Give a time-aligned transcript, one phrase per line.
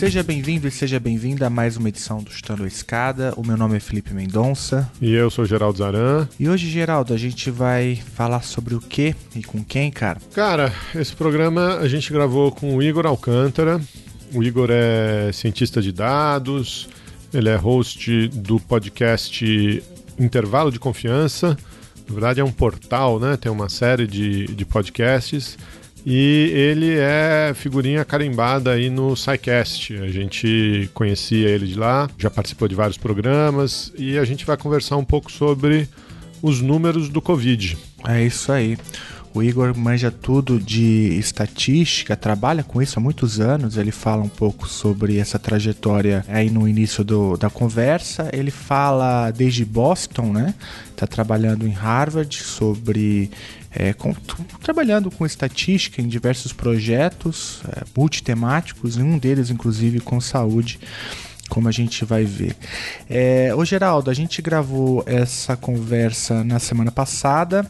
[0.00, 3.34] Seja bem-vindo e seja bem-vinda a mais uma edição do Chutando a Escada.
[3.36, 4.90] O meu nome é Felipe Mendonça.
[4.98, 6.26] E eu sou Geraldo Zaran.
[6.38, 10.18] E hoje, Geraldo, a gente vai falar sobre o que e com quem, cara?
[10.32, 13.78] Cara, esse programa a gente gravou com o Igor Alcântara.
[14.32, 16.88] O Igor é cientista de dados,
[17.30, 19.82] ele é host do podcast
[20.18, 21.58] Intervalo de Confiança.
[22.08, 23.36] Na verdade, é um portal, né?
[23.36, 25.58] Tem uma série de, de podcasts.
[26.04, 29.96] E ele é figurinha carimbada aí no SciCast.
[29.96, 34.56] A gente conhecia ele de lá, já participou de vários programas e a gente vai
[34.56, 35.88] conversar um pouco sobre
[36.42, 37.76] os números do Covid.
[38.06, 38.78] É isso aí.
[39.32, 43.76] O Igor manja tudo de estatística, trabalha com isso há muitos anos.
[43.76, 48.28] Ele fala um pouco sobre essa trajetória aí no início do, da conversa.
[48.32, 50.52] Ele fala desde Boston, né?
[50.90, 53.30] Está trabalhando em Harvard sobre
[53.70, 54.12] é, com,
[54.62, 60.80] trabalhando com estatística em diversos projetos é, multitemáticos, um deles, inclusive, com saúde
[61.48, 62.56] como a gente vai ver.
[63.08, 67.68] É, ô Geraldo, a gente gravou essa conversa na semana passada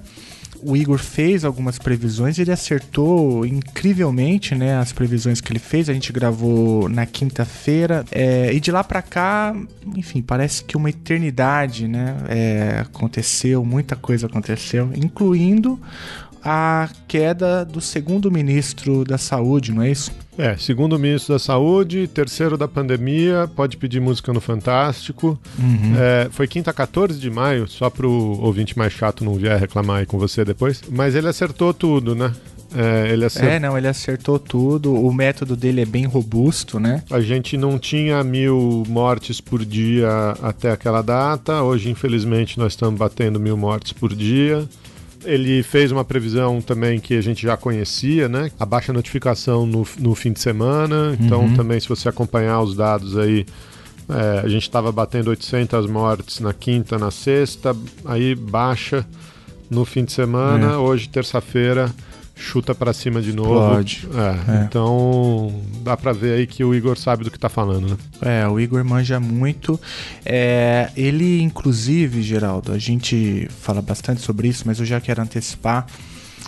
[0.63, 4.79] o Igor fez algumas previsões ele acertou incrivelmente, né?
[4.79, 5.89] As previsões que ele fez.
[5.89, 8.05] A gente gravou na quinta-feira.
[8.11, 9.55] É, e de lá para cá,
[9.97, 12.17] enfim, parece que uma eternidade, né?
[12.29, 15.79] É, aconteceu, muita coisa aconteceu, incluindo
[16.45, 20.13] a queda do segundo ministro da Saúde, não é isso?
[20.39, 25.39] É, segundo ministro da Saúde, terceiro da pandemia, pode pedir música no Fantástico.
[25.59, 25.95] Uhum.
[25.99, 29.99] É, foi quinta 14 de maio, só para o ouvinte mais chato não vier reclamar
[29.99, 30.83] aí com você depois.
[30.91, 32.33] Mas ele acertou tudo, né?
[32.75, 33.51] É, ele acertou...
[33.51, 34.95] é, não, ele acertou tudo.
[34.95, 37.03] O método dele é bem robusto, né?
[37.11, 40.09] A gente não tinha mil mortes por dia
[40.41, 41.63] até aquela data.
[41.63, 44.67] Hoje, infelizmente, nós estamos batendo mil mortes por dia.
[45.25, 48.51] Ele fez uma previsão também que a gente já conhecia, né?
[48.59, 51.17] A baixa notificação no, no fim de semana.
[51.21, 51.55] Então, uhum.
[51.55, 53.45] também, se você acompanhar os dados aí,
[54.09, 59.07] é, a gente estava batendo 800 mortes na quinta, na sexta, aí baixa
[59.69, 60.73] no fim de semana.
[60.73, 60.77] É.
[60.77, 61.93] Hoje, terça-feira,
[62.41, 63.75] chuta para cima de novo.
[63.75, 64.09] Pode.
[64.15, 64.65] É, é.
[64.65, 67.97] Então dá para ver aí que o Igor sabe do que tá falando, né?
[68.21, 69.79] É, o Igor manja muito.
[70.25, 75.87] É, ele, inclusive, Geraldo, a gente fala bastante sobre isso, mas eu já quero antecipar.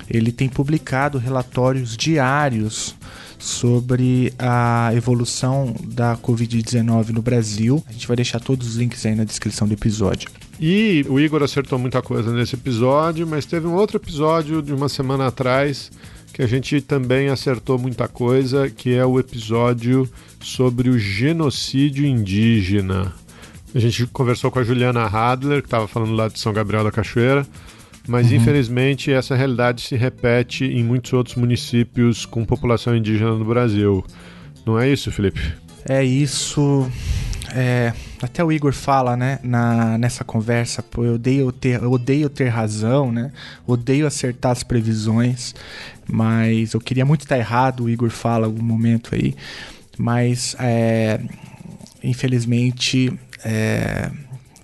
[0.09, 2.97] Ele tem publicado relatórios diários
[3.39, 7.83] sobre a evolução da Covid-19 no Brasil.
[7.89, 10.31] A gente vai deixar todos os links aí na descrição do episódio.
[10.65, 14.89] E o Igor acertou muita coisa nesse episódio, mas teve um outro episódio de uma
[14.89, 15.91] semana atrás
[16.33, 20.09] que a gente também acertou muita coisa, que é o episódio
[20.41, 23.13] sobre o genocídio indígena.
[23.75, 26.93] A gente conversou com a Juliana Hadler, que estava falando lá de São Gabriel da
[26.93, 27.45] Cachoeira,
[28.07, 28.37] mas uhum.
[28.37, 34.05] infelizmente essa realidade se repete em muitos outros municípios com população indígena no Brasil.
[34.65, 35.41] Não é isso, Felipe?
[35.89, 36.89] É isso.
[37.55, 37.93] É,
[38.23, 42.49] até o Igor fala, né, na, nessa conversa, pô, eu odeio, ter, eu odeio ter
[42.49, 43.31] razão, né?
[43.67, 45.55] Odeio acertar as previsões,
[46.09, 49.35] mas eu queria muito estar errado, o Igor fala algum momento aí.
[49.99, 51.21] Mas, é,
[52.03, 53.13] infelizmente,
[53.45, 54.11] é,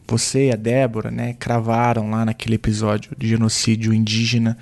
[0.09, 4.57] você e a Débora, né, cravaram lá naquele episódio de genocídio indígena.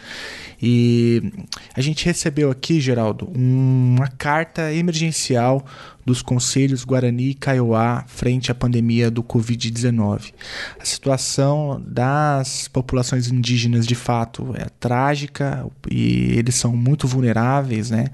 [0.61, 1.33] E
[1.75, 5.65] a gente recebeu aqui, Geraldo, uma carta emergencial
[6.05, 10.33] dos conselhos Guarani e Kaiowá frente à pandemia do Covid-19.
[10.81, 18.07] A situação das populações indígenas de fato é trágica e eles são muito vulneráveis, né?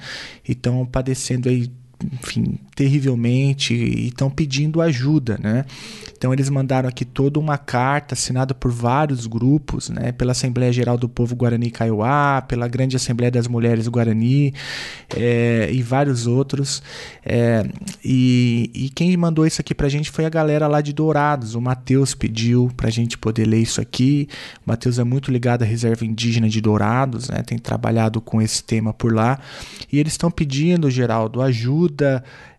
[0.46, 1.70] E estão padecendo aí
[2.12, 5.64] enfim, terrivelmente e estão pedindo ajuda, né?
[6.16, 10.12] Então eles mandaram aqui toda uma carta assinada por vários grupos, né?
[10.12, 14.54] Pela Assembleia Geral do Povo Guarani Kaiowá, pela Grande Assembleia das Mulheres Guarani
[15.16, 16.82] é, e vários outros.
[17.24, 17.66] É,
[18.04, 21.54] e, e, quem mandou isso aqui pra gente foi a galera lá de Dourados.
[21.54, 24.28] O Matheus pediu pra gente poder ler isso aqui.
[24.64, 27.42] O Matheus é muito ligado à reserva indígena de Dourados, né?
[27.42, 29.40] Tem trabalhado com esse tema por lá.
[29.92, 31.91] E eles estão pedindo, Geraldo, ajuda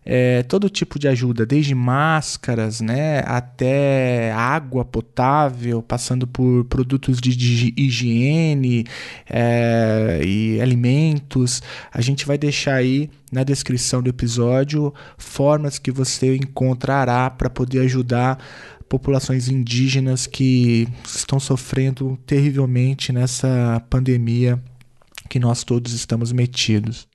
[0.04, 7.34] é, todo tipo de ajuda, desde máscaras, né, até água potável, passando por produtos de,
[7.34, 8.84] de higiene
[9.28, 11.62] é, e alimentos.
[11.92, 17.80] A gente vai deixar aí na descrição do episódio formas que você encontrará para poder
[17.80, 18.38] ajudar
[18.88, 24.62] populações indígenas que estão sofrendo terrivelmente nessa pandemia
[25.28, 27.08] que nós todos estamos metidos.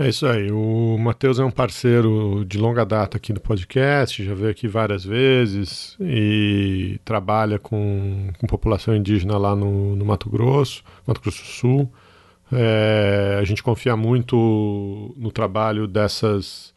[0.00, 0.48] É isso aí.
[0.52, 5.04] O Matheus é um parceiro de longa data aqui do podcast, já veio aqui várias
[5.04, 11.48] vezes e trabalha com, com população indígena lá no, no Mato Grosso, Mato Grosso do
[11.48, 11.92] Sul.
[12.52, 16.72] É, a gente confia muito no trabalho dessas,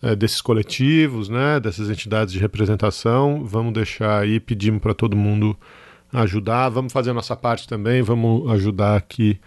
[0.00, 3.44] é, desses coletivos, né, dessas entidades de representação.
[3.44, 5.56] Vamos deixar aí, pedimos para todo mundo
[6.12, 6.68] ajudar.
[6.68, 9.40] Vamos fazer a nossa parte também, vamos ajudar aqui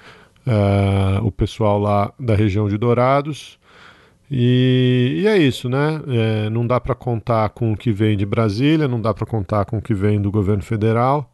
[0.48, 3.58] uh, o pessoal lá da região de Dourados.
[4.32, 6.02] E, e é isso, né?
[6.08, 9.66] É, não dá para contar com o que vem de Brasília, não dá para contar
[9.66, 11.32] com o que vem do governo federal.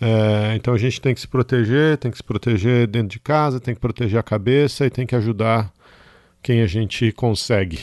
[0.00, 3.60] É, então a gente tem que se proteger, tem que se proteger dentro de casa,
[3.60, 5.72] tem que proteger a cabeça e tem que ajudar
[6.42, 7.78] quem a gente consegue.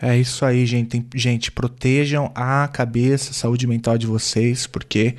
[0.00, 1.04] É isso aí, gente.
[1.14, 5.16] Gente, protejam a cabeça, a saúde mental de vocês, porque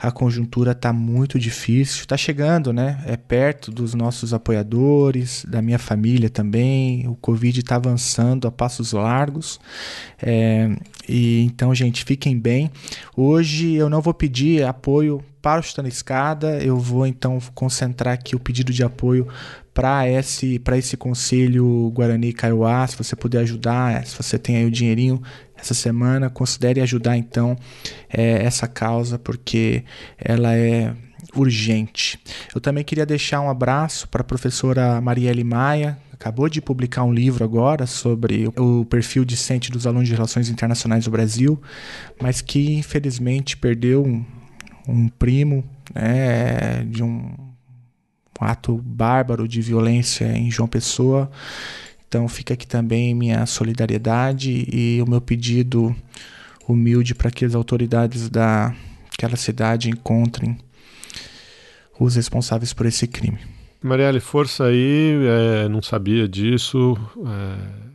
[0.00, 3.02] a conjuntura está muito difícil, está chegando, né?
[3.06, 7.06] É perto dos nossos apoiadores, da minha família também.
[7.06, 9.60] O Covid está avançando a passos largos.
[10.22, 10.74] É,
[11.06, 12.70] e então, gente, fiquem bem.
[13.14, 18.36] Hoje eu não vou pedir apoio para o Chutando Escada, eu vou então concentrar aqui
[18.36, 19.26] o pedido de apoio
[19.72, 24.70] para esse, esse conselho Guarani Kaiowá, se você puder ajudar, se você tem aí o
[24.70, 25.22] dinheirinho,
[25.60, 27.56] essa semana, considere ajudar então
[28.08, 29.84] é, essa causa, porque
[30.18, 30.94] ela é
[31.36, 32.18] urgente.
[32.54, 37.12] Eu também queria deixar um abraço para a professora Marielle Maia, acabou de publicar um
[37.12, 41.60] livro agora sobre o perfil discente dos alunos de Relações Internacionais do Brasil,
[42.20, 44.24] mas que infelizmente perdeu um,
[44.86, 45.64] um primo
[45.94, 47.32] né, de um,
[48.40, 51.30] um ato bárbaro de violência em João Pessoa.
[52.10, 55.94] Então fica aqui também minha solidariedade e o meu pedido
[56.68, 60.58] humilde para que as autoridades daquela cidade encontrem
[62.00, 63.38] os responsáveis por esse crime.
[63.80, 66.98] Marielle, força aí, é, não sabia disso.
[67.24, 67.90] É,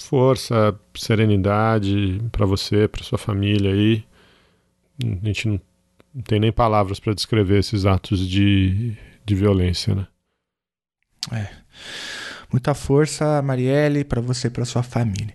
[0.00, 4.02] força, serenidade para você, para sua família aí.
[5.22, 5.60] A gente não,
[6.14, 8.96] não tem nem palavras para descrever esses atos de,
[9.26, 10.06] de violência, né?
[11.30, 11.64] É.
[12.54, 15.34] Muita força, Marielle, para você e para sua família.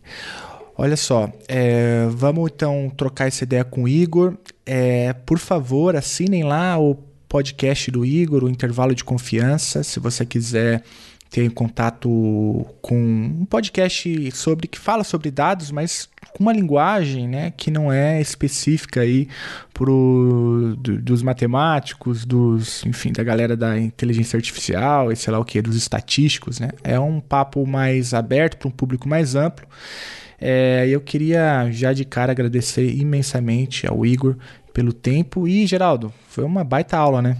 [0.78, 4.38] Olha só, é, vamos então trocar essa ideia com o Igor.
[4.66, 6.96] É, por favor, assinem lá o
[7.28, 10.82] podcast do Igor, o Intervalo de Confiança, se você quiser
[11.30, 12.10] ter contato
[12.82, 17.92] com um podcast sobre que fala sobre dados, mas com uma linguagem né, que não
[17.92, 19.28] é específica aí
[19.74, 25.46] pro, do, dos matemáticos, dos, enfim, da galera da inteligência artificial e sei lá o
[25.46, 26.60] que, dos estatísticos.
[26.60, 26.70] Né?
[26.84, 29.68] É um papo mais aberto para um público mais amplo.
[30.42, 34.36] É, eu queria já de cara agradecer imensamente ao Igor
[34.74, 37.38] pelo tempo e, Geraldo, foi uma baita aula, né?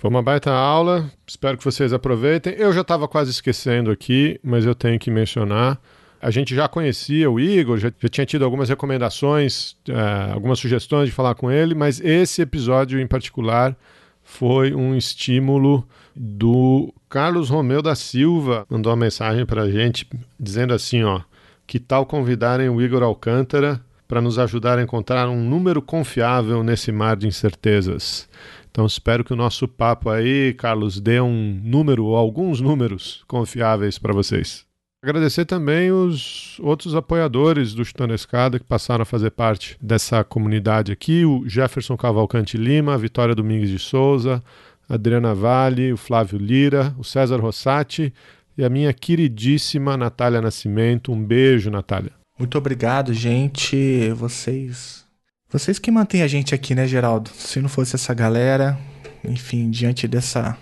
[0.00, 2.54] Foi uma baita aula, espero que vocês aproveitem.
[2.54, 5.78] Eu já estava quase esquecendo aqui, mas eu tenho que mencionar.
[6.22, 11.10] A gente já conhecia o Igor, já, já tinha tido algumas recomendações, uh, algumas sugestões
[11.10, 13.76] de falar com ele, mas esse episódio em particular
[14.24, 15.86] foi um estímulo
[16.16, 18.64] do Carlos Romeu da Silva.
[18.70, 20.08] Mandou uma mensagem para a gente
[20.38, 21.20] dizendo assim: ó,
[21.66, 26.90] que tal convidarem o Igor Alcântara para nos ajudar a encontrar um número confiável nesse
[26.90, 28.26] mar de incertezas?
[28.70, 34.12] Então espero que o nosso papo aí, Carlos, dê um número alguns números confiáveis para
[34.12, 34.64] vocês.
[35.02, 40.92] Agradecer também os outros apoiadores do Chutando Escada que passaram a fazer parte dessa comunidade
[40.92, 44.42] aqui: o Jefferson Cavalcante Lima, a Vitória Domingues de Souza,
[44.88, 48.12] a Adriana Vale, o Flávio Lira, o César Rossati
[48.58, 51.10] e a minha queridíssima Natália Nascimento.
[51.12, 52.12] Um beijo, Natália.
[52.38, 54.10] Muito obrigado, gente.
[54.10, 55.06] Vocês
[55.50, 57.30] vocês que mantêm a gente aqui, né, Geraldo?
[57.30, 58.78] Se não fosse essa galera,
[59.24, 60.56] enfim, diante dessa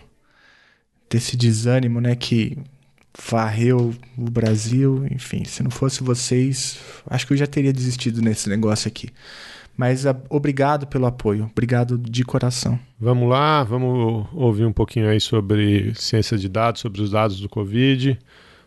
[1.10, 2.58] desse desânimo, né, que
[3.30, 8.48] varreu o Brasil, enfim, se não fosse vocês, acho que eu já teria desistido nesse
[8.48, 9.08] negócio aqui.
[9.76, 12.78] Mas a, obrigado pelo apoio, obrigado de coração.
[12.98, 17.48] Vamos lá, vamos ouvir um pouquinho aí sobre ciência de dados, sobre os dados do
[17.48, 18.18] Covid.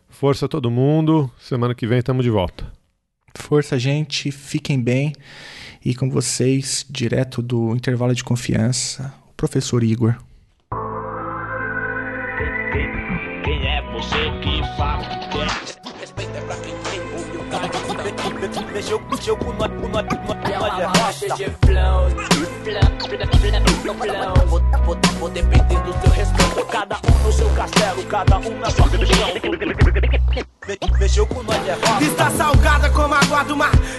[0.10, 2.66] Força todo mundo, semana que vem estamos de volta.
[3.36, 5.13] Força, gente, fiquem bem.
[5.84, 10.16] E com vocês, direto do intervalo de confiança, o professor Igor.
[13.44, 15.04] Quem é você que fala?
[16.46, 17.02] Pra quem tem
[19.92, 22.10] nós, nós, de flow.
[25.20, 26.66] Vou depender do seu respeito.
[26.72, 29.81] Cada um no seu castelo, cada um na sua região.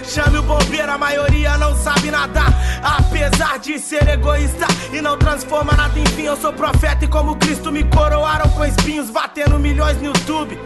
[0.03, 2.53] Chame o bombeiro, a maioria não sabe nadar.
[2.83, 7.35] Apesar de ser egoísta e não transforma nada em fim, eu sou profeta e como
[7.37, 10.59] Cristo me coroaram com espinhos, batendo milhões no YouTube.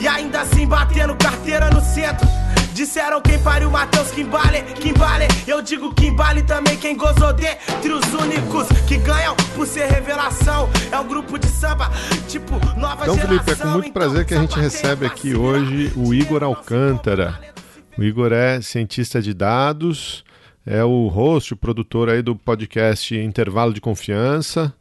[0.00, 2.26] E ainda assim batendo carteira no centro.
[2.74, 5.26] Disseram quem pariu, Matheus Kimbale, Kimbale.
[5.46, 10.68] Eu digo Kimbale também, quem gozou de entre os únicos que ganham por ser revelação.
[10.92, 11.90] É um grupo de samba,
[12.28, 13.28] tipo, nova então, geração.
[13.28, 17.55] Felipe, é com muito prazer que a gente recebe aqui hoje o Igor Alcântara.
[17.98, 20.22] O Igor é cientista de dados,
[20.66, 24.74] é o host, o produtor aí do podcast Intervalo de Confiança.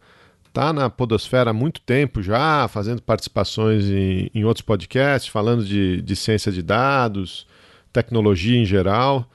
[0.52, 6.02] Tá na Podosfera há muito tempo já, fazendo participações em, em outros podcasts, falando de,
[6.02, 7.48] de ciência de dados,
[7.94, 9.30] tecnologia em geral.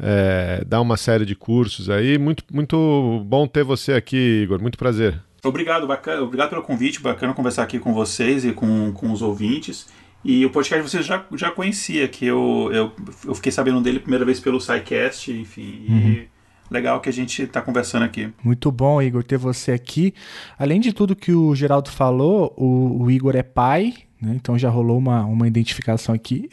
[0.00, 2.16] É, dá uma série de cursos aí.
[2.16, 4.62] Muito, muito bom ter você aqui, Igor.
[4.62, 5.20] Muito prazer.
[5.44, 7.00] Obrigado, bacana, obrigado pelo convite.
[7.00, 9.86] Bacana conversar aqui com vocês e com, com os ouvintes.
[10.28, 12.92] E o podcast você já, já conhecia, que eu, eu,
[13.24, 15.86] eu fiquei sabendo dele primeira vez pelo SciCast, enfim.
[15.88, 15.98] Uhum.
[15.98, 16.28] E
[16.68, 18.32] legal que a gente está conversando aqui.
[18.42, 20.12] Muito bom, Igor, ter você aqui.
[20.58, 24.32] Além de tudo que o Geraldo falou, o, o Igor é pai, né?
[24.34, 26.50] então já rolou uma, uma identificação aqui.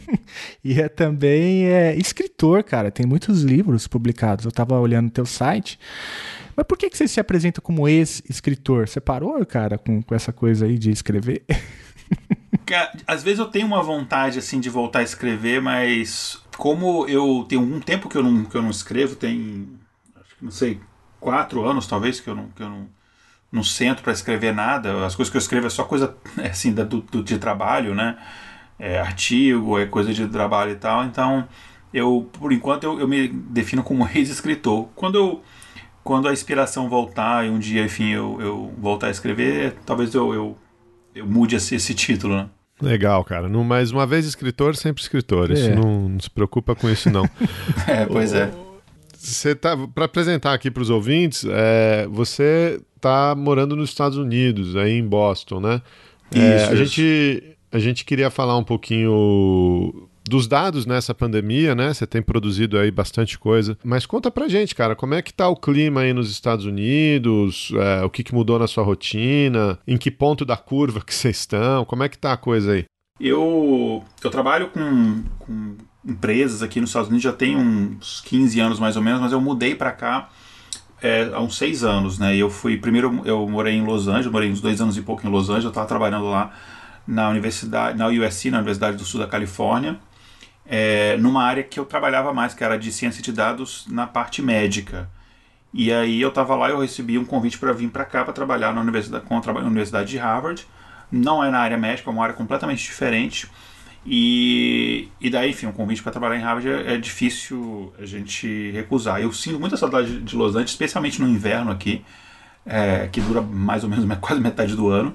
[0.64, 2.90] e é também é, escritor, cara.
[2.90, 4.46] Tem muitos livros publicados.
[4.46, 5.78] Eu estava olhando no teu site.
[6.56, 8.88] Mas por que, que você se apresenta como ex-escritor?
[8.88, 11.42] Você parou, cara, com, com essa coisa aí de escrever?
[13.06, 17.62] às vezes eu tenho uma vontade assim de voltar a escrever, mas como eu tenho
[17.62, 19.68] um tempo que eu não, que eu não escrevo, tem
[20.40, 20.80] não sei,
[21.20, 22.88] quatro anos talvez que eu não, que eu não,
[23.50, 25.06] não sento para escrever nada.
[25.06, 26.16] As coisas que eu escrevo é só coisa
[26.50, 28.18] assim do, do de trabalho, né?
[28.78, 31.04] É artigo, é coisa de trabalho e tal.
[31.04, 31.48] Então
[31.92, 34.88] eu, por enquanto, eu, eu me defino como ex-escritor.
[34.94, 35.42] Quando eu
[36.04, 40.34] quando a inspiração voltar e um dia, enfim, eu, eu voltar a escrever, talvez eu,
[40.34, 40.58] eu
[41.16, 42.48] mude esse, esse título, né?
[42.80, 43.48] Legal, cara.
[43.48, 45.50] Não, mais uma vez escritor, sempre escritor.
[45.50, 45.54] É.
[45.54, 47.24] Isso não, não, se preocupa com isso, não.
[47.86, 48.50] é, pois é.
[49.16, 54.74] Você tá para apresentar aqui para os ouvintes, é, você tá morando nos Estados Unidos,
[54.74, 55.80] aí em Boston, né?
[56.34, 56.84] É, isso, a isso.
[56.84, 61.92] gente a gente queria falar um pouquinho dos dados nessa pandemia, né?
[61.92, 63.76] Você tem produzido aí bastante coisa.
[63.84, 67.72] Mas conta pra gente, cara, como é que tá o clima aí nos Estados Unidos?
[67.76, 69.78] É, o que, que mudou na sua rotina?
[69.86, 71.84] Em que ponto da curva que vocês estão?
[71.84, 72.84] Como é que tá a coisa aí?
[73.20, 78.80] Eu, eu trabalho com, com empresas aqui nos Estados Unidos já tem uns 15 anos
[78.80, 80.28] mais ou menos, mas eu mudei para cá
[81.00, 82.36] é, há uns seis anos, né?
[82.36, 85.30] Eu fui primeiro eu morei em Los Angeles, morei uns dois anos e pouco em
[85.30, 86.52] Los Angeles, eu estava trabalhando lá
[87.06, 89.98] na universidade, na USC, na Universidade do Sul da Califórnia
[90.74, 94.40] é, numa área que eu trabalhava mais, que era de ciência de dados na parte
[94.40, 95.06] médica.
[95.70, 98.32] E aí eu estava lá e eu recebi um convite para vir para cá para
[98.32, 100.66] trabalhar na universidade, com a, Universidade de Harvard.
[101.10, 103.50] Não é na área médica, é uma área completamente diferente.
[104.06, 108.70] E, e daí, enfim, um convite para trabalhar em Harvard é, é, difícil a gente
[108.70, 109.20] recusar.
[109.20, 112.02] Eu sinto muita saudade de Los Angeles, especialmente no inverno aqui,
[112.64, 115.14] é, que dura mais ou menos quase metade do ano.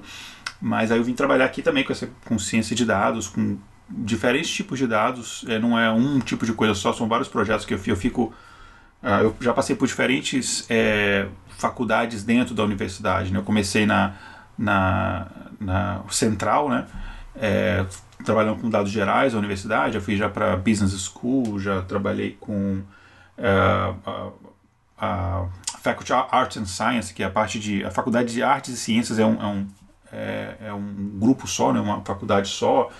[0.62, 4.50] Mas aí eu vim trabalhar aqui também com essa com ciência de dados, com diferentes
[4.50, 7.74] tipos de dados, é, não é um tipo de coisa só, são vários projetos que
[7.74, 8.32] eu, eu fico.
[9.02, 13.32] Uh, eu já passei por diferentes é, faculdades dentro da universidade.
[13.32, 13.38] Né?
[13.38, 14.14] Eu comecei na,
[14.58, 15.28] na,
[15.60, 16.86] na Central, né?
[17.36, 17.86] É,
[18.24, 22.82] trabalhando com dados gerais da universidade, eu fui já para Business School, já trabalhei com
[23.38, 24.32] uh, a,
[24.98, 25.46] a
[25.80, 27.84] Faculty of Arts and Science, que é a parte de.
[27.84, 29.66] A Faculdade de Artes e Ciências é um, é um,
[30.12, 31.80] é, é um grupo só, né?
[31.80, 32.90] uma faculdade só.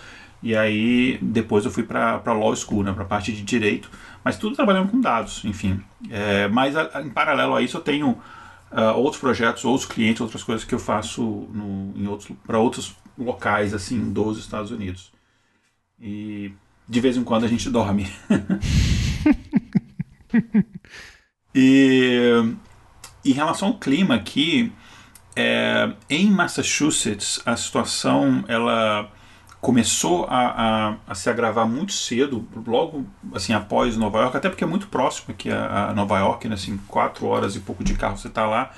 [0.42, 3.90] E aí depois eu fui para Law School, né, para parte de direito,
[4.24, 5.82] mas tudo trabalhando com dados, enfim.
[6.10, 10.42] É, mas a, em paralelo a isso eu tenho uh, outros projetos, outros clientes, outras
[10.42, 11.48] coisas que eu faço
[11.96, 15.12] em outros para outros locais assim dos Estados Unidos.
[16.00, 16.52] E
[16.88, 18.08] de vez em quando a gente dorme.
[21.54, 22.16] e
[23.24, 24.72] em relação ao clima aqui,
[25.34, 29.10] é, em Massachusetts a situação ela
[29.60, 34.62] começou a, a, a, se agravar muito cedo, logo assim após Nova York, até porque
[34.62, 37.94] é muito próximo aqui a, a Nova York, né, assim, quatro horas e pouco de
[37.94, 38.70] carro você está lá,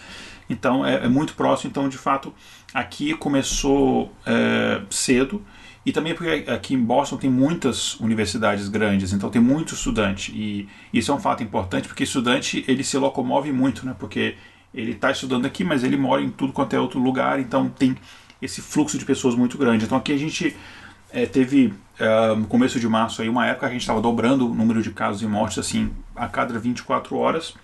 [0.49, 2.35] então é, é, muito próximo, então de fato
[2.73, 5.45] aqui começou é, cedo.
[5.85, 10.31] E também porque aqui em Boston tem muitas universidades grandes, então tem muito estudante.
[10.31, 14.35] E isso é um fato importante porque estudante ele se locomove muito, né, porque
[14.75, 17.97] ele está estudando aqui, mas ele mora em tudo quanto é outro lugar, então tem
[18.41, 19.85] esse fluxo de pessoas muito grande.
[19.85, 20.57] Então aqui a gente
[21.13, 24.55] é, teve é, no começo de março aí uma época a gente estava dobrando o
[24.55, 27.55] número de casos e mortes assim a cada 24 horas.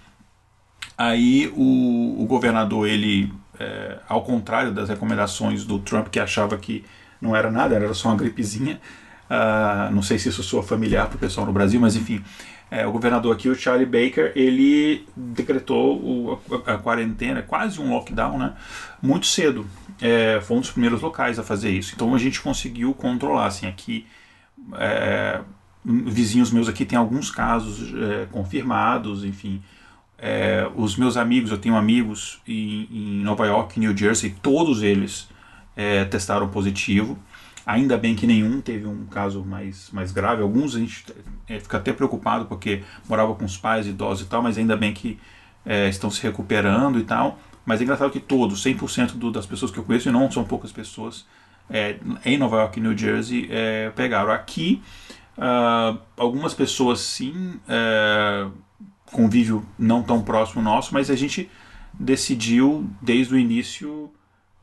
[0.97, 6.85] Aí o, o governador ele é, ao contrário das recomendações do Trump que achava que
[7.21, 8.80] não era nada, era só uma gripezinha.
[9.28, 12.23] Uh, não sei se isso soa familiar para o pessoal no Brasil, mas enfim,
[12.71, 17.90] é, o governador aqui, o Charlie Baker, ele decretou o, a, a, quarentena, quase um
[17.92, 18.54] lockdown, né?
[19.00, 19.66] Muito cedo.
[20.00, 21.92] É, foi um dos primeiros locais a fazer isso.
[21.94, 23.46] Então a gente conseguiu controlar.
[23.46, 24.06] Assim, aqui,
[24.74, 25.40] é,
[25.84, 29.62] vizinhos meus aqui têm alguns casos é, confirmados, enfim.
[30.18, 35.28] É, os meus amigos, eu tenho amigos em, em Nova York, New Jersey, todos eles
[35.76, 37.18] é, testaram positivo.
[37.66, 40.40] Ainda bem que nenhum teve um caso mais, mais grave.
[40.40, 41.04] Alguns a gente
[41.48, 44.94] é, fica até preocupado porque morava com os pais idosos e tal, mas ainda bem
[44.94, 45.18] que
[45.64, 47.40] é, estão se recuperando e tal.
[47.66, 50.44] Mas é engraçado que todos, 100% do, das pessoas que eu conheço, e não são
[50.44, 51.26] poucas pessoas,
[51.68, 54.30] é, em Nova York e New Jersey, é, pegaram.
[54.30, 54.80] Aqui,
[55.37, 58.46] uh, algumas pessoas sim, é,
[59.06, 61.50] convívio não tão próximo nosso, mas a gente
[61.92, 64.12] decidiu desde o início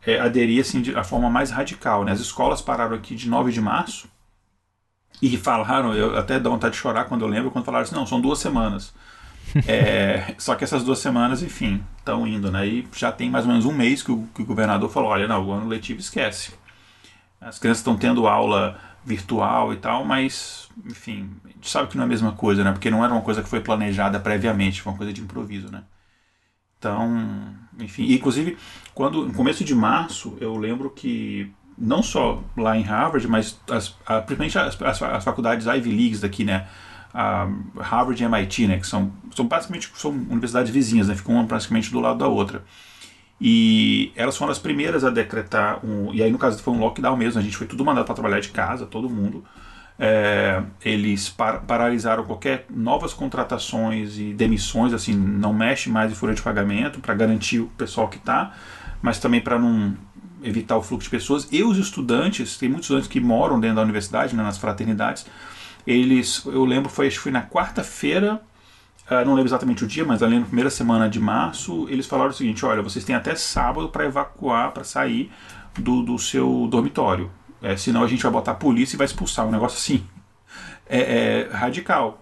[0.06, 2.06] é, aderir assim, de a forma mais radical.
[2.06, 2.14] Né?
[2.14, 4.08] As escolas pararam aqui de 9 de março
[5.22, 8.06] e falaram, eu até dá vontade de chorar quando eu lembro, quando falaram assim, não,
[8.06, 8.94] são duas semanas.
[9.68, 12.66] É, só que essas duas semanas, enfim, estão indo, né?
[12.68, 15.28] E já tem mais ou menos um mês que o, que o governador falou, olha,
[15.28, 16.54] não, o ano letivo esquece.
[17.40, 22.04] As crianças estão tendo aula virtual e tal, mas, enfim, a gente sabe que não
[22.04, 22.72] é a mesma coisa, né?
[22.72, 25.84] Porque não era uma coisa que foi planejada previamente, foi uma coisa de improviso, né?
[26.80, 28.58] Então, enfim, inclusive,
[28.94, 33.90] quando no começo de março, eu lembro que não só lá em Harvard, mas as,
[34.26, 36.68] principalmente as, as, as, faculdades Ivy Leagues daqui, né?
[37.14, 37.48] A
[37.80, 38.80] Harvard e MIT, né?
[38.80, 41.16] Que são, são basicamente são universidades vizinhas, né?
[41.16, 42.64] Ficam uma praticamente do lado da outra.
[43.40, 46.14] E elas foram as primeiras a decretar um.
[46.14, 48.40] E aí, no caso, foi um lockdown mesmo, a gente foi tudo mandado para trabalhar
[48.40, 49.44] de casa, todo mundo
[49.98, 56.34] é, eles par paralisaram qualquer novas contratações e demissões, assim, não mexe mais em folha
[56.34, 58.54] de pagamento para garantir o pessoal que está,
[59.02, 59.96] mas também para não
[60.42, 61.48] evitar o fluxo de pessoas.
[61.52, 65.26] E os estudantes, tem muitos estudantes que moram dentro da universidade, né, nas fraternidades,
[65.86, 68.42] eles, eu lembro, foi, foi na quarta-feira,
[69.10, 72.32] uh, não lembro exatamente o dia, mas ali na primeira semana de março, eles falaram
[72.32, 75.32] o seguinte, olha, vocês têm até sábado para evacuar, para sair
[75.78, 77.30] do, do seu dormitório.
[77.62, 79.48] É, senão a gente vai botar a polícia e vai expulsar.
[79.48, 80.04] Um negócio assim.
[80.86, 82.20] É, é radical.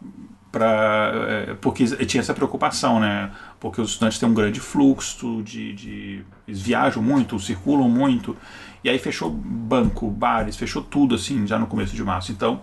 [0.51, 3.31] Pra, é, porque tinha essa preocupação, né?
[3.59, 6.25] Porque os estudantes têm um grande fluxo de, de.
[6.47, 8.37] Eles viajam muito, circulam muito.
[8.83, 12.31] E aí fechou banco, bares, fechou tudo assim já no começo de março.
[12.31, 12.61] Então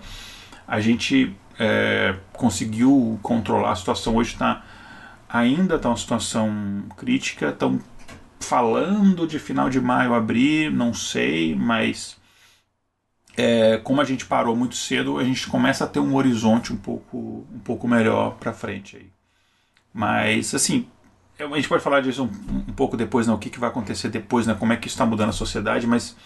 [0.69, 4.17] a gente é, conseguiu controlar a situação.
[4.17, 4.63] Hoje está
[5.29, 7.49] ainda está uma situação crítica.
[7.49, 7.81] Estão
[8.39, 12.19] falando de final de maio abrir, não sei, mas
[13.37, 16.77] é, como a gente parou muito cedo, a gente começa a ter um horizonte um
[16.77, 19.11] pouco, um pouco melhor para frente aí.
[19.93, 20.87] Mas, assim,
[21.39, 24.09] a gente pode falar disso um, um pouco depois, né, o que, que vai acontecer
[24.09, 26.17] depois, né, como é que está mudando a sociedade, mas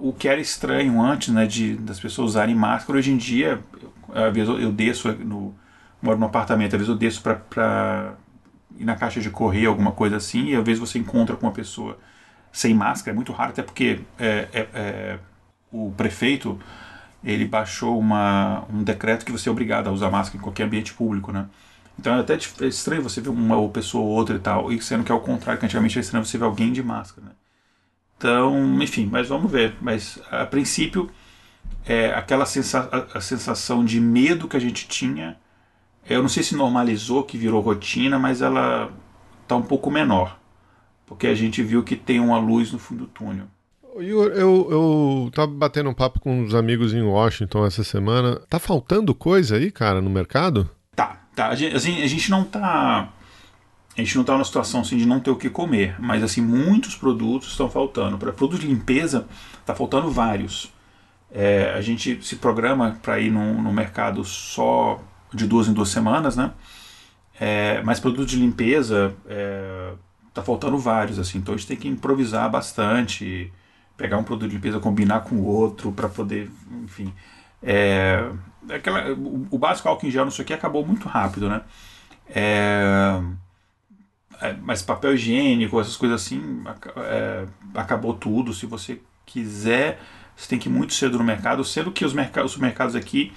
[0.00, 3.60] o que era estranho antes, né, de, das pessoas usarem máscara, hoje em dia,
[4.12, 5.54] às vezes eu desço, no,
[6.00, 8.14] moro no apartamento, às vezes eu desço para
[8.78, 11.52] ir na caixa de correio, alguma coisa assim, e às vezes você encontra com uma
[11.52, 11.98] pessoa
[12.52, 15.18] sem máscara, é muito raro, até porque é, é, é
[15.70, 16.58] o prefeito
[17.22, 20.94] ele baixou uma, um decreto que você é obrigado a usar máscara em qualquer ambiente
[20.94, 21.46] público, né?
[21.98, 25.10] Então é até estranho você ver uma pessoa ou outra e tal, e sendo que
[25.10, 27.32] é o contrário, que antigamente é estranho você ver alguém de máscara, né?
[28.18, 29.76] Então, enfim, mas vamos ver.
[29.80, 31.08] Mas a princípio,
[31.86, 35.38] é, aquela sensa a, a sensação de medo que a gente tinha,
[36.08, 38.90] eu não sei se normalizou, que virou rotina, mas ela
[39.42, 40.38] está um pouco menor,
[41.06, 43.46] porque a gente viu que tem uma luz no fundo do túnel.
[43.94, 48.40] Eu, eu, eu tava batendo um papo com uns amigos em Washington essa semana.
[48.48, 50.70] Tá faltando coisa aí, cara, no mercado?
[50.94, 51.48] Tá, tá.
[51.48, 53.12] A gente, assim, a gente não tá.
[53.98, 56.40] A gente não tá numa situação assim de não ter o que comer, mas assim,
[56.40, 58.16] muitos produtos estão faltando.
[58.16, 59.26] Para produtos de limpeza,
[59.66, 60.72] tá faltando vários.
[61.32, 65.00] É, a gente se programa para ir no, mercado só
[65.34, 66.52] de duas em duas semanas, né?
[67.40, 69.92] É, mas produtos de limpeza é,
[70.32, 73.52] tá faltando vários, assim, então a gente tem que improvisar bastante
[73.96, 76.48] pegar um produto de limpeza, combinar com outro para poder,
[76.84, 77.12] enfim.
[77.60, 78.30] É,
[78.70, 81.62] aquela, o, o, básico álcool em gel, não sei o que, acabou muito rápido, né?
[82.30, 83.47] É, é,
[84.62, 86.62] mas papel higiênico, essas coisas assim,
[86.96, 88.54] é, acabou tudo.
[88.54, 90.00] Se você quiser,
[90.36, 93.32] você tem que ir muito cedo no mercado, sendo que os, mercados, os mercados aqui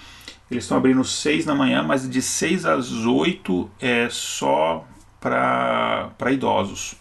[0.51, 4.85] eles estão abrindo 6 da manhã, mas de 6 às 8 é só
[5.17, 6.95] para idosos.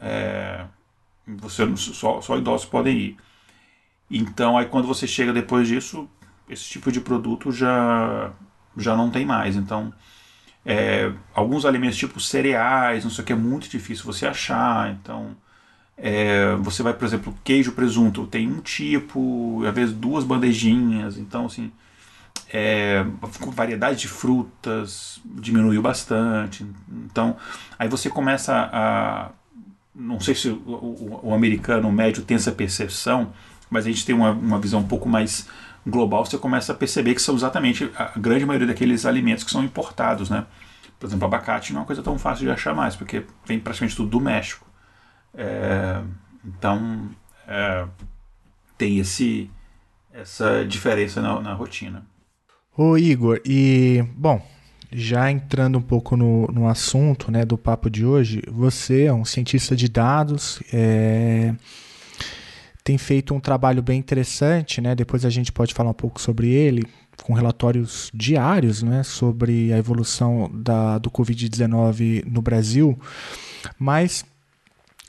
[0.00, 0.64] É,
[1.24, 3.16] você só, só idosos podem ir.
[4.10, 6.08] Então, aí quando você chega depois disso,
[6.48, 8.32] esse tipo de produto já,
[8.76, 9.54] já não tem mais.
[9.54, 9.92] Então,
[10.64, 14.90] é, alguns alimentos tipo cereais, não sei o que, é muito difícil você achar.
[14.92, 15.36] Então,
[15.96, 21.18] é, você vai, por exemplo, queijo, presunto, tem um tipo, às vezes duas bandejinhas.
[21.18, 21.70] Então, assim,
[22.52, 23.04] é,
[23.52, 26.66] variedade de frutas diminuiu bastante.
[26.88, 27.36] Então,
[27.78, 29.30] aí você começa a.
[29.94, 33.32] Não sei se o, o, o americano médio tem essa percepção,
[33.70, 35.48] mas a gente tem uma, uma visão um pouco mais
[35.86, 36.24] global.
[36.24, 40.30] Você começa a perceber que são exatamente a grande maioria daqueles alimentos que são importados,
[40.30, 40.46] né?
[40.98, 43.96] Por exemplo, abacate não é uma coisa tão fácil de achar mais, porque vem praticamente
[43.96, 44.66] tudo do México.
[45.34, 46.00] É,
[46.44, 47.10] então,
[47.46, 47.86] é,
[48.78, 49.50] tem esse,
[50.12, 52.06] essa diferença na, na rotina.
[52.76, 54.44] Ô Igor, e bom,
[54.90, 59.24] já entrando um pouco no, no assunto né, do papo de hoje, você é um
[59.24, 61.54] cientista de dados, é,
[62.84, 64.94] tem feito um trabalho bem interessante, né?
[64.94, 66.84] Depois a gente pode falar um pouco sobre ele,
[67.22, 72.98] com relatórios diários né, sobre a evolução da, do Covid-19 no Brasil.
[73.78, 74.24] Mas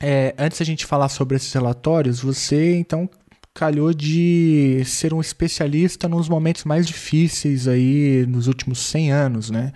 [0.00, 3.08] é, antes a gente falar sobre esses relatórios, você então
[3.56, 9.72] calhou de ser um especialista nos momentos mais difíceis aí nos últimos 100 anos, né?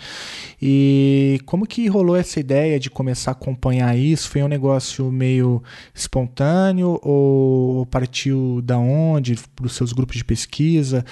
[0.60, 4.28] E como que rolou essa ideia de começar a acompanhar isso?
[4.28, 5.62] Foi um negócio meio
[5.94, 9.36] espontâneo ou partiu da onde?
[9.56, 11.02] Para os seus grupos de pesquisa?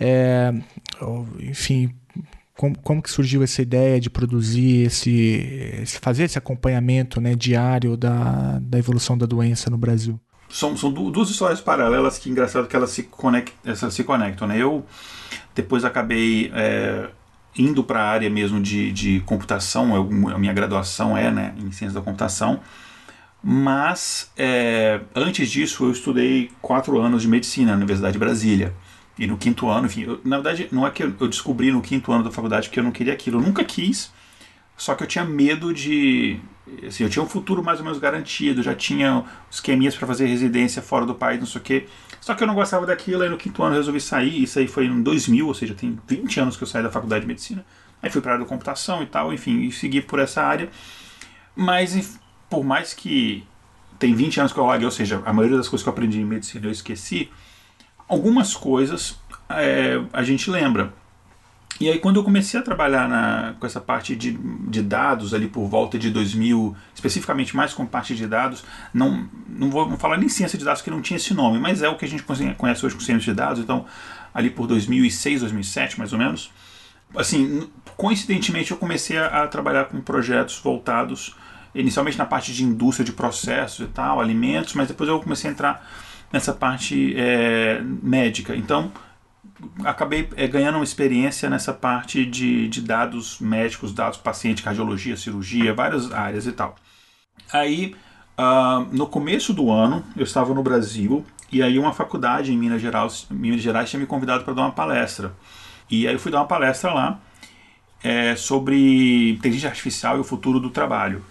[0.00, 0.54] É,
[1.40, 1.94] enfim,
[2.56, 8.58] como, como que surgiu essa ideia de produzir esse, fazer esse acompanhamento né, diário da,
[8.58, 10.18] da evolução da doença no Brasil?
[10.48, 14.46] São, são duas histórias paralelas que engraçado que elas se, conect, elas se conectam.
[14.48, 14.58] Né?
[14.58, 14.84] Eu
[15.54, 17.08] depois acabei é,
[17.56, 21.72] indo para a área mesmo de, de computação, eu, a minha graduação é né, em
[21.72, 22.60] ciência da computação,
[23.42, 28.74] mas é, antes disso eu estudei quatro anos de medicina na Universidade de Brasília.
[29.18, 32.12] E no quinto ano, enfim, eu, na verdade não é que eu descobri no quinto
[32.12, 34.12] ano da faculdade que eu não queria aquilo, eu nunca quis,
[34.76, 36.40] só que eu tinha medo de,
[36.86, 40.82] Assim, eu tinha um futuro mais ou menos garantido, já tinha esqueminhas para fazer residência
[40.82, 41.86] fora do país, não sei o quê.
[42.20, 44.66] Só que eu não gostava daquilo, aí no quinto ano eu resolvi sair, isso aí
[44.66, 47.64] foi em 2000, ou seja, tem 20 anos que eu saí da faculdade de medicina.
[48.02, 50.68] Aí fui para a área da computação e tal, enfim, e segui por essa área.
[51.54, 52.18] Mas
[52.50, 53.44] por mais que
[53.96, 56.20] tem 20 anos que eu larguei, ou seja, a maioria das coisas que eu aprendi
[56.20, 57.30] em medicina eu esqueci,
[58.08, 60.92] algumas coisas é, a gente lembra.
[61.80, 65.46] E aí quando eu comecei a trabalhar na, com essa parte de, de dados ali
[65.46, 70.28] por volta de 2000, especificamente mais com parte de dados, não, não vou falar nem
[70.28, 72.22] ciência de dados que não tinha esse nome, mas é o que a gente
[72.56, 73.84] conhece hoje com ciência de dados, então
[74.32, 76.50] ali por 2006, 2007 mais ou menos,
[77.14, 81.36] assim, coincidentemente eu comecei a, a trabalhar com projetos voltados
[81.74, 85.52] inicialmente na parte de indústria de processos e tal, alimentos, mas depois eu comecei a
[85.52, 85.86] entrar
[86.32, 88.56] nessa parte é, médica.
[88.56, 88.90] Então,
[89.84, 95.74] acabei é, ganhando uma experiência nessa parte de, de dados médicos, dados paciente, cardiologia, cirurgia,
[95.74, 96.76] várias áreas e tal.
[97.52, 97.94] Aí,
[98.38, 102.82] uh, no começo do ano, eu estava no Brasil e aí uma faculdade em Minas
[102.82, 105.32] Gerais, Minas Gerais tinha me convidado para dar uma palestra.
[105.88, 107.20] E aí eu fui dar uma palestra lá
[108.02, 111.24] é, sobre inteligência artificial e o futuro do trabalho.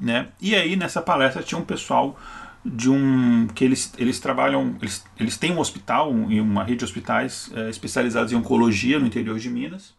[0.00, 0.28] Né?
[0.40, 2.18] E aí nessa palestra tinha um pessoal
[2.66, 6.84] de um que eles, eles trabalham eles, eles têm um hospital e uma rede de
[6.84, 9.94] hospitais é, especializados em oncologia no interior de Minas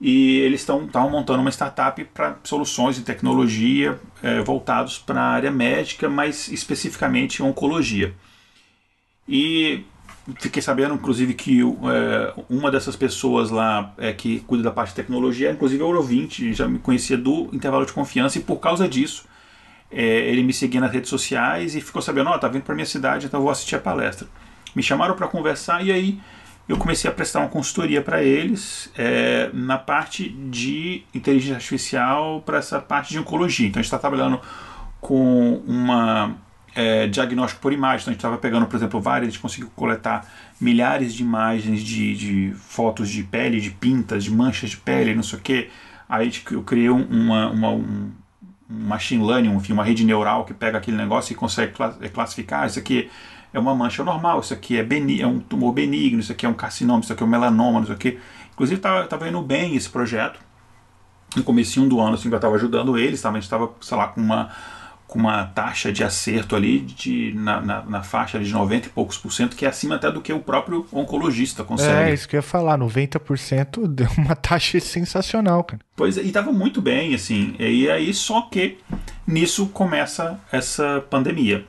[0.00, 5.50] e eles estão montando uma startup para soluções de tecnologia é, voltados para a área
[5.50, 8.14] médica, mas especificamente oncologia.
[9.26, 9.84] E
[10.38, 14.96] fiquei sabendo, inclusive, que é, uma dessas pessoas lá é, que cuida da parte de
[14.96, 19.24] tecnologia, inclusive é ouvinte, já me conhecia do intervalo de confiança, e por causa disso
[19.90, 22.74] é, ele me seguia nas redes sociais e ficou sabendo, ó, oh, tá vindo para
[22.74, 24.26] minha cidade, então eu vou assistir a palestra.
[24.74, 26.20] Me chamaram para conversar e aí
[26.68, 32.58] eu comecei a prestar uma consultoria para eles é, na parte de inteligência artificial para
[32.58, 33.68] essa parte de oncologia.
[33.68, 34.40] Então a gente está trabalhando
[35.00, 36.34] com uma
[36.74, 38.00] é, diagnóstico por imagem.
[38.00, 40.26] Então a gente estava pegando, por exemplo, várias, a gente conseguiu coletar
[40.60, 45.22] milhares de imagens de, de fotos de pele, de pintas, de manchas de pele, não
[45.22, 45.70] sei o que.
[46.08, 48.10] Aí eu criei uma, uma, um,
[48.68, 52.66] machine learning, enfim, uma rede neural que pega aquele negócio e consegue é, classificar.
[52.66, 53.10] Isso aqui
[53.52, 56.48] é uma mancha normal, isso aqui é, benigno, é um tumor benigno, isso aqui é
[56.48, 58.18] um carcinoma, isso aqui é um melanoma, isso aqui.
[58.52, 60.40] Inclusive estava indo bem esse projeto.
[61.34, 63.28] No começo do ano, assim, eu estava ajudando eles, tá?
[63.28, 64.50] a gente estava, sei lá, com uma
[65.06, 69.16] com uma taxa de acerto ali de, na, na, na, faixa de 90 e poucos
[69.16, 72.10] por cento, que é acima até do que o próprio oncologista consegue.
[72.10, 75.80] É, isso que eu ia falar, 90% deu uma taxa sensacional, cara.
[75.94, 78.78] Pois é, e estava muito bem, assim, e aí só que
[79.26, 81.64] nisso começa essa pandemia.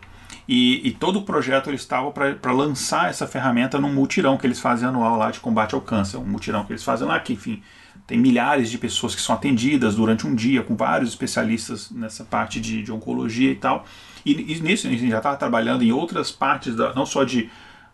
[0.48, 4.60] E, e todo o projeto eles estavam para lançar essa ferramenta num mutirão que eles
[4.60, 7.62] fazem anual lá de combate ao câncer, um mutirão que eles fazem lá que, enfim,
[8.08, 12.60] tem milhares de pessoas que são atendidas durante um dia com vários especialistas nessa parte
[12.60, 13.86] de, de oncologia e tal.
[14.26, 17.50] E, e nisso a gente já estava trabalhando em outras partes, da, não só de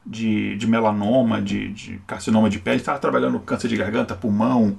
[0.06, 4.78] de, de melanoma, de, de carcinoma de pele, estava trabalhando câncer de garganta, pulmão,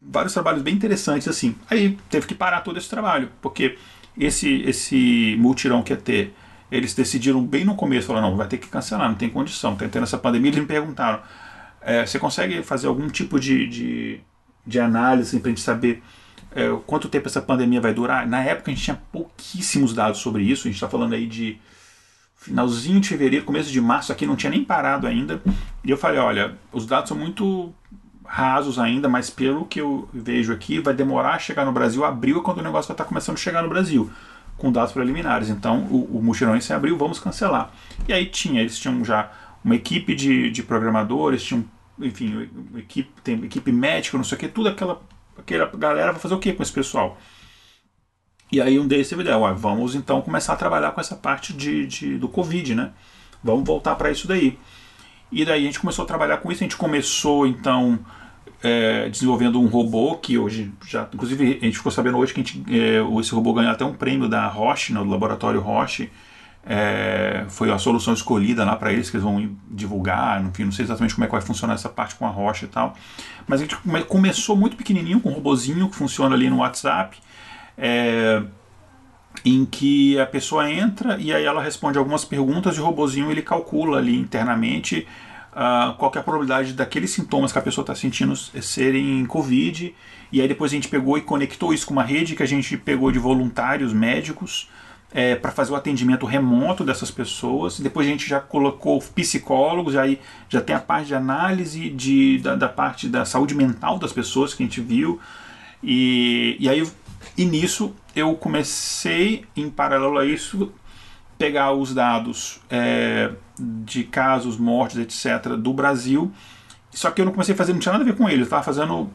[0.00, 1.54] vários trabalhos bem interessantes assim.
[1.70, 3.78] Aí teve que parar todo esse trabalho, porque
[4.18, 6.34] esse esse multirão que ia ter,
[6.70, 9.88] eles decidiram bem no começo, falaram, não, vai ter que cancelar, não tem condição, tá
[9.88, 11.20] tendo essa pandemia, eles me perguntaram,
[11.84, 14.20] é, você consegue fazer algum tipo de, de,
[14.66, 16.02] de análise para a gente saber
[16.54, 18.26] é, quanto tempo essa pandemia vai durar?
[18.26, 21.58] Na época a gente tinha pouquíssimos dados sobre isso, a gente está falando aí de
[22.36, 25.40] finalzinho de fevereiro, começo de março, aqui não tinha nem parado ainda,
[25.82, 27.72] e eu falei, olha, os dados são muito
[28.24, 32.04] rasos ainda, mas pelo que eu vejo aqui, vai demorar a chegar no Brasil.
[32.04, 34.10] Abril é quando o negócio vai estar começando a chegar no Brasil,
[34.56, 35.50] com dados preliminares.
[35.50, 37.70] Então, o, o mutirão em abril, vamos cancelar.
[38.08, 39.30] E aí tinha, eles tinham já
[39.64, 41.64] uma equipe de, de programadores, tinham,
[41.98, 45.00] enfim, equipe, tem equipe médica, não sei o que, tudo aquela,
[45.38, 47.18] aquela galera vai fazer o que com esse pessoal?
[48.50, 51.52] E aí um deles teve ideia, ué, vamos então começar a trabalhar com essa parte
[51.52, 52.92] de, de do Covid, né?
[53.42, 54.58] Vamos voltar para isso daí.
[55.30, 57.98] E daí a gente começou a trabalhar com isso, a gente começou então
[58.62, 62.64] é, desenvolvendo um robô que hoje já, inclusive a gente ficou sabendo hoje que gente,
[62.68, 66.10] é, esse robô ganhou até um prêmio da Roche, no laboratório Roche.
[66.66, 70.86] É, foi a solução escolhida lá para eles que eles vão divulgar, enfim, não sei
[70.86, 72.94] exatamente como é que vai funcionar essa parte com a Roche e tal.
[73.46, 73.76] Mas a gente
[74.08, 77.18] começou muito pequenininho com um robozinho que funciona ali no WhatsApp.
[77.76, 78.42] É,
[79.44, 83.42] em que a pessoa entra e aí ela responde algumas perguntas e o robozinho ele
[83.42, 85.06] calcula ali internamente
[85.52, 89.94] uh, qual é a probabilidade daqueles sintomas que a pessoa está sentindo serem Covid.
[90.30, 92.76] E aí depois a gente pegou e conectou isso com uma rede que a gente
[92.76, 94.68] pegou de voluntários médicos
[95.14, 97.78] é, para fazer o atendimento remoto dessas pessoas.
[97.78, 102.56] Depois a gente já colocou psicólogos, aí já tem a parte de análise de, da,
[102.56, 105.20] da parte da saúde mental das pessoas que a gente viu.
[105.80, 106.84] E, e aí
[107.36, 110.72] e nisso eu comecei, em paralelo a isso,
[111.38, 116.32] pegar os dados é, de casos, mortes, etc., do Brasil.
[116.90, 118.44] Só que eu não comecei a fazer, não tinha nada a ver com ele, eu
[118.44, 119.10] estava fazendo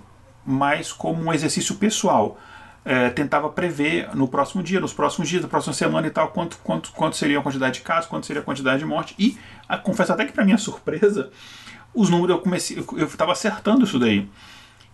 [0.45, 2.37] mais como um exercício pessoal.
[2.85, 6.57] É, tentava prever no próximo dia, nos próximos dias, na próxima semana e tal, quanto,
[6.63, 9.13] quanto, quanto seria a quantidade de casos, quanto seria a quantidade de morte.
[9.19, 9.37] E
[9.67, 11.29] a, confesso até que, para minha surpresa,
[11.93, 14.27] os números eu comecei, eu estava acertando isso daí.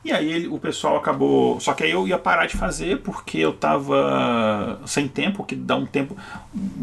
[0.05, 1.59] E aí ele, o pessoal acabou.
[1.59, 5.75] Só que aí eu ia parar de fazer porque eu tava sem tempo, que dá
[5.75, 6.15] um tempo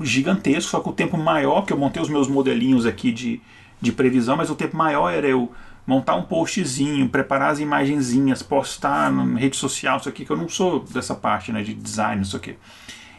[0.03, 3.41] gigantesco, só que o tempo maior, que eu montei os meus modelinhos aqui de,
[3.81, 5.53] de previsão, mas o tempo maior era eu
[5.87, 10.49] montar um postzinho, preparar as imagenzinhas, postar na rede social, isso aqui, que eu não
[10.49, 12.57] sou dessa parte né, de design, isso aqui.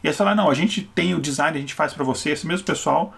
[0.03, 2.47] E eles falaram, não, a gente tem o design, a gente faz para você, esse
[2.47, 3.13] mesmo pessoal,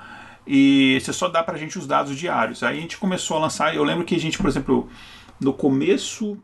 [0.46, 2.64] e você só dá pra gente os dados diários.
[2.64, 4.90] Aí a gente começou a lançar, eu lembro que a gente, por exemplo,
[5.40, 6.38] no começo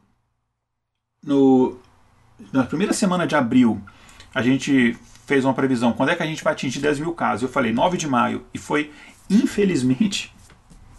[1.24, 1.78] no,
[2.52, 3.82] na primeira semana de abril,
[4.34, 7.44] a gente fez uma previsão, quando é que a gente vai atingir 10 mil casos?
[7.44, 8.92] Eu falei 9 de maio, e foi,
[9.30, 10.34] infelizmente,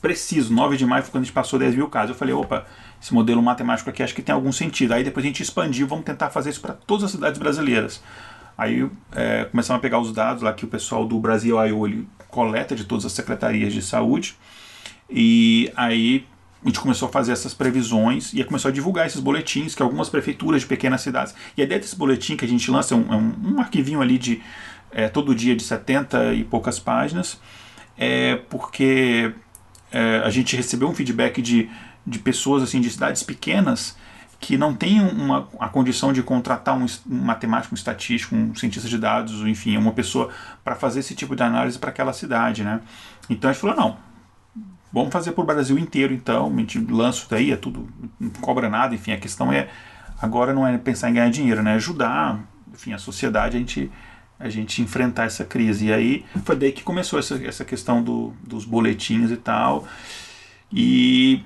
[0.02, 2.10] preciso, 9 de maio foi quando a gente passou 10 mil casos.
[2.10, 2.66] Eu falei, opa,
[3.00, 4.92] esse modelo matemático aqui acho que tem algum sentido.
[4.92, 8.02] Aí depois a gente expandiu, vamos tentar fazer isso para todas as cidades brasileiras.
[8.58, 12.04] Aí é, começamos a pegar os dados lá que o pessoal do Brasil I.O.
[12.28, 14.36] coleta de todas as secretarias de saúde.
[15.08, 16.26] E aí
[16.64, 20.08] a gente começou a fazer essas previsões e começou a divulgar esses boletins que algumas
[20.08, 21.34] prefeituras de pequenas cidades.
[21.56, 24.18] E a ideia desse boletim que a gente lança é um, é um arquivinho ali
[24.18, 24.42] de
[24.90, 27.40] é, todo dia de 70 e poucas páginas,
[27.96, 29.32] é porque
[29.92, 31.68] é, a gente recebeu um feedback de,
[32.06, 33.96] de pessoas assim de cidades pequenas
[34.40, 38.88] que não têm uma, a condição de contratar um, um matemático, um estatístico, um cientista
[38.88, 40.30] de dados, enfim, uma pessoa
[40.64, 42.80] para fazer esse tipo de análise para aquela cidade, né?
[43.30, 43.96] Então a gente falou, não,
[44.92, 46.52] Vamos fazer para o Brasil inteiro, então.
[46.54, 47.88] A gente lança daí, é tudo,
[48.20, 48.94] não cobra nada.
[48.94, 49.68] Enfim, a questão é
[50.20, 51.74] agora não é pensar em ganhar dinheiro, né?
[51.74, 52.38] Ajudar,
[52.72, 53.90] enfim, a sociedade a gente
[54.42, 55.86] a gente enfrentar essa crise.
[55.86, 59.86] E aí foi daí que começou essa, essa questão do, dos boletins e tal.
[60.72, 61.42] E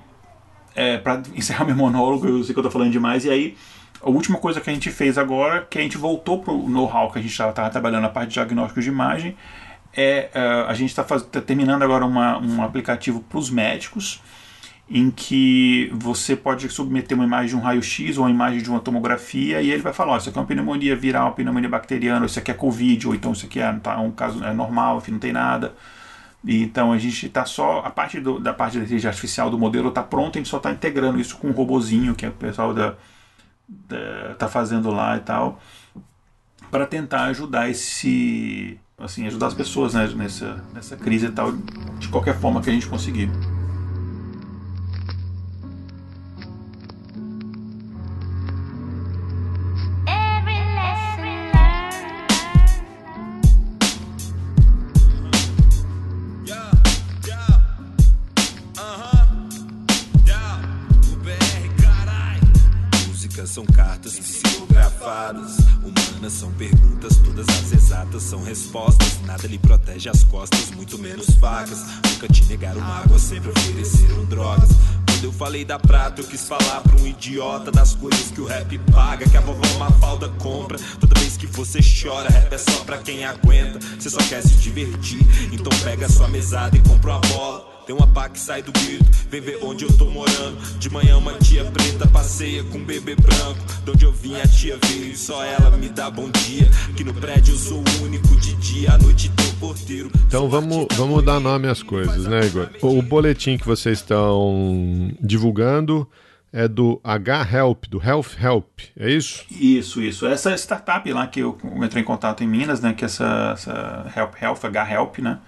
[0.74, 3.56] é, para encerrar meu monólogo, eu sei que eu estou falando demais, e aí
[4.02, 7.10] a última coisa que a gente fez agora, que a gente voltou para o know-how
[7.10, 9.36] que a gente estava trabalhando na parte de diagnóstico de imagem,
[9.94, 14.20] é uh, a gente está tá terminando agora uma, um aplicativo para os médicos
[14.88, 18.78] em que você pode submeter uma imagem de um raio-x ou uma imagem de uma
[18.78, 22.38] tomografia e ele vai falar, oh, isso aqui é uma pneumonia viral, pneumonia bacteriana, isso
[22.38, 25.18] aqui é Covid, ou então isso aqui é tá, um caso é normal, enfim, não
[25.18, 25.74] tem nada.
[26.44, 29.58] E, então a gente está só, a parte do, da parte da inteligência artificial do
[29.58, 32.72] modelo está pronta, a gente só está integrando isso com um robozinho que o pessoal
[32.72, 32.94] da,
[34.38, 35.60] tá fazendo lá e tal,
[36.70, 41.52] para tentar ajudar esse assim, ajudar as pessoas né, nessa, nessa crise e tal,
[41.98, 43.28] de qualquer forma que a gente conseguir.
[71.76, 71.84] Facas.
[72.12, 74.70] Nunca te negaram água, sempre ofereceram drogas.
[75.06, 78.46] Quando eu falei da prata, eu quis falar pra um idiota das coisas que o
[78.46, 80.78] rap paga, que a vovó Mafalda compra.
[81.00, 83.78] Toda vez que você chora, rap é só pra quem aguenta.
[83.98, 85.20] Você só quer se divertir,
[85.52, 87.75] então pega sua mesada e compra uma bola.
[87.86, 90.56] Tem uma pá que sai do grito, vem ver onde eu tô morando.
[90.76, 93.60] De manhã uma tia preta passeia com um bebê branco.
[93.84, 96.68] De onde eu vim a tia veio e só ela me dá bom dia.
[96.96, 100.10] Que no prédio eu sou o único de dia, à noite o porteiro.
[100.26, 102.70] Então vamos, vamos dar nome às coisas, né, Igor?
[102.82, 106.10] O boletim que vocês estão divulgando
[106.52, 109.44] é do H-Help, do Health Help, é isso?
[109.48, 110.26] Isso, isso.
[110.26, 114.12] Essa startup lá que eu entrei em contato em Minas, né, que é essa, essa
[114.16, 115.38] Help Health, H-Help, né,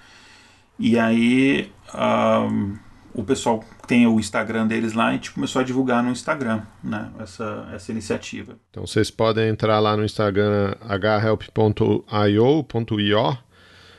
[0.79, 2.77] e aí um,
[3.14, 6.62] o pessoal tem o Instagram deles lá e a gente começou a divulgar no Instagram
[6.83, 8.59] né, essa, essa iniciativa.
[8.70, 11.79] Então vocês podem entrar lá no Instagram hhelp.io.io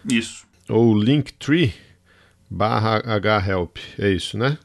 [0.09, 0.47] Isso.
[0.69, 1.73] ou linktree
[2.49, 3.01] barra
[3.45, 4.57] hhelp, é isso, né?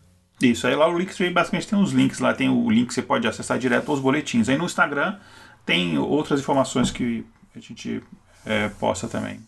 [0.42, 3.02] Isso, aí lá o Linktree basicamente tem os links lá, tem o link que você
[3.02, 4.48] pode acessar direto aos boletins.
[4.48, 5.16] Aí no Instagram
[5.64, 8.02] tem outras informações que a gente
[8.44, 9.40] é, posta também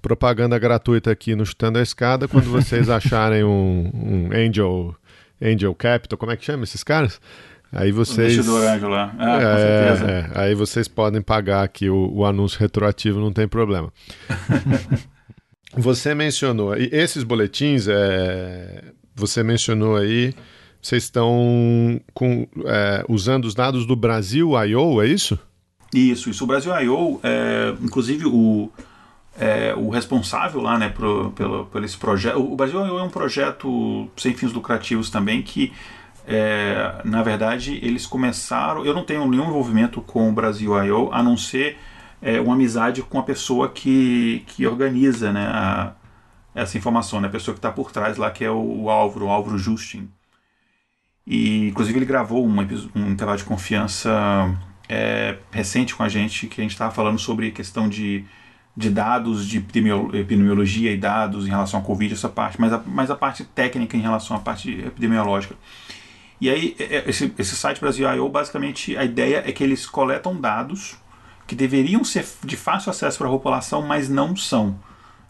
[0.00, 2.26] propaganda gratuita aqui no Chutando a Escada.
[2.26, 4.94] Quando vocês acharem um, um Angel,
[5.40, 7.20] Angel Capital, como é que chama esses caras?
[7.72, 8.48] Aí vocês.
[8.48, 9.14] O anjo lá.
[9.16, 10.10] Ah, é, com certeza.
[10.10, 13.92] É, aí vocês podem pagar aqui o, o anúncio retroativo, não tem problema.
[15.76, 16.76] você mencionou.
[16.76, 18.82] E esses boletins, é,
[19.14, 20.34] você mencionou aí.
[20.82, 25.38] Vocês estão com, é, usando os dados do Brasil I.O., é isso?
[25.94, 26.42] Isso, isso.
[26.42, 28.72] O Brasil I.O., é, inclusive o,
[29.40, 32.38] é, o responsável lá, né, pro, pelo, por esse projeto.
[32.38, 35.72] O Brasil é um projeto sem fins lucrativos também que,
[36.26, 38.84] é, na verdade, eles começaram.
[38.84, 41.78] Eu não tenho nenhum envolvimento com o Brasil I.O., a não ser
[42.20, 45.94] é, uma amizade com a pessoa que, que organiza né, a,
[46.54, 49.24] essa informação, né, a pessoa que está por trás lá, que é o, o Álvaro,
[49.24, 50.10] o Álvaro Justin.
[51.26, 52.60] E, inclusive, ele gravou um,
[52.94, 54.10] um intervalo de confiança
[54.86, 58.26] é, recente com a gente, que a gente estava falando sobre questão de
[58.80, 63.10] de dados de epidemiologia e dados em relação à Covid, essa parte, mas a, mas
[63.10, 65.54] a parte técnica em relação à parte epidemiológica.
[66.40, 70.40] E aí, é, é, esse, esse site Brasil.io, basicamente, a ideia é que eles coletam
[70.40, 70.96] dados
[71.46, 74.74] que deveriam ser de fácil acesso para a população, mas não são.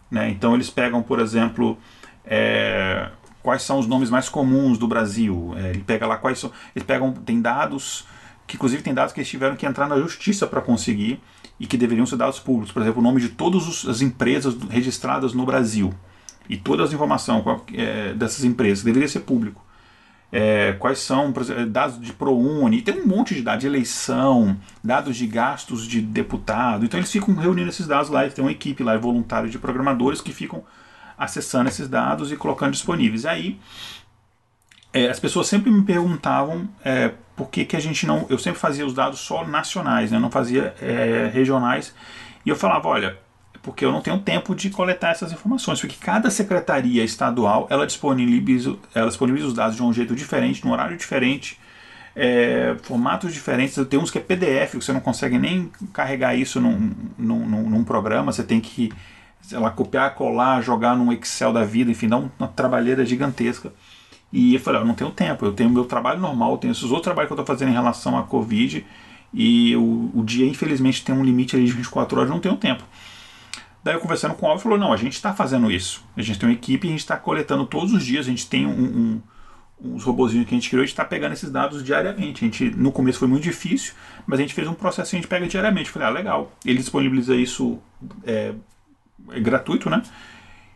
[0.09, 0.29] Né?
[0.29, 1.77] Então, eles pegam, por exemplo,
[2.25, 3.09] é,
[3.43, 5.53] quais são os nomes mais comuns do Brasil.
[5.57, 6.53] É, ele pega lá quais são.
[6.73, 8.07] Eles pegam, tem dados,
[8.47, 11.19] que inclusive tem dados que eles tiveram que entrar na justiça para conseguir
[11.61, 12.71] e que deveriam ser dados públicos.
[12.71, 15.93] Por exemplo, o nome de todas as empresas registradas no Brasil
[16.49, 19.63] e todas as informações é, dessas empresas deveria ser público.
[20.31, 21.31] É, quais são
[21.69, 26.83] dados de ProUni, tem um monte de dados de eleição, dados de gastos de deputado.
[26.83, 30.33] Então eles ficam reunindo esses dados lá, tem uma equipe lá, voluntária de programadores que
[30.33, 30.63] ficam
[31.15, 33.23] acessando esses dados e colocando disponíveis.
[33.23, 33.59] Aí
[34.93, 38.25] é, as pessoas sempre me perguntavam é, por que, que a gente não.
[38.29, 40.19] Eu sempre fazia os dados só nacionais, né?
[40.19, 41.93] não fazia é, regionais.
[42.45, 43.17] E eu falava: olha,
[43.61, 48.75] porque eu não tenho tempo de coletar essas informações, porque cada secretaria estadual ela disponibiliza,
[48.93, 51.59] ela disponibiliza os dados de um jeito diferente, num horário diferente.
[52.13, 53.77] É, formatos diferentes.
[53.87, 57.69] Tem uns que é PDF, que você não consegue nem carregar isso num, num, num,
[57.69, 58.91] num programa, você tem que
[59.41, 63.71] sei lá, copiar, colar, jogar num Excel da vida, enfim, dá uma trabalheira gigantesca.
[64.31, 66.83] E eu falei, eu não tenho tempo, eu tenho meu trabalho normal, eu tenho esses
[66.83, 68.85] outros trabalhos que eu estou fazendo em relação à Covid,
[69.33, 72.55] e o, o dia, infelizmente, tem um limite ali de 24 horas, eu não tenho
[72.55, 72.83] tempo.
[73.83, 76.03] Daí eu conversando com o Alves, falou, não, a gente está fazendo isso.
[76.15, 78.65] A gente tem uma equipe, a gente está coletando todos os dias, a gente tem
[78.65, 79.21] um, um
[79.83, 82.45] uns robozinhos que a gente criou, a gente está pegando esses dados diariamente.
[82.45, 83.93] A gente, no começo foi muito difícil,
[84.27, 85.87] mas a gente fez um processo e a gente pega diariamente.
[85.87, 86.51] Eu falei, ah, legal.
[86.63, 87.79] Ele disponibiliza isso
[88.23, 88.53] é,
[89.31, 90.03] é gratuito, né?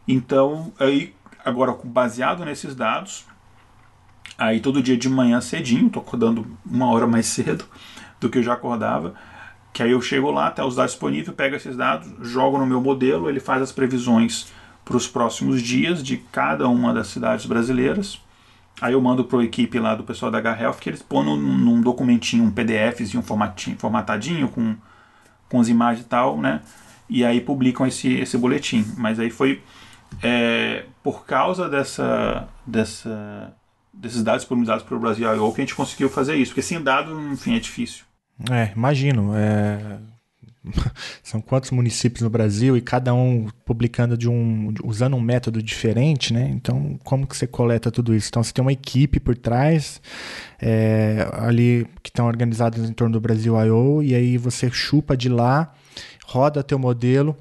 [0.07, 1.13] Então, aí,
[1.43, 3.25] agora baseado nesses dados,
[4.37, 7.65] Aí todo dia de manhã cedinho, tô acordando uma hora mais cedo
[8.19, 9.13] do que eu já acordava,
[9.73, 12.81] que aí eu chego lá, até os dados disponíveis, pego esses dados, jogo no meu
[12.81, 14.47] modelo, ele faz as previsões
[14.83, 18.21] para os próximos dias de cada uma das cidades brasileiras.
[18.81, 21.37] Aí eu mando para a equipe lá do pessoal da H-Health que eles põem num,
[21.37, 24.75] num documentinho, um PDF, um formatinho, formatadinho com,
[25.49, 26.61] com as imagens e tal, né?
[27.09, 28.85] E aí publicam esse, esse boletim.
[28.97, 29.61] Mas aí foi
[30.21, 33.53] é, por causa dessa, dessa
[33.95, 35.51] desses dados disponibilizados pelo Brasil I.O.
[35.53, 38.05] que a gente conseguiu fazer isso, porque sem dado, enfim, é difícil.
[38.51, 39.31] É, imagino.
[39.35, 39.99] É...
[41.21, 46.33] são quantos municípios no Brasil e cada um publicando de um usando um método diferente,
[46.33, 46.49] né?
[46.53, 48.29] Então, como que você coleta tudo isso?
[48.29, 50.01] Então, você tem uma equipe por trás
[50.59, 54.01] é, ali que estão organizados em torno do Brasil I.O.
[54.01, 55.73] e aí você chupa de lá,
[56.25, 57.37] roda teu modelo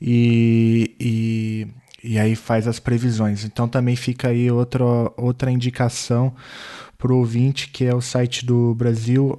[0.00, 1.68] e, e,
[2.02, 3.44] e aí faz as previsões.
[3.44, 4.84] Então, também fica aí outra,
[5.16, 6.34] outra indicação
[6.98, 9.38] para o ouvinte que é o site do Brasil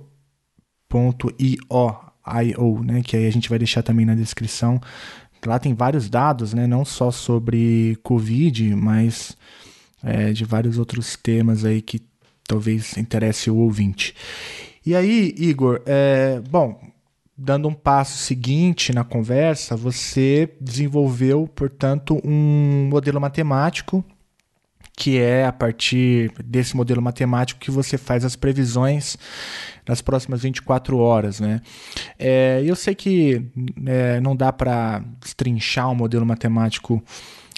[1.40, 4.80] .io, né, que aí a gente vai deixar também na descrição.
[5.46, 9.36] Lá tem vários dados, né, não só sobre Covid, mas
[10.04, 12.02] é, de vários outros temas aí que
[12.48, 14.16] talvez interesse o ouvinte.
[14.86, 16.80] E aí, Igor, é, bom,
[17.44, 24.04] dando um passo seguinte na conversa, você desenvolveu, portanto, um modelo matemático
[24.96, 29.18] que é a partir desse modelo matemático que você faz as previsões
[29.88, 31.62] nas próximas 24 horas, né?
[32.18, 33.44] É, eu sei que
[33.88, 37.04] é, não dá para destrinchar um modelo matemático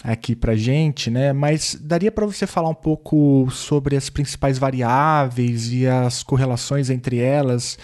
[0.05, 1.33] aqui para gente, né?
[1.33, 7.17] Mas daria para você falar um pouco sobre as principais variáveis e as correlações entre
[7.17, 7.77] elas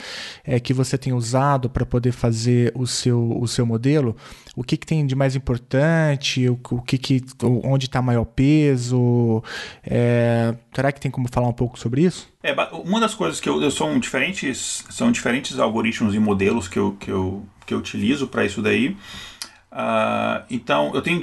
[0.44, 4.16] é, que você tem usado para poder fazer o seu, o seu modelo?
[4.56, 6.48] O que, que tem de mais importante?
[6.48, 7.24] O, o que, que
[7.64, 9.44] onde está maior peso?
[9.84, 12.32] É, será que tem como falar um pouco sobre isso?
[12.44, 16.78] É, uma das coisas que eu, eu são diferentes são diferentes algoritmos e modelos que
[16.78, 18.96] eu, que eu, que eu utilizo para isso daí.
[19.72, 21.22] Uh, então eu tenho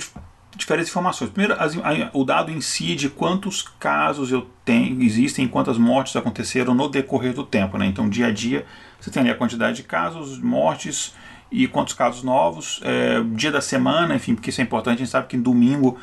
[0.58, 1.30] diferentes informações.
[1.30, 6.16] Primeiro, as, a, o dado em si de quantos casos eu tenho, existem, quantas mortes
[6.16, 7.78] aconteceram no decorrer do tempo.
[7.78, 7.86] Né?
[7.86, 8.66] Então, dia a dia,
[9.00, 11.14] você tem ali a quantidade de casos, mortes
[11.50, 14.96] e quantos casos novos, é, dia da semana, enfim, porque isso é importante.
[14.96, 15.96] A gente sabe que em domingo,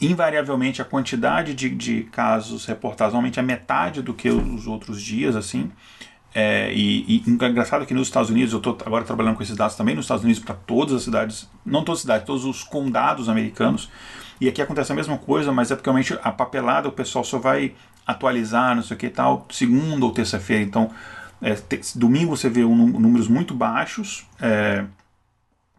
[0.00, 5.36] invariavelmente, a quantidade de, de casos reportados aumenta a metade do que os outros dias,
[5.36, 5.70] assim.
[6.34, 9.76] É, e, e engraçado que nos Estados Unidos, eu estou agora trabalhando com esses dados
[9.76, 13.28] também nos Estados Unidos para todas as cidades, não todas as cidades, todos os condados
[13.28, 13.88] americanos.
[14.40, 17.38] E aqui acontece a mesma coisa, mas é porque realmente a papelada o pessoal só
[17.38, 17.74] vai
[18.04, 20.64] atualizar, não sei o que tal, segunda ou terça-feira.
[20.64, 20.90] Então,
[21.40, 24.84] é, te, domingo você vê um, números muito baixos, é,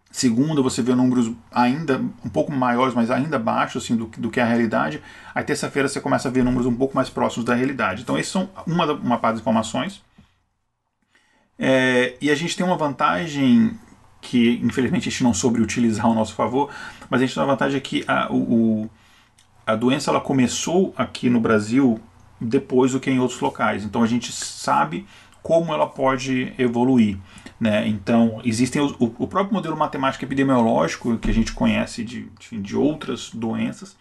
[0.10, 4.40] segunda você vê números ainda um pouco maiores, mas ainda baixos assim, do, do que
[4.40, 5.02] a realidade.
[5.34, 8.04] Aí terça-feira você começa a ver números um pouco mais próximos da realidade.
[8.04, 10.02] Então, esses são uma, uma parte das informações.
[11.58, 13.78] É, e a gente tem uma vantagem
[14.22, 16.70] que, infelizmente, a gente não soube utilizar ao nosso favor,
[17.10, 18.90] mas a gente tem uma vantagem que a, o,
[19.66, 22.00] a doença ela começou aqui no Brasil
[22.40, 23.84] depois do que em outros locais.
[23.84, 25.06] Então a gente sabe
[25.42, 27.18] como ela pode evoluir.
[27.60, 27.88] Né?
[27.88, 33.30] Então, existem o, o próprio modelo matemático epidemiológico que a gente conhece de, de outras
[33.30, 33.96] doenças,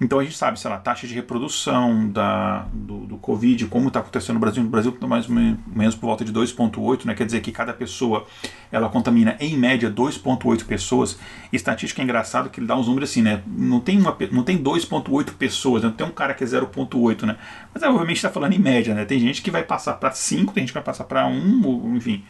[0.00, 4.00] então a gente sabe, sei lá, taxa de reprodução da, do, do Covid, como está
[4.00, 4.62] acontecendo no Brasil.
[4.62, 7.14] No Brasil está mais ou menos por volta de 2,8, né?
[7.14, 8.26] quer dizer que cada pessoa
[8.72, 11.16] ela contamina em média 2,8 pessoas.
[11.52, 13.42] estatística é engraçado que ele dá uns números assim, né?
[13.46, 14.00] Não tem,
[14.32, 15.88] não tem 2,8 pessoas, né?
[15.88, 17.36] não tem um cara que é 0,8, né?
[17.72, 19.04] Mas é, obviamente está falando em média, né?
[19.04, 22.24] Tem gente que vai passar para 5, tem gente que vai passar para 1, enfim.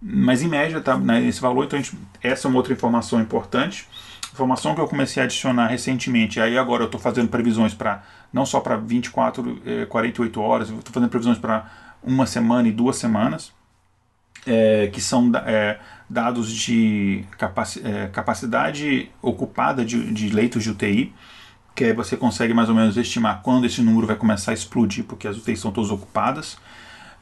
[0.00, 3.86] Mas em média está né, esse valor, então gente, essa é uma outra informação importante
[4.34, 8.44] informação que eu comecei a adicionar recentemente, aí agora eu estou fazendo previsões para não
[8.44, 11.70] só para 24, eh, 48 horas, estou fazendo previsões para
[12.02, 13.52] uma semana e duas semanas,
[14.44, 15.78] é, que são é,
[16.10, 21.14] dados de capaci é, capacidade ocupada de, de, leitos de UTI,
[21.72, 25.04] que aí você consegue mais ou menos estimar quando esse número vai começar a explodir,
[25.04, 26.58] porque as UTIs estão todas ocupadas.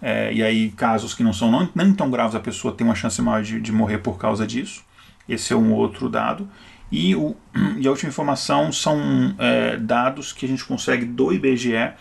[0.01, 2.95] É, e aí, casos que não são não, nem tão graves, a pessoa tem uma
[2.97, 4.83] chance maior de, de morrer por causa disso.
[5.29, 6.49] Esse é um outro dado.
[6.93, 7.35] E, o,
[7.81, 11.93] e a última informação são é, dados que a gente consegue do IBGE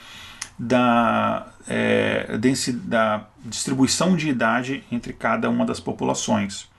[0.59, 2.37] da, é,
[2.83, 6.69] da distribuição de idade entre cada uma das populações.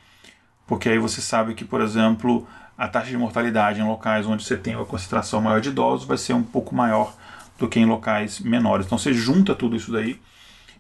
[0.67, 2.47] Porque aí você sabe que, por exemplo,
[2.77, 6.19] a taxa de mortalidade em locais onde você tem uma concentração maior de idosos vai
[6.19, 7.15] ser um pouco maior
[7.59, 8.87] do que em locais menores.
[8.87, 10.21] Então você junta tudo isso daí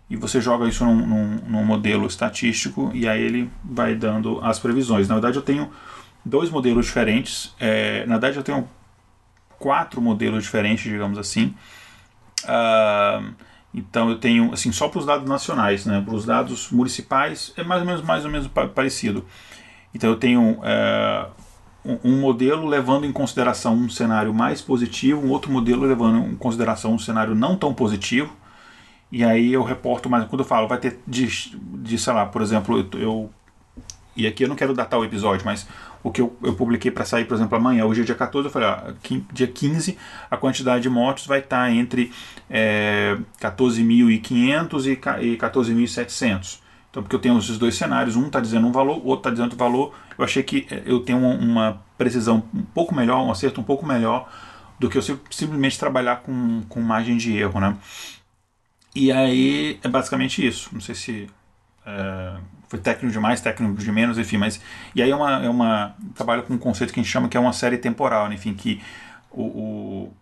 [0.09, 4.59] e você joga isso num, num, num modelo estatístico e aí ele vai dando as
[4.59, 5.09] previsões.
[5.09, 5.71] Na verdade, eu tenho
[6.25, 7.55] dois modelos diferentes.
[7.59, 8.69] É, na verdade, eu tenho
[9.59, 11.55] quatro modelos diferentes, digamos assim.
[12.45, 13.33] Uh,
[13.73, 16.03] então eu tenho assim só para os dados nacionais, né?
[16.05, 19.25] Para os dados municipais é mais ou menos mais ou menos parecido.
[19.95, 21.31] Então eu tenho uh,
[22.05, 26.93] um modelo levando em consideração um cenário mais positivo, um outro modelo levando em consideração
[26.93, 28.37] um cenário não tão positivo.
[29.11, 32.43] E aí eu reporto mais quando eu falo vai ter de, de sei lá, por
[32.43, 33.31] exemplo, eu, eu
[34.15, 35.67] e aqui eu não quero datar o episódio, mas
[36.03, 38.53] o que eu, eu publiquei para sair, por exemplo, amanhã, hoje é dia 14, eu
[38.53, 38.93] falei, ó,
[39.33, 39.97] dia 15,
[40.31, 42.13] a quantidade de mortos vai estar tá entre
[42.51, 44.87] é, 14.500
[45.23, 46.63] e 14.700.
[46.93, 49.31] Então, porque eu tenho esses dois cenários, um está dizendo um valor, o outro está
[49.31, 49.95] dizendo outro valor.
[50.19, 53.87] Eu achei que eh, eu tenho uma precisão um pouco melhor, um acerto um pouco
[53.87, 54.31] melhor
[54.79, 57.79] do que eu simplesmente trabalhar com, com margem de erro, né?
[58.95, 60.69] E aí é basicamente isso.
[60.71, 61.31] Não sei se
[61.87, 62.37] é,
[62.73, 64.59] foi técnico demais, técnico de menos, enfim, mas.
[64.95, 65.45] E aí é uma.
[65.45, 68.31] É uma trabalha com um conceito que a gente chama que é uma série temporal,
[68.31, 68.35] né?
[68.35, 68.81] enfim, que
[69.31, 70.13] o, o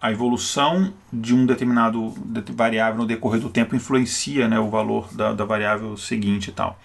[0.00, 2.12] a evolução de um determinado
[2.56, 6.76] variável no decorrer do tempo influencia né, o valor da, da variável seguinte e tal.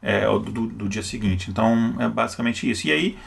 [0.00, 1.50] É, do, do, dia seguinte.
[1.50, 2.88] Então é basicamente isso.
[2.88, 3.18] E aí,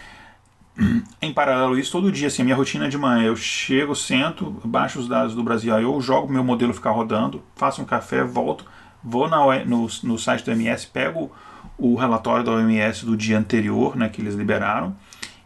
[1.22, 4.50] em paralelo a isso, todo dia, assim, a minha rotina de manhã, eu chego, sento,
[4.66, 8.66] baixo os dados do Brasil, eu jogo meu modelo ficar rodando, faço um café, volto,
[9.04, 11.32] vou na, no, no site do MS, pego
[11.78, 14.96] o relatório da OMS do dia anterior, né, que eles liberaram,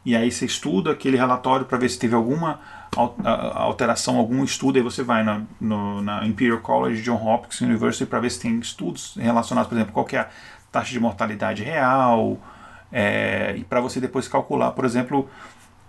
[0.06, 2.60] e aí você estuda aquele relatório para ver se teve alguma
[2.96, 8.20] alteração, algum estudo, aí você vai na, no, na Imperial College, John Hopkins University para
[8.20, 10.30] ver se tem estudos relacionados, por exemplo, qual é a
[10.72, 12.40] taxa de mortalidade real,
[12.92, 15.30] é, e para você depois calcular, por exemplo,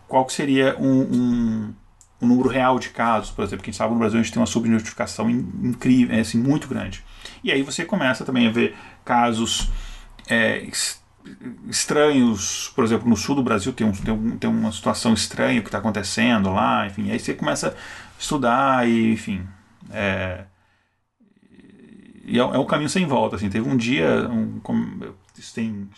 [0.07, 1.75] qual que seria um, um,
[2.21, 4.47] um, número real de casos, por exemplo, quem sabe no Brasil a gente tem uma
[4.47, 7.05] subnotificação incrível, assim, muito grande.
[7.43, 9.71] E aí você começa também a ver casos
[10.29, 10.67] é,
[11.69, 15.61] estranhos, por exemplo, no sul do Brasil tem, um, tem, um, tem uma situação estranha
[15.61, 17.75] que está acontecendo lá, enfim, aí você começa a
[18.19, 19.47] estudar e, enfim,
[19.91, 20.45] é,
[22.25, 24.61] e é, é um caminho sem volta, assim, teve um dia, um,
[25.37, 25.89] isso tem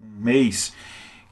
[0.00, 0.74] um mês,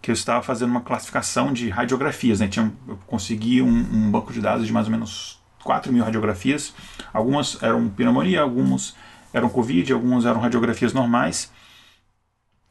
[0.00, 4.32] que eu estava fazendo uma classificação de radiografias, né, tinha, eu consegui um, um banco
[4.32, 6.74] de dados de mais ou menos 4 mil radiografias,
[7.12, 8.94] algumas eram pneumonia, algumas
[9.34, 11.52] eram Covid, algumas eram radiografias normais,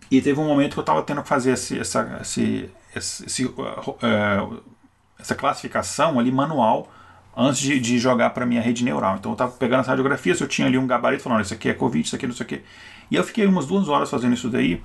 [0.09, 4.63] e teve um momento que eu estava tendo que fazer esse, essa, esse, esse, uh,
[5.19, 6.91] essa classificação ali manual
[7.35, 9.17] antes de, de jogar para minha rede neural.
[9.17, 11.73] Então eu estava pegando as radiografias, eu tinha ali um gabarito falando isso aqui é
[11.73, 12.61] Covid, isso aqui não sei o quê.
[13.09, 14.81] E eu fiquei umas duas horas fazendo isso daí.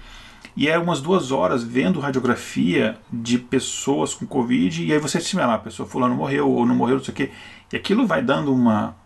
[0.57, 5.37] E é umas duas horas vendo radiografia de pessoas com Covid, e aí você se
[5.37, 7.31] lá, a pessoa fulano morreu ou não morreu, não sei o quê.
[7.73, 8.97] E aquilo vai dando uma,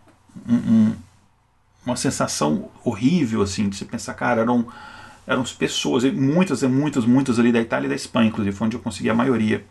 [0.47, 0.95] um,
[1.85, 4.67] uma sensação horrível, assim, de você pensar, cara, eram
[5.25, 8.81] eram pessoas, muitas, muitas, muitas ali da Itália e da Espanha, inclusive, foi onde eu
[8.81, 9.65] consegui a maioria.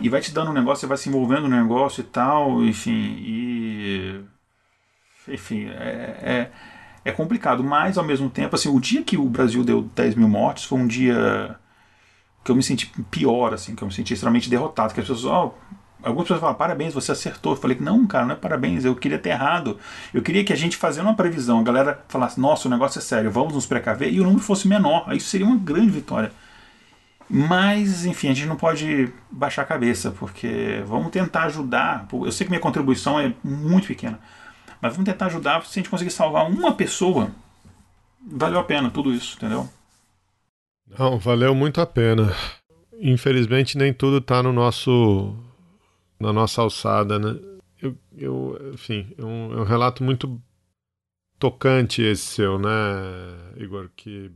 [0.00, 3.16] E vai te dando um negócio, você vai se envolvendo no negócio e tal, enfim,
[3.18, 4.20] e.
[5.28, 6.52] Enfim, é, é,
[7.04, 10.28] é complicado, mas ao mesmo tempo, assim, o dia que o Brasil deu 10 mil
[10.28, 11.56] mortes foi um dia
[12.44, 15.24] que eu me senti pior, assim, que eu me senti extremamente derrotado, que as pessoas,
[15.24, 15.54] oh,
[16.02, 17.52] Algumas pessoas falam, parabéns, você acertou.
[17.52, 19.78] Eu falei, não, cara, não é parabéns, eu queria ter errado.
[20.12, 23.02] Eu queria que a gente fazendo uma previsão, a galera falasse, nossa, o negócio é
[23.02, 25.04] sério, vamos nos precaver, e o número fosse menor.
[25.06, 26.32] Aí isso seria uma grande vitória.
[27.34, 32.06] Mas, enfim, a gente não pode baixar a cabeça, porque vamos tentar ajudar.
[32.12, 34.18] Eu sei que minha contribuição é muito pequena,
[34.80, 35.64] mas vamos tentar ajudar.
[35.64, 37.30] Se a gente conseguir salvar uma pessoa,
[38.20, 39.66] valeu a pena tudo isso, entendeu?
[40.98, 42.34] Não, valeu muito a pena.
[43.00, 45.34] Infelizmente, nem tudo está no nosso
[46.22, 47.38] na nossa alçada, né?
[47.80, 50.40] Eu, eu enfim, é um, é um relato muito
[51.38, 52.70] tocante esse seu, né,
[53.56, 53.90] Igor?
[53.96, 54.30] Que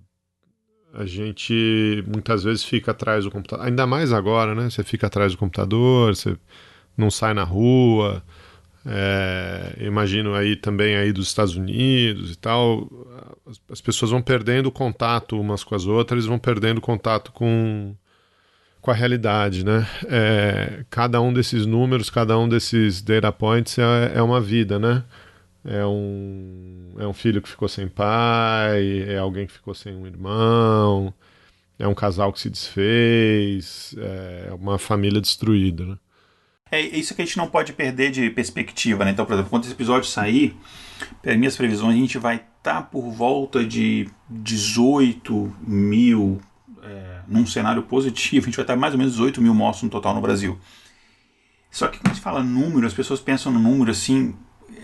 [0.92, 4.68] a gente muitas vezes fica atrás do computador, ainda mais agora, né?
[4.68, 6.36] Você fica atrás do computador, você
[6.96, 8.22] não sai na rua.
[8.88, 12.88] É, imagino aí também aí dos Estados Unidos e tal,
[13.44, 17.96] as, as pessoas vão perdendo contato umas com as outras, vão perdendo contato com
[18.86, 19.84] com a realidade, né?
[20.08, 25.02] É, cada um desses números, cada um desses data points é, é uma vida, né?
[25.64, 30.06] É um, é um filho que ficou sem pai, é alguém que ficou sem um
[30.06, 31.12] irmão,
[31.76, 35.98] é um casal que se desfez, é uma família destruída, né?
[36.70, 39.10] É isso que a gente não pode perder de perspectiva, né?
[39.10, 40.56] Então, por exemplo, quando esse episódio sair,
[41.20, 46.40] pelas minhas previsões, a gente vai estar tá por volta de 18 mil
[47.28, 50.14] num cenário positivo, a gente vai estar mais ou menos 18 mil mortos no total
[50.14, 50.58] no Brasil.
[51.70, 54.34] Só que quando gente fala número, as pessoas pensam no número assim,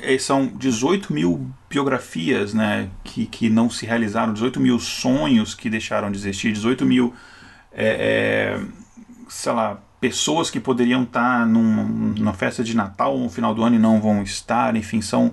[0.03, 5.71] é, são 18 mil biografias né, que, que não se realizaram, 18 mil sonhos que
[5.71, 7.15] deixaram de existir, 18 mil,
[7.73, 8.61] é, é,
[9.29, 13.77] sei lá, pessoas que poderiam estar num, numa festa de Natal no final do ano
[13.77, 15.33] e não vão estar, enfim, são.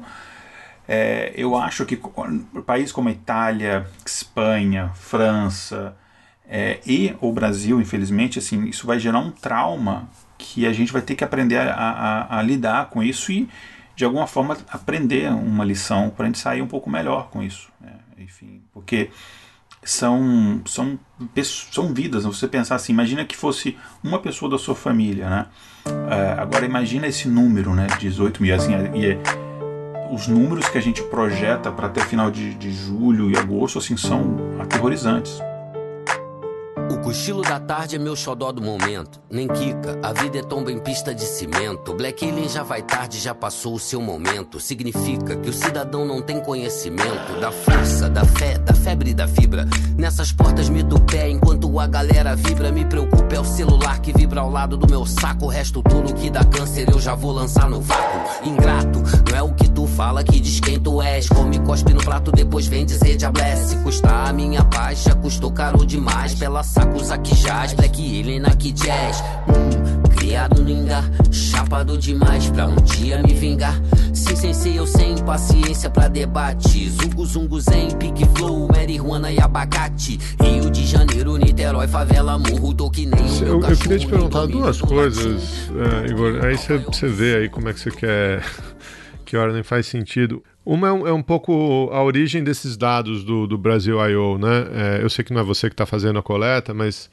[0.87, 1.99] É, eu acho que
[2.65, 5.95] países como Itália, Espanha, França,
[6.49, 11.01] é, e o Brasil, infelizmente, assim, isso vai gerar um trauma que a gente vai
[11.01, 13.47] ter que aprender a, a, a lidar com isso e,
[13.95, 17.69] de alguma forma, aprender uma lição para a gente sair um pouco melhor com isso.
[17.79, 17.91] Né?
[18.17, 19.11] Enfim, porque
[19.83, 20.97] são, são,
[21.71, 22.25] são vidas.
[22.25, 22.31] Né?
[22.31, 25.45] Você pensar assim, imagina que fosse uma pessoa da sua família, né?
[26.09, 27.87] É, agora imagina esse número, né?
[27.99, 29.17] 18 mil, assim, e,
[30.11, 33.95] os números que a gente projeta para até final de, de julho e agosto assim
[33.95, 35.39] são aterrorizantes.
[36.89, 39.21] O cochilo da tarde é meu xodó do momento.
[39.29, 41.93] Nem quica, a vida é tomba em pista de cimento.
[41.93, 44.59] Black Alien já vai tarde, já passou o seu momento.
[44.59, 49.27] Significa que o cidadão não tem conhecimento da força, da fé, da febre e da
[49.27, 49.67] fibra.
[49.97, 52.71] Nessas portas me do pé enquanto a galera vibra.
[52.71, 55.45] Me preocupa é o celular que vibra ao lado do meu saco.
[55.45, 58.47] O resto tudo que dá câncer eu já vou lançar no vácuo.
[58.47, 61.29] Ingrato, não é o que tu fala que diz quem tu és.
[61.29, 63.25] Come, cospe no prato, depois vem dizer de
[63.67, 68.71] Se custar a minha já custou caro demais pela sacos aqui jazz, Black Alien aqui
[68.71, 69.21] jazz.
[69.47, 73.75] Hum, criado no engar, chapado demais pra um dia me vingar.
[74.13, 76.89] Sim, sensei, eu sem paciência pra debate.
[76.89, 80.19] Zungo, zungo, zen, pique flow, marihuana e abacate.
[80.41, 84.79] Rio de Janeiro, Niterói, favela, morro, tô que nem Eu, eu queria te perguntar duas
[84.79, 86.45] coisas, uh, Igor.
[86.45, 88.43] Aí você vê aí como é que você quer.
[89.29, 90.43] Que ordem faz sentido.
[90.65, 94.65] Uma é um, é um, pouco a origem desses dados do, do Brasil I.O., né?
[94.73, 97.11] É, eu sei que não é você que está fazendo a coleta, mas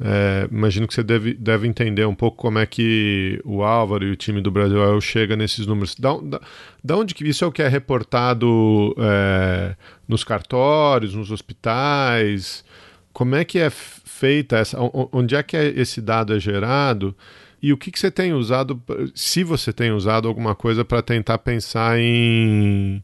[0.00, 4.10] é, imagino que você deve, deve entender um pouco como é que o Álvaro e
[4.10, 5.00] o time do Brasil I.O.
[5.00, 5.94] chega nesses números.
[5.94, 6.40] Da, da,
[6.82, 9.76] da, onde que isso é o que é reportado é,
[10.08, 12.64] nos cartórios, nos hospitais?
[13.12, 14.76] Como é que é feita essa...
[15.12, 17.14] Onde é que é, esse dado é gerado?
[17.62, 18.82] E o que, que você tem usado,
[19.14, 23.02] se você tem usado alguma coisa para tentar pensar em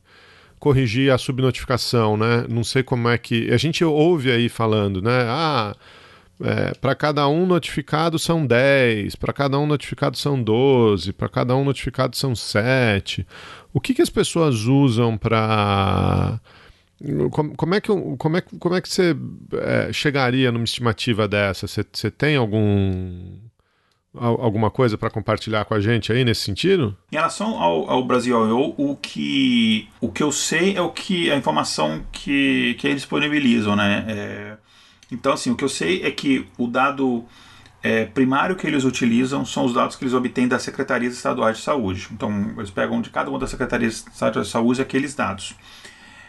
[0.58, 2.44] corrigir a subnotificação, né?
[2.48, 3.52] Não sei como é que.
[3.52, 5.24] A gente ouve aí falando, né?
[5.28, 5.76] Ah,
[6.40, 11.54] é, para cada um notificado são 10, para cada um notificado são 12, para cada
[11.56, 13.26] um notificado são 7.
[13.72, 16.40] O que, que as pessoas usam para.
[17.30, 17.88] Como, como, é que,
[18.18, 19.16] como, é, como é que você
[19.52, 21.68] é, chegaria numa estimativa dessa?
[21.68, 23.38] Você, você tem algum
[24.14, 26.96] alguma coisa para compartilhar com a gente aí nesse sentido?
[27.12, 31.30] Em relação ao, ao Brasil I.O., o que, o que eu sei é o que
[31.30, 34.04] a informação que, que eles disponibilizam, né?
[34.08, 34.56] É,
[35.10, 37.24] então, assim, o que eu sei é que o dado
[37.82, 41.62] é, primário que eles utilizam são os dados que eles obtêm das secretarias estaduais de
[41.62, 42.08] saúde.
[42.12, 45.54] Então, eles pegam de cada uma das secretarias estaduais de saúde aqueles dados.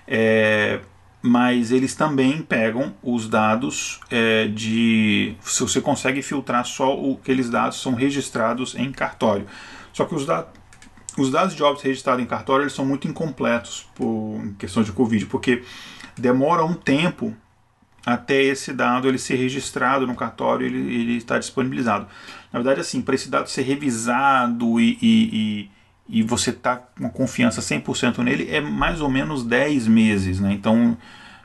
[0.07, 0.79] É,
[1.21, 5.35] mas eles também pegam os dados é, de.
[5.41, 9.45] Se você consegue filtrar só aqueles dados são registrados em cartório.
[9.91, 10.47] Só que os, da,
[11.17, 14.91] os dados de óbito registrados em cartório eles são muito incompletos por em questão de
[14.93, 15.63] Covid, porque
[16.17, 17.35] demora um tempo
[18.05, 22.07] até esse dado ele ser registrado no cartório ele, ele está disponibilizado.
[22.51, 25.71] Na verdade, assim, para esse dado ser revisado e, e, e
[26.09, 30.39] e você está com confiança 100% nele, é mais ou menos 10 meses.
[30.39, 30.51] Né?
[30.53, 30.97] Então,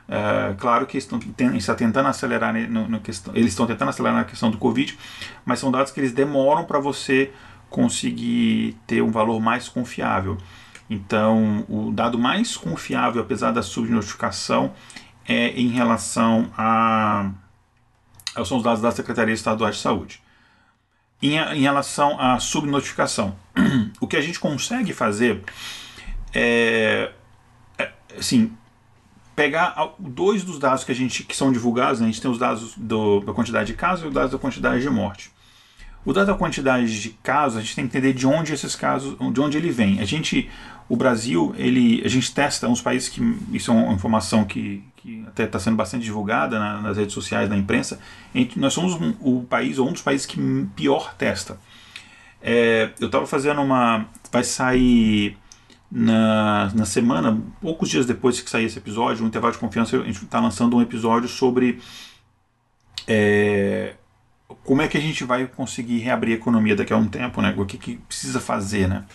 [0.09, 1.19] é, claro que estão,
[1.53, 4.97] está tentando acelerar no, no questão, eles estão tentando acelerar na questão do Covid,
[5.45, 7.31] mas são dados que eles demoram para você
[7.69, 10.37] conseguir ter um valor mais confiável.
[10.89, 14.73] Então, o dado mais confiável, apesar da subnotificação,
[15.27, 17.31] é em relação a
[18.43, 20.21] são os dados da Secretaria Estadual de Saúde.
[21.25, 23.35] Em, em relação à subnotificação,
[23.99, 25.41] o que a gente consegue fazer
[26.33, 27.11] é,
[27.77, 28.51] é assim,
[29.35, 32.07] pegar dois dos dados que a gente que são divulgados, né?
[32.07, 34.81] a gente tem os dados do, da quantidade de casos e os dados da quantidade
[34.81, 35.31] de morte.
[36.05, 39.17] O dado da quantidade de casos, a gente tem que entender de onde esses casos,
[39.33, 39.99] de onde ele vem.
[39.99, 40.49] A gente,
[40.87, 43.21] o Brasil, ele, a gente testa uns países que
[43.51, 47.47] isso é uma informação que, que até está sendo bastante divulgada na, nas redes sociais,
[47.47, 47.99] na imprensa.
[48.33, 50.39] Gente, nós somos um, o país ou um dos países que
[50.75, 51.59] pior testa.
[52.41, 54.07] É, eu estava fazendo uma.
[54.31, 55.37] Vai sair
[55.91, 60.03] na, na semana, poucos dias depois que sair esse episódio, no intervalo de confiança, a
[60.03, 61.79] gente está lançando um episódio sobre
[63.07, 63.93] é,
[64.63, 67.53] como é que a gente vai conseguir reabrir a economia daqui a um tempo, né?
[67.55, 69.05] O que, que precisa fazer, né?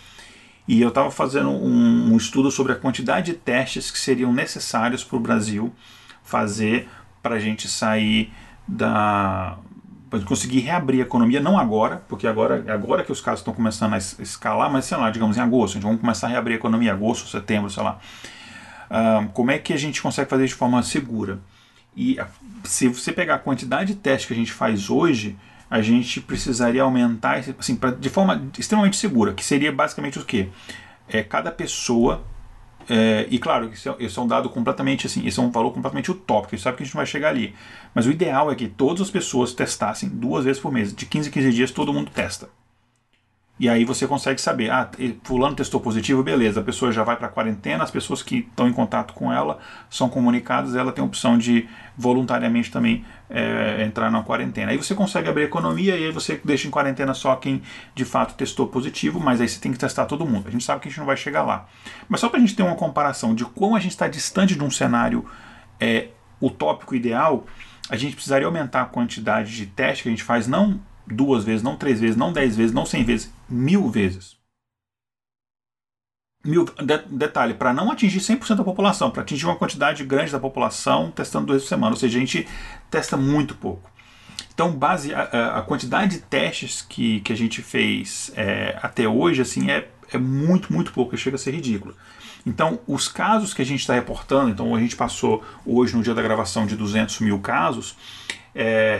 [0.67, 5.03] E eu estava fazendo um, um, estudo sobre a quantidade de testes que seriam necessários
[5.03, 5.73] para o Brasil
[6.23, 6.87] fazer
[7.21, 8.31] para a gente sair
[8.67, 9.57] da,
[10.11, 13.93] para conseguir reabrir a economia, não agora, porque agora, agora que os casos estão começando
[13.93, 16.57] a escalar, mas sei lá, digamos em agosto, a gente vai começar a reabrir a
[16.57, 17.97] economia agosto, setembro, sei lá.
[18.89, 21.39] Uh, como é que a gente consegue fazer de forma segura?
[21.95, 22.17] E
[22.65, 25.37] se você pegar a quantidade de testes que a gente faz hoje,
[25.71, 30.49] a gente precisaria aumentar assim, pra, de forma extremamente segura, que seria basicamente o quê?
[31.07, 32.21] É, cada pessoa
[32.89, 35.71] é, e claro, isso é, isso é, um dado completamente assim, isso é um valor
[35.71, 37.55] completamente utópico, a gente sabe que a gente não vai chegar ali.
[37.95, 41.29] Mas o ideal é que todas as pessoas testassem duas vezes por mês, de 15
[41.29, 42.49] em 15 dias todo mundo testa.
[43.59, 44.89] E aí você consegue saber, ah,
[45.23, 48.73] fulano testou positivo, beleza, a pessoa já vai para quarentena, as pessoas que estão em
[48.73, 54.23] contato com ela são comunicadas, ela tem a opção de voluntariamente também é, entrar na
[54.23, 54.71] quarentena.
[54.71, 57.61] Aí você consegue abrir a economia e aí você deixa em quarentena só quem
[57.93, 60.47] de fato testou positivo, mas aí você tem que testar todo mundo.
[60.47, 61.67] A gente sabe que a gente não vai chegar lá.
[62.09, 64.63] Mas só para a gente ter uma comparação de como a gente está distante de
[64.63, 65.23] um cenário
[65.79, 66.07] é,
[66.41, 67.45] utópico ideal,
[67.89, 71.61] a gente precisaria aumentar a quantidade de testes que a gente faz, não duas vezes,
[71.61, 74.39] não três vezes, não dez vezes, não cem vezes, mil vezes.
[76.43, 80.39] Mil, de, detalhe, para não atingir 100% da população, para atingir uma quantidade grande da
[80.39, 81.93] população, testando duas por semana.
[81.93, 82.47] Ou seja, a gente
[82.89, 83.91] testa muito pouco.
[84.53, 89.41] Então, base a, a quantidade de testes que, que a gente fez é, até hoje
[89.41, 91.95] assim é, é muito, muito pouco, chega a ser ridículo.
[92.45, 96.13] Então, os casos que a gente está reportando, então a gente passou hoje, no dia
[96.13, 97.95] da gravação, de 200 mil casos,
[98.53, 98.99] é,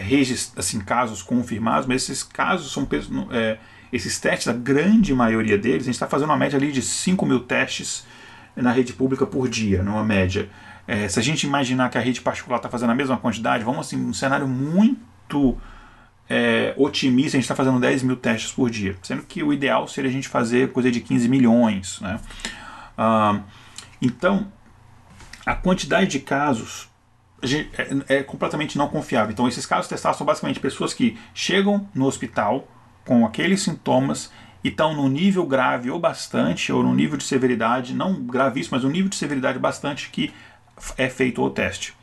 [0.56, 2.88] assim, casos confirmados, mas esses casos são
[3.32, 3.58] é,
[3.92, 7.26] esses testes, a grande maioria deles, a gente está fazendo uma média ali de 5
[7.26, 8.06] mil testes
[8.56, 10.50] na rede pública por dia, numa média.
[10.88, 13.88] É, se a gente imaginar que a rede particular está fazendo a mesma quantidade, vamos
[13.88, 15.58] assim, um cenário muito
[16.30, 19.88] é, otimista, a gente está fazendo 10 mil testes por dia, sendo que o ideal
[19.88, 22.00] seria a gente fazer coisa de 15 milhões.
[22.02, 22.20] Né?
[22.98, 23.42] Ah,
[24.02, 24.52] então,
[25.46, 26.90] a quantidade de casos
[28.08, 29.32] é, é, completamente não confiável.
[29.32, 32.68] Então, esses casos testados são basicamente pessoas que chegam no hospital
[33.06, 34.32] com aqueles sintomas
[34.64, 38.84] e estão no nível grave ou bastante, ou no nível de severidade, não gravíssimo, mas
[38.84, 40.32] um nível de severidade bastante que
[40.98, 41.94] é feito o teste.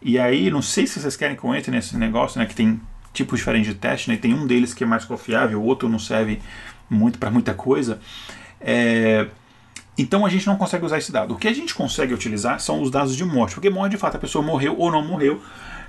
[0.00, 2.80] E aí, não sei se vocês querem que eu entre nesse negócio, né, que tem
[3.12, 5.98] tipos diferentes de teste, né, tem um deles que é mais confiável, o outro não
[5.98, 6.40] serve
[6.90, 8.00] muito para muita coisa.
[8.60, 9.28] É,
[9.96, 11.34] então a gente não consegue usar esse dado.
[11.34, 14.16] O que a gente consegue utilizar são os dados de morte, porque morte de fato
[14.16, 15.40] a pessoa morreu ou não morreu.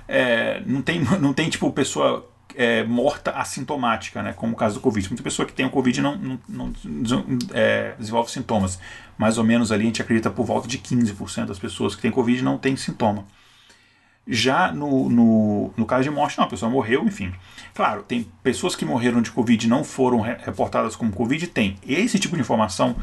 [0.06, 4.80] É, não, tem, não tem tipo pessoa é, morta assintomática, né, como o caso do
[4.80, 5.08] Covid.
[5.08, 8.78] Muita pessoa que tem o Covid não, não, não é, desenvolve sintomas.
[9.16, 12.10] Mais ou menos ali a gente acredita por volta de 15% das pessoas que têm
[12.10, 13.24] Covid não tem sintoma.
[14.26, 17.30] Já no, no, no caso de morte, não, a pessoa morreu, enfim.
[17.74, 21.76] Claro, tem pessoas que morreram de Covid e não foram reportadas como Covid, tem.
[21.86, 22.96] Esse tipo de informação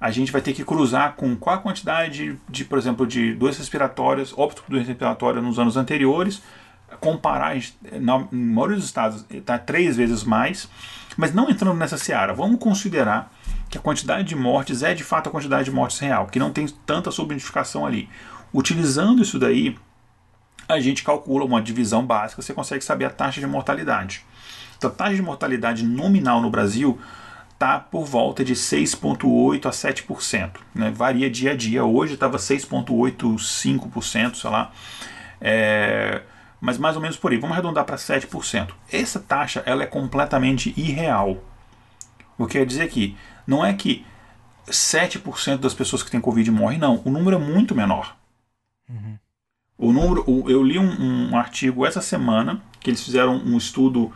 [0.00, 3.60] a gente vai ter que cruzar com qual a quantidade de, por exemplo, de doenças
[3.60, 6.42] respiratórias, óbito por doença respiratória nos anos anteriores,
[7.00, 7.56] comparar,
[8.00, 10.68] na maioria dos estados está três vezes mais,
[11.16, 13.32] mas não entrando nessa seara, vamos considerar
[13.70, 16.52] que a quantidade de mortes é de fato a quantidade de mortes real, que não
[16.52, 18.08] tem tanta subnotificação ali.
[18.52, 19.76] Utilizando isso daí,
[20.68, 24.24] a gente calcula uma divisão básica, você consegue saber a taxa de mortalidade.
[24.76, 26.98] Então, a taxa de mortalidade nominal no Brasil
[27.52, 30.50] está por volta de 6,8% a 7%.
[30.74, 30.90] Né?
[30.90, 31.84] Varia dia a dia.
[31.84, 34.72] Hoje estava 6,85%, sei lá.
[35.40, 36.22] É,
[36.64, 37.36] mas mais ou menos por aí.
[37.36, 38.70] Vamos arredondar para 7%.
[38.90, 41.44] Essa taxa ela é completamente irreal.
[42.38, 43.14] O que quer dizer que
[43.46, 44.04] não é que
[44.66, 47.02] 7% das pessoas que têm Covid morrem, não.
[47.04, 48.16] O número é muito menor.
[48.88, 49.18] Uhum.
[49.76, 54.10] O número, eu li um, um artigo essa semana que eles fizeram um estudo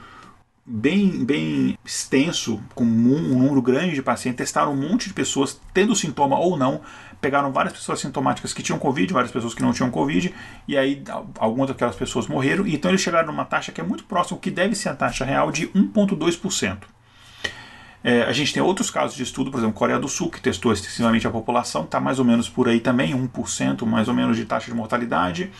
[0.64, 5.94] bem, bem extenso, com um, número grande de pacientes, testaram um monte de pessoas tendo
[5.94, 6.80] sintoma ou não,
[7.20, 10.34] pegaram várias pessoas sintomáticas que tinham Covid, várias pessoas que não tinham Covid,
[10.66, 11.02] e aí
[11.38, 14.50] algumas daquelas pessoas morreram, e então eles chegaram numa taxa que é muito próxima, que
[14.50, 16.78] deve ser a taxa real, de 1,2%.
[18.04, 20.72] É, a gente tem outros casos de estudo, por exemplo, Coreia do Sul, que testou
[20.72, 24.44] extensivamente a população, está mais ou menos por aí também, 1% mais ou menos de
[24.44, 25.50] taxa de mortalidade.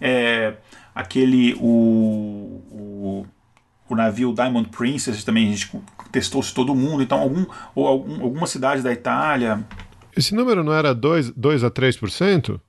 [0.00, 0.54] É,
[0.94, 3.26] aquele, o, o
[3.92, 5.70] o navio Diamond Princess também a gente
[6.10, 7.44] testou se todo mundo, então algum,
[7.74, 9.62] ou algum, alguma cidade da Itália.
[10.16, 12.60] Esse número não era 2, 2 a 3%?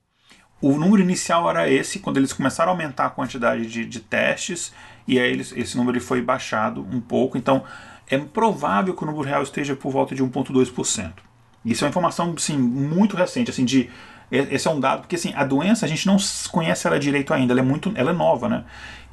[0.61, 4.73] O número inicial era esse, quando eles começaram a aumentar a quantidade de, de testes,
[5.05, 7.37] e aí eles, esse número foi baixado um pouco.
[7.37, 7.63] Então
[8.07, 11.13] é provável que o número real esteja por volta de 1,2%.
[11.65, 13.89] Isso é uma informação sim, muito recente, assim, de
[14.31, 16.17] esse é um dado, porque assim, a doença a gente não
[16.51, 18.63] conhece ela direito ainda, ela é muito, ela é nova, né?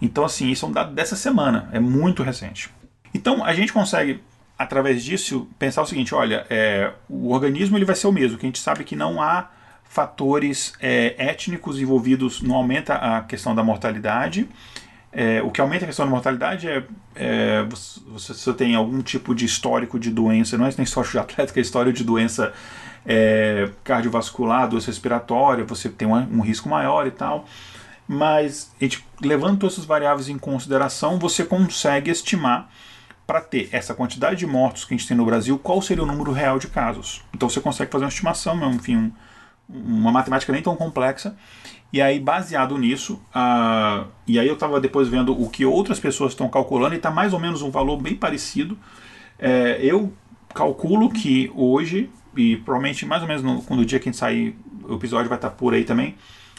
[0.00, 2.70] Então, assim, isso é um dado dessa semana, é muito recente.
[3.12, 4.22] Então, a gente consegue,
[4.60, 8.44] através disso, pensar o seguinte: olha, é, o organismo ele vai ser o mesmo, que
[8.44, 9.48] a gente sabe que não há
[9.84, 14.46] fatores é, étnicos envolvidos, não aumenta a questão da mortalidade.
[15.12, 16.84] É, o que aumenta a questão da mortalidade é,
[17.16, 18.00] é você,
[18.32, 21.62] você, tem algum tipo de histórico de doença, não é nem histórico de atlética, é
[21.62, 22.52] história de doença
[23.04, 27.46] é, cardiovascular, doença respiratória, você tem um, um risco maior e tal
[28.12, 32.68] mas a gente, levando todas essas variáveis em consideração, você consegue estimar
[33.30, 36.06] para ter essa quantidade de mortos que a gente tem no Brasil, qual seria o
[36.06, 37.22] número real de casos.
[37.32, 39.12] Então você consegue fazer uma estimação, enfim, um,
[39.68, 41.36] uma matemática nem tão complexa.
[41.92, 46.32] E aí, baseado nisso, uh, e aí eu estava depois vendo o que outras pessoas
[46.32, 48.76] estão calculando e está mais ou menos um valor bem parecido.
[49.38, 50.12] É, eu
[50.52, 54.18] calculo que hoje, e provavelmente mais ou menos no, quando o dia que a gente
[54.18, 54.58] sair,
[54.88, 56.16] o episódio vai estar por aí também,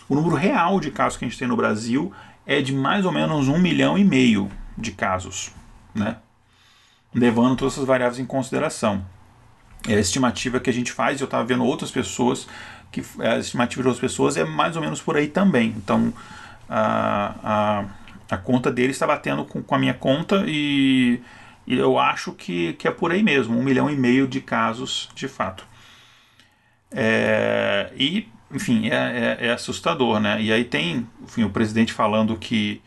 [0.07, 2.13] o número real de casos que a gente tem no Brasil
[2.45, 5.51] é de mais ou menos um milhão e meio de casos,
[5.93, 6.15] né?
[7.13, 9.05] Levando todas essas variáveis em consideração.
[9.87, 12.47] É a estimativa que a gente faz, eu estava vendo outras pessoas,
[12.91, 15.73] que a estimativa de outras pessoas é mais ou menos por aí também.
[15.77, 16.13] Então,
[16.69, 21.21] a, a, a conta dele está batendo com, com a minha conta e,
[21.65, 25.09] e, eu acho que, que é por aí mesmo, um milhão e meio de casos
[25.15, 25.65] de fato.
[26.91, 30.41] É, e, enfim, é, é, é, assustador, né?
[30.41, 32.81] E aí tem enfim, o presidente falando que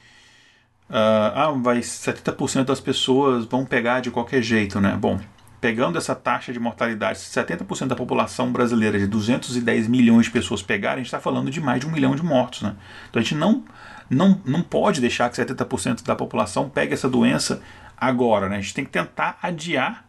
[0.97, 4.97] ah, vai 70% das pessoas vão pegar de qualquer jeito, né?
[4.97, 5.18] Bom,
[5.61, 10.62] pegando essa taxa de mortalidade, se 70% da população brasileira de 210 milhões de pessoas
[10.62, 12.76] pegarem, a gente está falando de mais de um milhão de mortos, né?
[13.11, 13.64] Então a gente não,
[14.09, 17.61] não, não pode deixar que 70% da população pegue essa doença
[17.97, 18.59] agora, né?
[18.59, 20.07] A gente tem que tentar adiar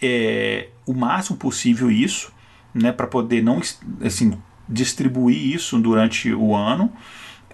[0.00, 2.32] é, o máximo possível isso,
[2.72, 2.92] né?
[2.92, 3.60] Para poder não,
[4.02, 6.90] assim, distribuir isso durante o ano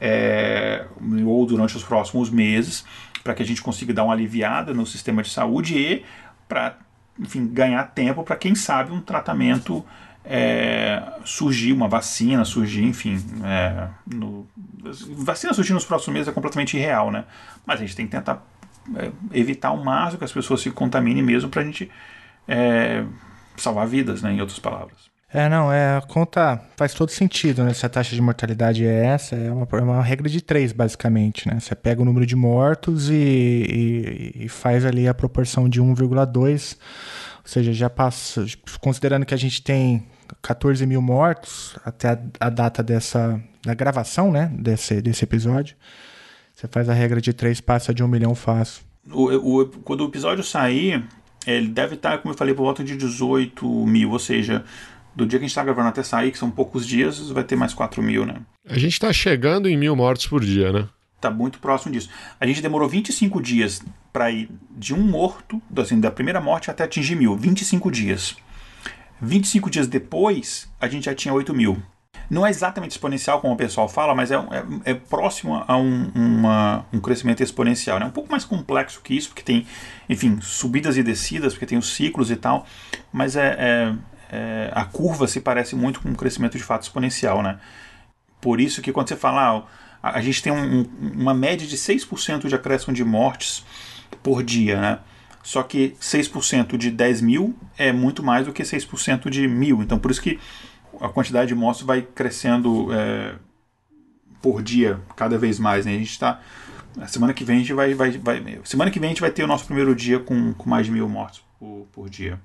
[0.01, 0.85] é,
[1.25, 2.85] ou durante os próximos meses,
[3.23, 6.05] para que a gente consiga dar uma aliviada no sistema de saúde e
[6.49, 6.77] para
[7.19, 9.85] enfim, ganhar tempo para quem sabe um tratamento
[10.25, 13.19] é, surgir, uma vacina surgir, enfim.
[13.45, 14.47] É, no,
[15.17, 17.25] vacina surgir nos próximos meses é completamente irreal, né?
[17.67, 18.43] Mas a gente tem que tentar
[18.97, 21.91] é, evitar o máximo que as pessoas se contaminem mesmo para a gente
[22.49, 23.05] é,
[23.57, 24.33] salvar vidas, né?
[24.33, 25.14] Em outras palavras.
[25.35, 27.74] É, não, é, a conta faz todo sentido, né?
[27.74, 31.49] Se a taxa de mortalidade é essa, é uma, é uma regra de três, basicamente,
[31.49, 31.59] né?
[31.59, 36.76] Você pega o número de mortos e, e, e faz ali a proporção de 1,2,
[36.76, 36.78] ou
[37.45, 38.47] seja, já passa,
[38.80, 40.07] considerando que a gente tem
[40.41, 44.53] 14 mil mortos até a, a, data dessa, da gravação, né?
[44.57, 45.74] Desse, desse episódio,
[46.55, 48.85] você faz a regra de três, passa de um milhão fácil.
[49.11, 51.05] O, o, quando o episódio sair,
[51.45, 54.64] ele deve estar, como eu falei, por volta de 18 mil, ou seja
[55.15, 57.57] do dia que a gente está gravando até sair, que são poucos dias, vai ter
[57.57, 58.37] mais 4 mil, né?
[58.69, 60.89] A gente está chegando em mil mortes por dia, né?
[61.17, 62.11] Está muito próximo disso.
[62.39, 66.85] A gente demorou 25 dias para ir de um morto, assim, da primeira morte até
[66.85, 67.37] atingir mil.
[67.37, 68.37] 25 dias.
[69.21, 71.83] 25 dias depois, a gente já tinha 8 mil.
[72.29, 76.11] Não é exatamente exponencial, como o pessoal fala, mas é, é, é próximo a um,
[76.15, 77.99] uma, um crescimento exponencial.
[77.99, 78.07] É né?
[78.07, 79.67] um pouco mais complexo que isso, porque tem,
[80.09, 82.67] enfim, subidas e descidas, porque tem os ciclos e tal,
[83.12, 83.95] mas é, é
[84.35, 87.59] é, a curva se parece muito com um crescimento de fato exponencial, né?
[88.41, 89.64] Por isso que quando você fala,
[90.03, 93.64] ah, a, gente tem um, uma média de 6% de acréscimo de mortes
[94.22, 94.99] por dia, né?
[95.43, 99.82] Só que 6% de 10 mil é muito mais do que 6% de mil.
[99.82, 100.41] Então, por isso que
[101.01, 103.35] a quantidade de mortes vai crescendo é,
[104.43, 105.87] por dia cada vez mais.
[105.87, 105.95] Né?
[105.95, 106.41] A gente está.
[107.07, 108.61] Semana que vem a gente vai, vai, vai.
[108.64, 110.93] Semana que vem a gente vai ter o nosso primeiro dia com, com mais de
[110.93, 112.41] mil mortes por, por dia.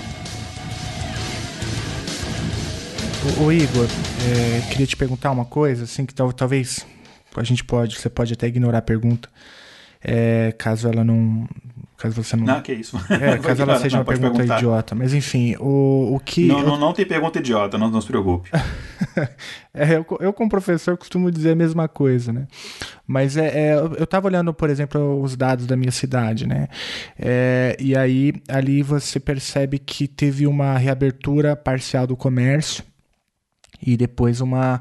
[3.38, 3.88] Ô, Igor,
[4.24, 6.86] é, queria te perguntar uma coisa, assim, que talvez
[7.36, 9.28] a gente pode, você pode até ignorar a pergunta,
[10.02, 11.46] é, caso ela não,
[11.96, 12.44] Caso você não.
[12.44, 12.96] Não, que isso.
[13.08, 14.58] É, caso ela seja não, uma pergunta perguntar.
[14.58, 14.94] idiota.
[14.94, 16.46] Mas enfim, o, o que.
[16.46, 18.50] Não, não, não tem pergunta idiota, não, não se preocupe.
[19.72, 22.46] é, eu, eu, como professor, costumo dizer a mesma coisa, né?
[23.06, 26.68] Mas é, é eu estava olhando, por exemplo, os dados da minha cidade, né?
[27.18, 32.84] É, e aí, ali você percebe que teve uma reabertura parcial do comércio
[33.84, 34.80] e depois uma,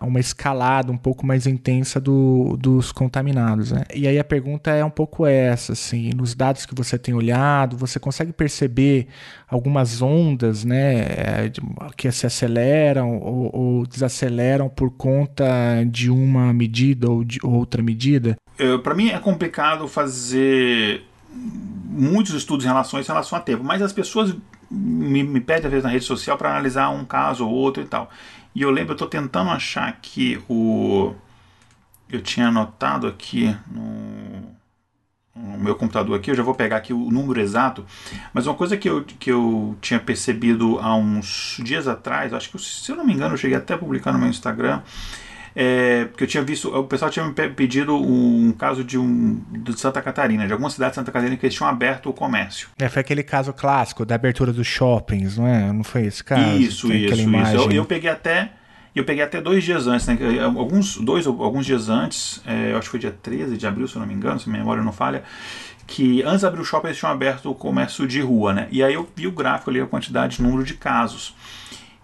[0.00, 3.72] uma escalada um pouco mais intensa do, dos contaminados.
[3.72, 3.84] Né?
[3.94, 7.76] E aí a pergunta é um pouco essa, assim, nos dados que você tem olhado,
[7.76, 9.08] você consegue perceber
[9.48, 11.50] algumas ondas né,
[11.96, 15.46] que se aceleram ou, ou desaceleram por conta
[15.88, 18.36] de uma medida ou de outra medida?
[18.82, 23.62] Para mim é complicado fazer muitos estudos em relação a isso, em relação a tempo,
[23.62, 24.34] mas as pessoas
[24.70, 27.86] me, me pedem às vezes na rede social para analisar um caso ou outro e
[27.86, 28.10] tal.
[28.56, 31.14] E eu lembro, eu estou tentando achar aqui o.
[32.08, 34.56] Eu tinha anotado aqui no,
[35.34, 37.84] no, meu computador aqui, eu já vou pegar aqui o número exato.
[38.32, 42.58] Mas uma coisa que eu, que eu tinha percebido há uns dias atrás, acho que
[42.58, 44.80] se eu não me engano, eu cheguei até a publicar no meu Instagram
[45.58, 49.80] é, porque eu tinha visto, o pessoal tinha me pedido um caso de um de
[49.80, 52.68] Santa Catarina, de alguma cidade de Santa Catarina que eles tinham aberto o comércio.
[52.78, 55.72] É, foi aquele caso clássico da abertura dos shoppings, não é?
[55.72, 56.58] Não foi esse caso?
[56.58, 57.56] Isso, Tem isso, isso.
[57.56, 58.50] Eu, eu, peguei até
[58.94, 60.18] eu peguei até dois dias antes, né?
[60.42, 63.96] Alguns, dois, alguns dias antes, é, eu acho que foi dia 13 de abril, se
[63.96, 65.24] eu não me engano, se minha memória não falha,
[65.86, 68.68] que antes de abrir o shopping eles tinham aberto o comércio de rua, né?
[68.70, 71.34] E aí eu vi o gráfico ali, a quantidade, número de casos.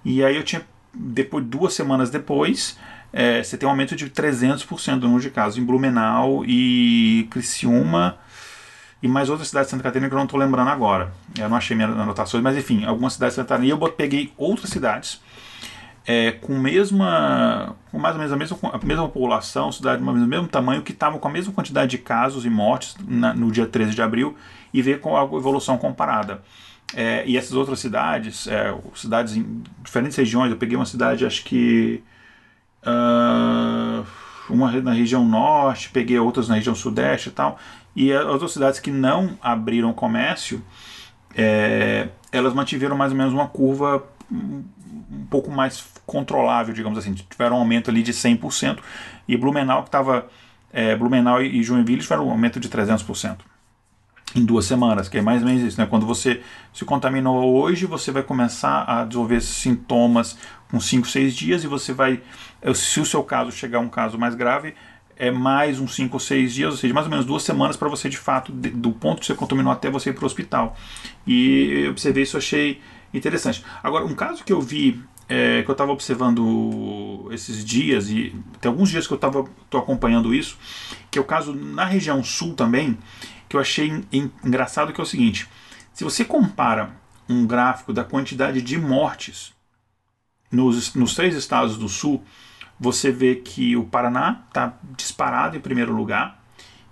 [0.03, 0.63] E aí eu tinha,
[0.95, 2.79] depois, duas semanas depois,
[3.13, 8.19] é, você tem um aumento de 300% do número de casos em Blumenau e Criciúma
[9.03, 11.13] e mais outras cidades de Santa Catarina que eu não estou lembrando agora.
[11.39, 13.67] Eu não achei minhas anotações, mas enfim, algumas cidades de Santa Catarina.
[13.67, 15.21] E eu peguei outras cidades
[16.07, 20.49] é, com, mesma, com mais ou menos a mesma, a mesma população, cidade do mesmo
[20.49, 23.95] tamanho, que estavam com a mesma quantidade de casos e mortes na, no dia 13
[23.95, 24.37] de abril
[24.73, 26.43] e ver com a evolução comparada.
[26.95, 31.45] É, e essas outras cidades, é, cidades em diferentes regiões, eu peguei uma cidade, acho
[31.45, 32.03] que.
[32.85, 34.05] Uh,
[34.49, 37.59] uma na região norte, peguei outras na região sudeste e tal.
[37.95, 40.63] E as outras cidades que não abriram comércio,
[41.35, 47.13] é, elas mantiveram mais ou menos uma curva um pouco mais controlável, digamos assim.
[47.15, 48.79] Tiveram um aumento ali de 100%.
[49.29, 50.27] E Blumenau, que estava.
[50.73, 53.37] É, Blumenau e Joinville tiveram um aumento de 300%
[54.35, 55.87] em duas semanas, que é mais ou menos isso, né?
[55.87, 56.41] Quando você
[56.73, 60.39] se contaminou hoje, você vai começar a desenvolver sintomas
[60.73, 62.23] com 5, 6 dias e você vai,
[62.75, 64.75] se o seu caso chegar a um caso mais grave,
[65.15, 67.91] é mais uns 5 ou 6 dias, ou seja, mais ou menos duas semanas para
[67.91, 70.75] você de fato, do ponto que você contaminou até você ir para o hospital.
[71.27, 72.81] E eu observei isso, achei
[73.13, 73.63] interessante.
[73.83, 74.99] Agora, um caso que eu vi,
[75.29, 79.45] é, que eu estava observando esses dias, e tem alguns dias que eu estava
[79.75, 80.57] acompanhando isso,
[81.11, 82.97] que é o caso na região sul também,
[83.47, 84.03] que eu achei
[84.43, 85.47] engraçado, que é o seguinte:
[85.93, 86.97] se você compara
[87.29, 89.53] um gráfico da quantidade de mortes
[90.53, 92.23] nos, nos três estados do sul,
[92.79, 96.41] você vê que o Paraná está disparado em primeiro lugar,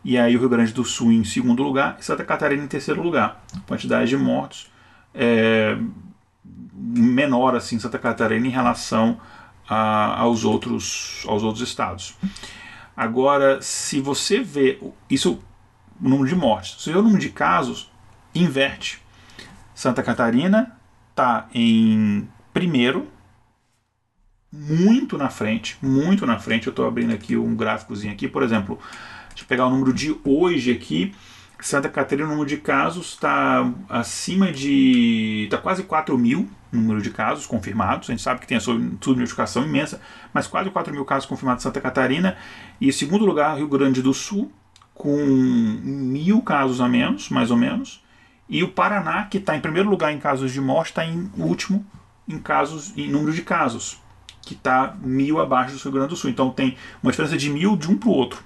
[0.02, 3.02] e aí o Rio Grande do Sul em segundo lugar, e Santa Catarina em terceiro
[3.02, 3.44] lugar.
[3.66, 4.70] Quantidade de mortos
[5.14, 5.76] é,
[6.72, 9.20] menor assim Santa Catarina em relação
[9.68, 12.16] a, aos, outros, aos outros estados.
[12.96, 15.42] Agora, se você vê isso,
[16.02, 17.90] o número de mortes, se vê o número de casos,
[18.34, 19.00] inverte.
[19.74, 20.76] Santa Catarina
[21.11, 23.08] está em primeiro,
[24.53, 26.66] muito na frente, muito na frente.
[26.66, 28.78] Eu estou abrindo aqui um gráficozinho aqui, por exemplo,
[29.28, 31.14] deixa eu pegar o número de hoje aqui.
[31.61, 35.44] Santa Catarina, o número de casos está acima de.
[35.44, 38.09] está quase 4 mil número de casos confirmados.
[38.09, 40.01] A gente sabe que tem a subnotificação imensa,
[40.32, 42.36] mas quase 4 mil casos confirmados em Santa Catarina.
[42.80, 44.51] E em segundo lugar, Rio Grande do Sul,
[44.94, 48.03] com mil casos a menos, mais ou menos.
[48.48, 51.84] E o Paraná, que está em primeiro lugar em casos de morte, está em último
[52.28, 54.01] em casos, em número de casos,
[54.51, 56.28] que está mil abaixo do Rio Grande do Sul.
[56.28, 58.42] Então tem uma diferença de mil de um para o outro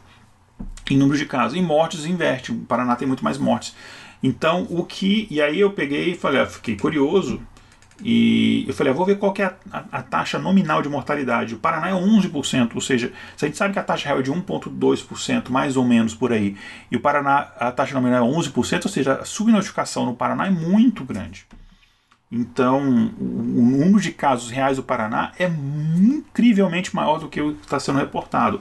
[0.90, 1.56] em número de casos.
[1.56, 2.52] Em mortes, inverte.
[2.52, 3.74] O Paraná tem muito mais mortes.
[4.22, 5.26] Então, o que.
[5.30, 7.40] E aí eu peguei e falei, ah, fiquei curioso.
[8.02, 11.54] E eu falei, ah, vou ver qual é a, a, a, taxa nominal de mortalidade.
[11.54, 14.22] O Paraná é 11%, ou seja, se a gente sabe que a taxa real é
[14.22, 16.56] de 1,2%, mais ou menos por aí,
[16.90, 20.50] e o Paraná, a taxa nominal é 11%, ou seja, a subnotificação no Paraná é
[20.50, 21.46] muito grande.
[22.36, 27.64] Então, o, número de casos reais do Paraná é incrivelmente maior do que o que
[27.64, 28.60] está sendo reportado.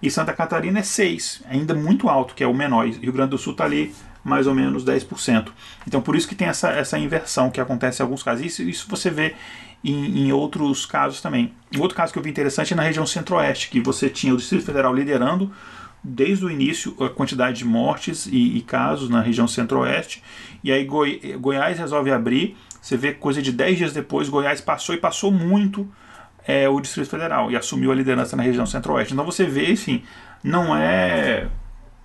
[0.00, 2.86] E Santa Catarina é 6, ainda muito alto, que é o menor.
[2.86, 3.92] E Rio Grande do Sul está ali
[4.22, 5.48] mais ou menos 10%.
[5.84, 8.46] Então por isso que tem essa, essa inversão que acontece em alguns casos.
[8.46, 9.34] Isso, isso você vê
[9.82, 11.52] em, em, outros casos também.
[11.76, 14.36] Um outro caso que eu vi interessante é na região centro-oeste, que você tinha o
[14.36, 15.50] Distrito Federal liderando
[16.04, 20.22] desde o início a quantidade de mortes e, e casos na região centro-oeste.
[20.62, 22.56] E aí Goi Goiás resolve abrir.
[22.80, 25.88] Você vê coisa de 10 dias depois, Goiás passou e passou muito
[26.46, 29.12] é, o Distrito Federal e assumiu a liderança na região centro-oeste.
[29.12, 30.02] Então você vê, enfim,
[30.42, 31.48] não é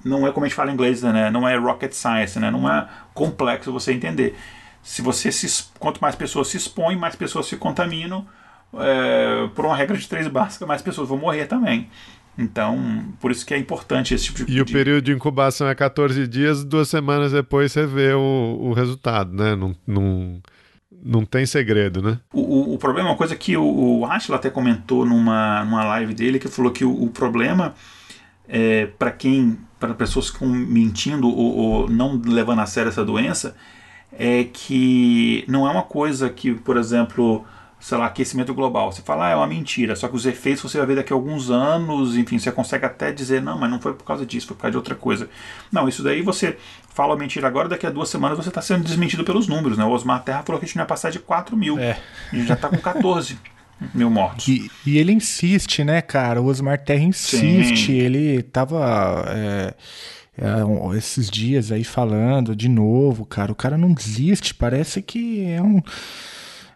[0.04, 1.32] não é como a gente fala em inglês, né?
[1.32, 2.52] Não é rocket science, né?
[2.52, 4.36] Não é complexo você entender.
[4.82, 8.28] Se você se, quanto mais pessoas se expõem, mais pessoas se contaminam.
[8.76, 11.90] É, por uma regra de três básica, mais pessoas vão morrer também.
[12.38, 14.58] Então, por isso que é importante esse tipo de.
[14.58, 18.74] E o período de incubação é 14 dias, duas semanas depois você vê o, o
[18.74, 19.56] resultado, né?
[19.56, 20.42] Não, não,
[21.04, 22.20] não tem segredo, né?
[22.32, 26.14] O, o, o problema, uma coisa que o, o Ashla até comentou numa, numa live
[26.14, 27.76] dele, que falou que o, o problema
[28.48, 33.04] é, para quem, para pessoas que estão mentindo ou, ou, não levando a sério essa
[33.04, 33.56] doença,
[34.12, 37.46] é que não é uma coisa que, por exemplo,
[37.84, 38.90] sei lá, aquecimento global.
[38.94, 41.16] Você fala, ah, é uma mentira, só que os efeitos você vai ver daqui a
[41.18, 44.56] alguns anos, enfim, você consegue até dizer, não, mas não foi por causa disso, foi
[44.56, 45.30] por causa de outra coisa.
[45.70, 46.56] Não, isso daí você
[46.88, 49.84] fala mentira agora, daqui a duas semanas você está sendo desmentido pelos números, né?
[49.84, 51.78] O Osmar Terra falou que a gente não ia passar de 4 mil.
[51.78, 52.00] É.
[52.32, 53.38] A gente já está com 14.
[53.94, 54.48] mil mortos.
[54.48, 56.42] E, e, ele insiste, né, cara?
[56.42, 57.88] O Osmar Terra insiste.
[57.88, 57.98] Sim.
[57.98, 59.26] Ele tava.
[59.28, 59.74] É,
[60.38, 63.52] é, esses dias aí falando de novo, cara.
[63.52, 64.54] O cara não desiste.
[64.54, 65.82] Parece que é um.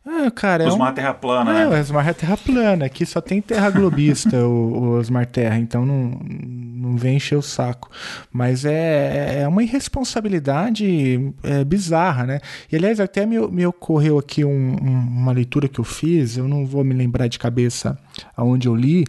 [0.08, 0.96] É, cara, o é Osmar um...
[0.96, 1.68] Terra Plana, é, né?
[1.68, 2.86] o Osmar é Terra Plana.
[2.86, 7.42] Aqui só tem terra globista, o, o Osmar Terra, então não, não vem encher o
[7.42, 7.92] saco.
[8.32, 12.40] Mas é, é uma irresponsabilidade é, bizarra, né?
[12.72, 16.48] E aliás, até me, me ocorreu aqui um, um, uma leitura que eu fiz, eu
[16.48, 17.98] não vou me lembrar de cabeça
[18.36, 19.04] aonde eu li,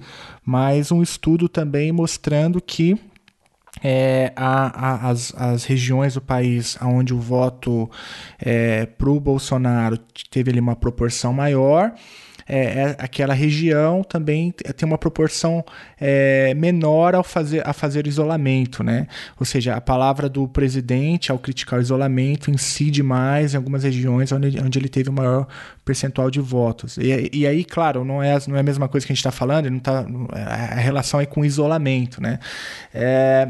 [0.44, 2.98] mas um estudo também mostrando que
[3.82, 7.90] é, a, a, as, as regiões do país onde o voto
[8.38, 9.98] é, para o Bolsonaro
[10.30, 11.92] teve ali uma proporção maior,
[12.48, 15.62] é, é, aquela região também tem uma proporção
[16.00, 19.06] é, menor ao fazer, a fazer isolamento, né?
[19.38, 24.32] Ou seja, a palavra do presidente ao criticar o isolamento incide mais em algumas regiões
[24.32, 25.46] onde, onde ele teve o maior
[25.84, 26.96] percentual de votos.
[26.96, 29.32] E, e aí, claro, não é, não é a mesma coisa que a gente está
[29.32, 32.38] falando, não tá, a relação é com isolamento, né?
[32.94, 33.48] É,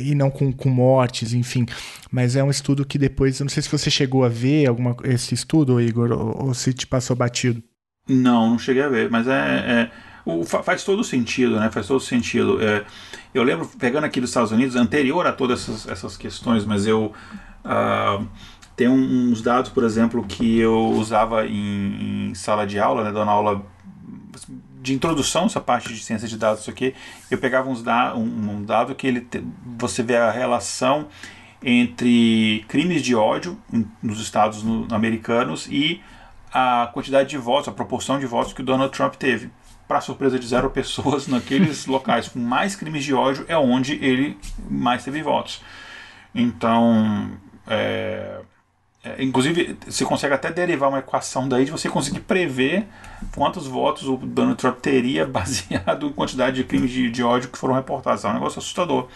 [0.00, 1.66] e não com, com mortes, enfim.
[2.10, 4.96] Mas é um estudo que depois, eu não sei se você chegou a ver alguma,
[5.04, 7.62] esse estudo, Igor, ou, ou se te passou batido.
[8.10, 9.90] Não, não cheguei a ver, mas é, é
[10.24, 11.70] o, faz todo sentido, né?
[11.70, 12.62] Faz todo sentido.
[12.62, 12.84] É,
[13.32, 17.12] eu lembro, pegando aqui dos Estados Unidos, anterior a todas essas, essas questões, mas eu
[17.64, 18.26] uh,
[18.74, 23.12] tenho uns dados, por exemplo, que eu usava em, em sala de aula, né?
[23.12, 23.64] Dando aula
[24.82, 26.94] de introdução essa parte de ciência de dados isso aqui
[27.30, 29.44] eu pegava uns da, um, um dado que ele te,
[29.78, 31.08] você vê a relação
[31.62, 33.58] entre crimes de ódio
[34.02, 36.00] nos estados no, americanos e
[36.52, 39.50] a quantidade de votos, a proporção de votos que o Donald Trump teve.
[39.86, 44.38] Para surpresa de zero pessoas, naqueles locais com mais crimes de ódio é onde ele
[44.68, 45.62] mais teve votos.
[46.34, 47.30] Então,
[47.66, 48.40] é,
[49.02, 52.86] é, inclusive, você consegue até derivar uma equação daí de você conseguir prever
[53.34, 57.58] quantos votos o Donald Trump teria baseado em quantidade de crimes de, de ódio que
[57.58, 58.24] foram reportados.
[58.24, 59.08] É um negócio assustador.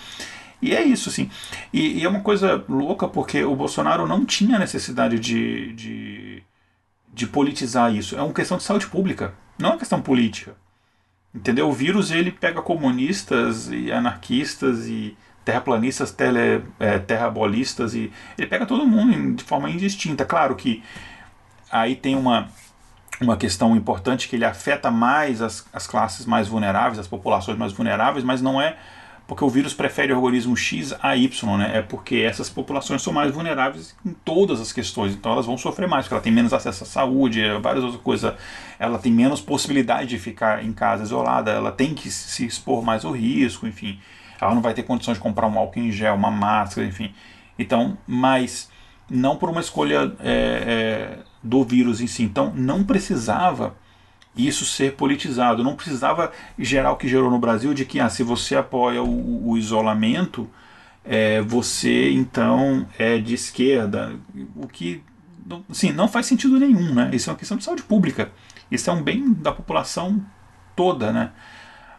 [0.63, 1.31] E é isso, assim.
[1.73, 6.43] E, e, é uma coisa louca porque o Bolsonaro não tinha necessidade de, de,
[7.15, 8.17] de politizar isso.
[8.17, 10.57] É uma questão de saúde pública, não é uma questão política.
[11.33, 11.69] Entendeu?
[11.69, 18.67] O vírus ele pega comunistas e anarquistas e terraplanistas, tele, é, terrabolistas, e ele pega
[18.67, 20.25] todo mundo de forma indistinta.
[20.25, 20.83] Claro que
[21.71, 22.49] aí tem uma,
[23.21, 27.73] uma questão importante que ele afeta mais as, as classes mais vulneráveis, as populações mais
[27.73, 28.77] vulneráveis, mas não é
[29.27, 31.79] porque o vírus prefere o organismo X a Y, né?
[31.79, 35.89] É porque essas populações são mais vulneráveis em todas as questões, então elas vão sofrer
[35.89, 38.35] mais, porque ela tem menos acesso à saúde, várias outras coisas,
[38.79, 43.05] ela tem menos possibilidade de ficar em casa isolada, ela tem que se expor mais
[43.05, 43.99] ao risco, enfim
[44.41, 47.13] ela não vai ter condições de comprar um álcool em gel, uma máscara, enfim.
[47.59, 48.71] Então, mas
[49.09, 52.23] não por uma escolha é, é, do vírus em si.
[52.23, 53.77] Então, não precisava
[54.37, 58.23] isso ser politizado, não precisava gerar o que gerou no Brasil de que ah, se
[58.23, 60.49] você apoia o, o isolamento,
[61.05, 64.17] é, você então é de esquerda,
[64.57, 65.03] o que
[65.71, 67.11] sim, não faz sentido nenhum, né?
[67.13, 68.31] Isso é uma questão de saúde pública.
[68.71, 70.25] Isso é um bem da população
[70.75, 71.31] toda, né?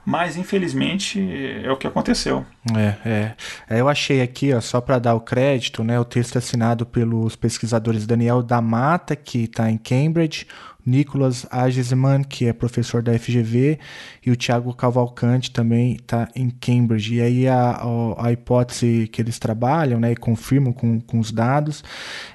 [0.03, 1.19] Mas infelizmente
[1.63, 2.45] é o que aconteceu.
[2.75, 3.35] É, é.
[3.69, 7.35] é eu achei aqui, ó, só para dar o crédito, né, o texto assinado pelos
[7.35, 10.45] pesquisadores Daniel Damata, que está em Cambridge,
[10.85, 13.79] Nicolas Agesman, que é professor da FGV,
[14.23, 17.15] e o Tiago Cavalcante também está em Cambridge.
[17.15, 17.81] E aí a,
[18.17, 21.83] a, hipótese que eles trabalham né, e confirmam com, com os dados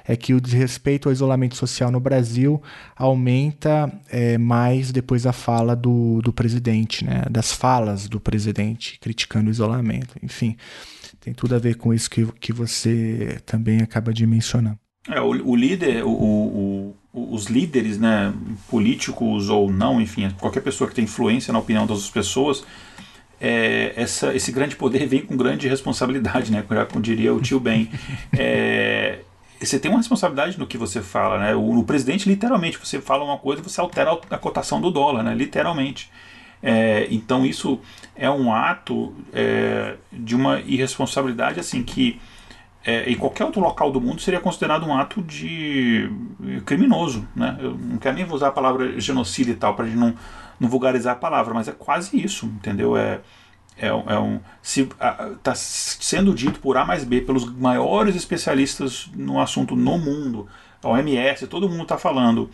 [0.05, 2.61] é que o desrespeito ao isolamento social no Brasil
[2.95, 9.47] aumenta é, mais depois da fala do, do presidente, né, das falas do presidente criticando
[9.47, 10.15] o isolamento.
[10.21, 10.57] Enfim,
[11.21, 14.77] tem tudo a ver com isso que, que você também acaba de mencionar.
[15.07, 18.33] É, o, o líder, o, o os líderes, né,
[18.69, 22.63] políticos ou não, enfim, qualquer pessoa que tem influência na opinião das pessoas,
[23.39, 27.89] é, essa, esse grande poder vem com grande responsabilidade, né, como diria o tio Ben.
[28.37, 29.19] É,
[29.65, 31.55] você tem uma responsabilidade no que você fala, né?
[31.55, 35.35] O, o, presidente, literalmente, você fala uma coisa você altera a cotação do dólar, né?
[35.35, 36.09] Literalmente.
[36.63, 37.79] É, então isso
[38.15, 42.19] é um ato é, de uma irresponsabilidade assim que
[42.83, 46.09] é, em qualquer outro local do mundo seria considerado um ato de
[46.65, 47.57] criminoso, né?
[47.59, 50.15] Eu não quero nem usar a palavra genocídio e tal para não,
[50.59, 52.97] não vulgarizar a palavra, mas é quase isso, entendeu?
[52.97, 53.21] É,
[53.77, 54.89] é, é um se
[55.37, 60.47] está sendo dito por A mais B pelos maiores especialistas no assunto no mundo,
[60.83, 62.49] a OMS, todo mundo está falando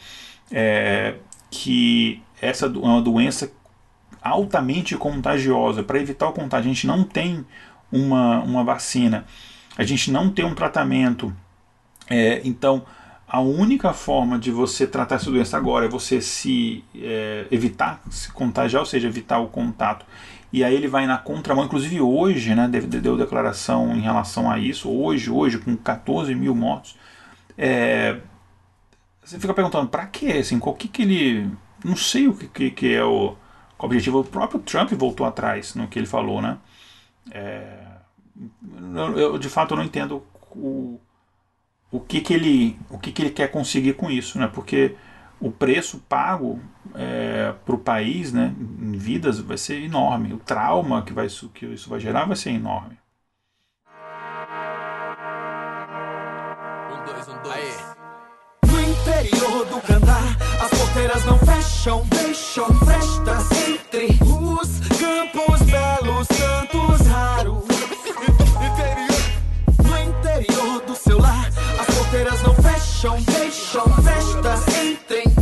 [0.52, 1.16] é,
[1.49, 3.52] que essa é uma doença
[4.22, 5.84] altamente contagiosa.
[5.84, 7.45] Para evitar o contágio, a gente não tem
[7.91, 9.26] uma, uma vacina
[9.78, 11.34] a gente não tem um tratamento.
[12.10, 12.86] É, então,
[13.28, 18.32] a única forma de você tratar essa doença agora é você se é, evitar se
[18.32, 20.06] contagiar, ou seja, evitar o contato.
[20.52, 24.90] E aí ele vai na contramão, inclusive hoje, né, deu declaração em relação a isso,
[24.90, 26.95] hoje, hoje, com 14 mil mortos.
[27.58, 28.18] É,
[29.24, 30.38] você fica perguntando, para quê?
[30.40, 31.52] Assim, qual que, que ele.
[31.84, 33.36] Não sei o que, que é o,
[33.78, 34.22] o objetivo.
[34.22, 36.58] O próprio Trump voltou atrás no que ele falou, né?
[37.32, 37.87] É,
[39.16, 41.00] eu, de fato, eu não entendo o,
[41.92, 44.48] o que, que ele o que, que ele quer conseguir com isso, né?
[44.48, 44.96] Porque
[45.40, 46.60] o preço pago
[46.96, 50.34] é, para o país, né, em vidas, vai ser enorme.
[50.34, 52.98] O trauma que, vai, que isso vai gerar vai ser enorme.
[56.92, 57.96] Um, dois, um, dois.
[58.66, 60.20] No interior do Canadá,
[60.62, 67.77] as porteiras não fecham, deixam frestas entre os campos belos, cantos raros.
[70.40, 71.50] Interior do seu lar,
[71.80, 75.37] as porteiras não fecham, deixam frestas entre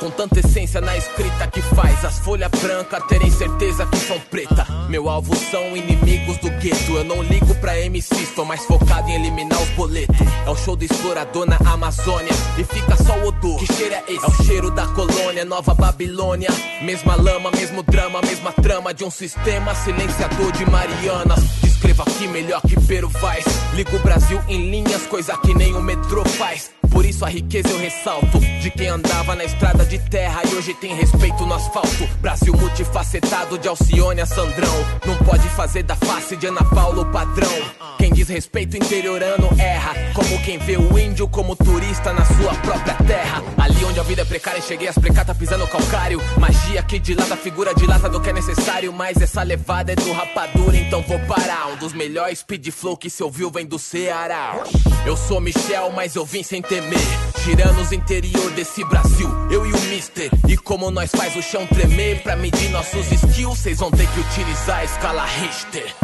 [0.00, 4.66] Com tanta essência na escrita que faz as folhas brancas terem certeza que são preta.
[4.88, 6.96] Meu alvo são inimigos do gueto.
[6.96, 10.16] Eu não ligo pra MCs, tô mais focado em eliminar os boletos.
[10.46, 12.32] É o show do explorador na Amazônia.
[12.58, 13.58] E fica só o odor.
[13.58, 14.24] Que cheiro é esse?
[14.24, 16.50] É o cheiro da colônia, Nova Babilônia.
[16.82, 21.40] Mesma lama, mesmo drama, mesma trama de um sistema silenciador de Marianas.
[21.64, 23.44] Escreva aqui melhor que Pero faz.
[23.74, 26.75] Ligo o Brasil em linhas, coisa que nem o metrô faz.
[26.96, 28.38] Por isso a riqueza eu ressalto.
[28.38, 32.08] De quem andava na estrada de terra E hoje tem respeito no asfalto.
[32.22, 34.74] Brasil multifacetado de Alcione a Sandrão.
[35.04, 37.52] Não pode fazer da face de Ana Paula o padrão.
[37.98, 39.92] Quem diz respeito interiorano erra.
[40.14, 43.42] Como quem vê o índio como turista na sua própria terra.
[43.58, 46.18] Ali onde a vida é precária cheguei as precata pisando calcário.
[46.38, 48.90] Magia que dilata a figura dilata do que é necessário.
[48.90, 51.68] Mas essa levada é do rapadura então vou parar.
[51.74, 54.64] Um dos melhores speed flow que se ouviu vem do Ceará.
[55.04, 59.72] Eu sou Michel mas eu vim sem temer Tirando os interior desse Brasil, eu e
[59.72, 60.28] o Mister.
[60.48, 64.18] E como nós faz o chão tremer pra medir nossos skills, vocês vão ter que
[64.18, 65.94] utilizar a escala Richter.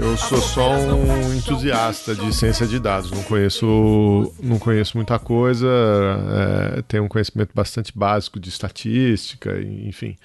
[0.00, 5.68] Eu sou só um entusiasta de ciência de dados, não conheço, não conheço muita coisa,
[5.68, 10.16] é, tenho um conhecimento bastante básico de estatística, enfim.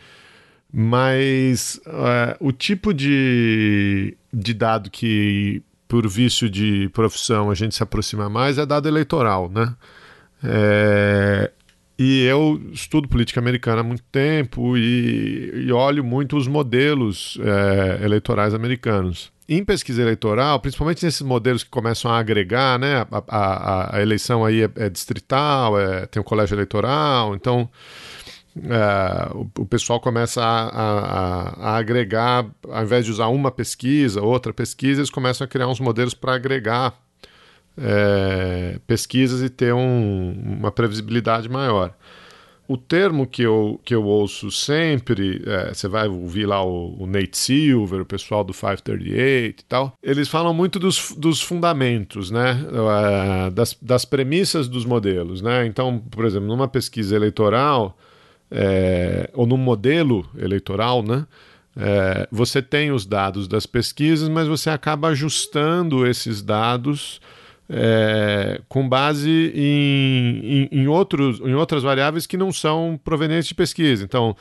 [0.71, 5.61] Mas é, o tipo de, de dado que
[5.93, 9.75] por vício de profissão a gente se aproxima mais é dado eleitoral, né?
[10.43, 11.51] É,
[11.99, 18.03] e eu estudo política americana há muito tempo e, e olho muito os modelos é,
[18.03, 19.31] eleitorais americanos.
[19.47, 23.05] Em pesquisa eleitoral, principalmente nesses modelos que começam a agregar, né?
[23.11, 27.69] A, a, a eleição aí é, é distrital, é, tem o colégio eleitoral, então
[28.55, 34.21] é, o, o, pessoal começa a, a, a, agregar, ao invés de usar uma pesquisa,
[34.21, 36.93] outra pesquisa, eles começam a criar uns modelos para agregar
[37.77, 41.95] é, pesquisas e ter um, uma previsibilidade maior.
[42.65, 47.07] O termo que eu, que eu ouço sempre, é, você vai ouvir lá o, o,
[47.07, 52.65] Nate Silver, o pessoal do 538 e tal, eles falam muito dos, dos fundamentos, né?
[53.47, 55.65] É, das, das premissas dos modelos, né?
[55.65, 57.97] Então, por exemplo, numa pesquisa eleitoral,
[58.53, 61.25] é, ou no modelo eleitoral, né?
[61.75, 67.19] É, você tem os dados das pesquisas, mas você acaba ajustando esses dados
[67.67, 73.55] é, com base em, em, em, outros, em outras variáveis que não são provenientes de
[73.55, 74.03] pesquisa.
[74.03, 74.35] Então,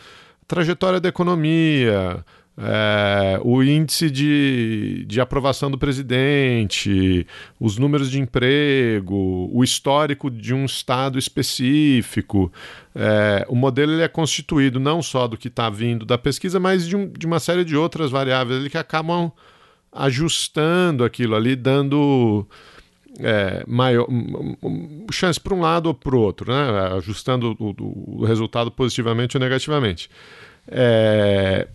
[0.46, 2.22] trajetória da economia,
[2.56, 7.26] é, o índice de, de aprovação do presidente,
[7.58, 12.52] os números de emprego, o histórico de um estado específico.
[12.94, 16.86] É, o modelo ele é constituído não só do que está vindo da pesquisa, mas
[16.86, 19.32] de, um, de, uma série de outras variáveis ali que acabam
[19.90, 22.46] ajustando aquilo ali, dando
[23.18, 24.06] é, maior
[25.10, 26.96] chance para um lado ou para o outro, né?
[26.96, 30.10] ajustando o, o, resultado positivamente ou negativamente.
[30.68, 31.66] É,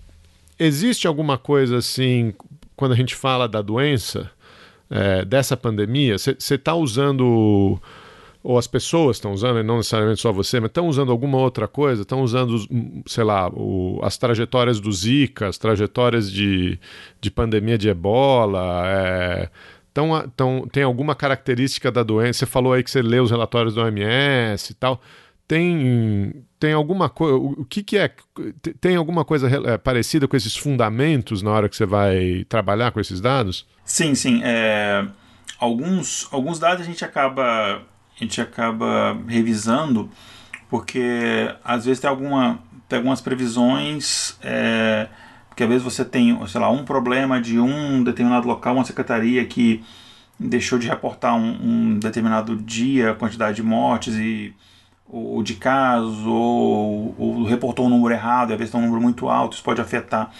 [0.59, 2.33] existe alguma coisa assim,
[2.75, 4.29] quando a gente fala da doença,
[4.89, 7.79] é, dessa pandemia, você está usando,
[8.43, 11.67] ou as pessoas estão usando, e não necessariamente só você, mas estão usando alguma outra
[11.67, 12.01] coisa?
[12.01, 12.57] Estão usando,
[13.05, 16.79] sei lá, o, as trajetórias do Zika, as trajetórias de,
[17.19, 19.49] de pandemia de ebola, é,
[19.91, 22.39] então, então, tem alguma característica da doença?
[22.39, 25.01] Você falou aí que você lê os relatórios do OMS e tal
[25.47, 27.35] tem, tem alguma coisa.
[27.35, 28.13] O que, que é?
[28.81, 32.99] Tem alguma coisa é, parecida com esses fundamentos na hora que você vai trabalhar com
[32.99, 33.65] esses dados?
[33.85, 34.41] Sim, sim.
[34.43, 35.07] É,
[35.57, 37.81] alguns, alguns dados a gente acaba
[38.19, 40.09] a gente acaba revisando
[40.69, 42.59] porque às vezes tem, alguma,
[42.89, 45.07] tem algumas previsões é,
[45.47, 49.45] porque às vezes você tem sei lá um problema de um determinado local uma secretaria
[49.45, 49.83] que
[50.39, 54.53] deixou de reportar um, um determinado dia quantidade de mortes e
[55.09, 59.29] ou de casos, ou, ou reportou um número errado, às vezes está um número muito
[59.29, 60.31] alto, isso pode afetar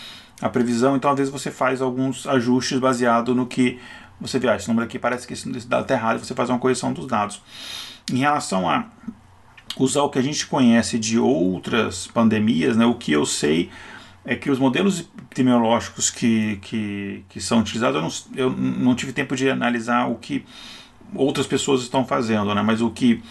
[0.41, 3.79] a previsão, então às vezes você faz alguns ajustes baseado no que
[4.19, 6.49] você vê, ah, esse número aqui parece que esse dado está errado, e você faz
[6.49, 7.41] uma correção dos dados.
[8.11, 8.85] Em relação a
[9.77, 13.69] usar o que a gente conhece de outras pandemias, né, o que eu sei
[14.25, 19.13] é que os modelos epidemiológicos que, que, que são utilizados, eu não, eu não tive
[19.13, 20.43] tempo de analisar o que
[21.15, 23.23] outras pessoas estão fazendo, né, mas o que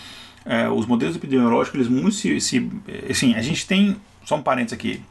[0.46, 2.70] é, os modelos epidemiológicos, eles muito se, se.
[3.10, 3.96] Assim, a gente tem.
[4.24, 5.02] Só um parênteses aqui.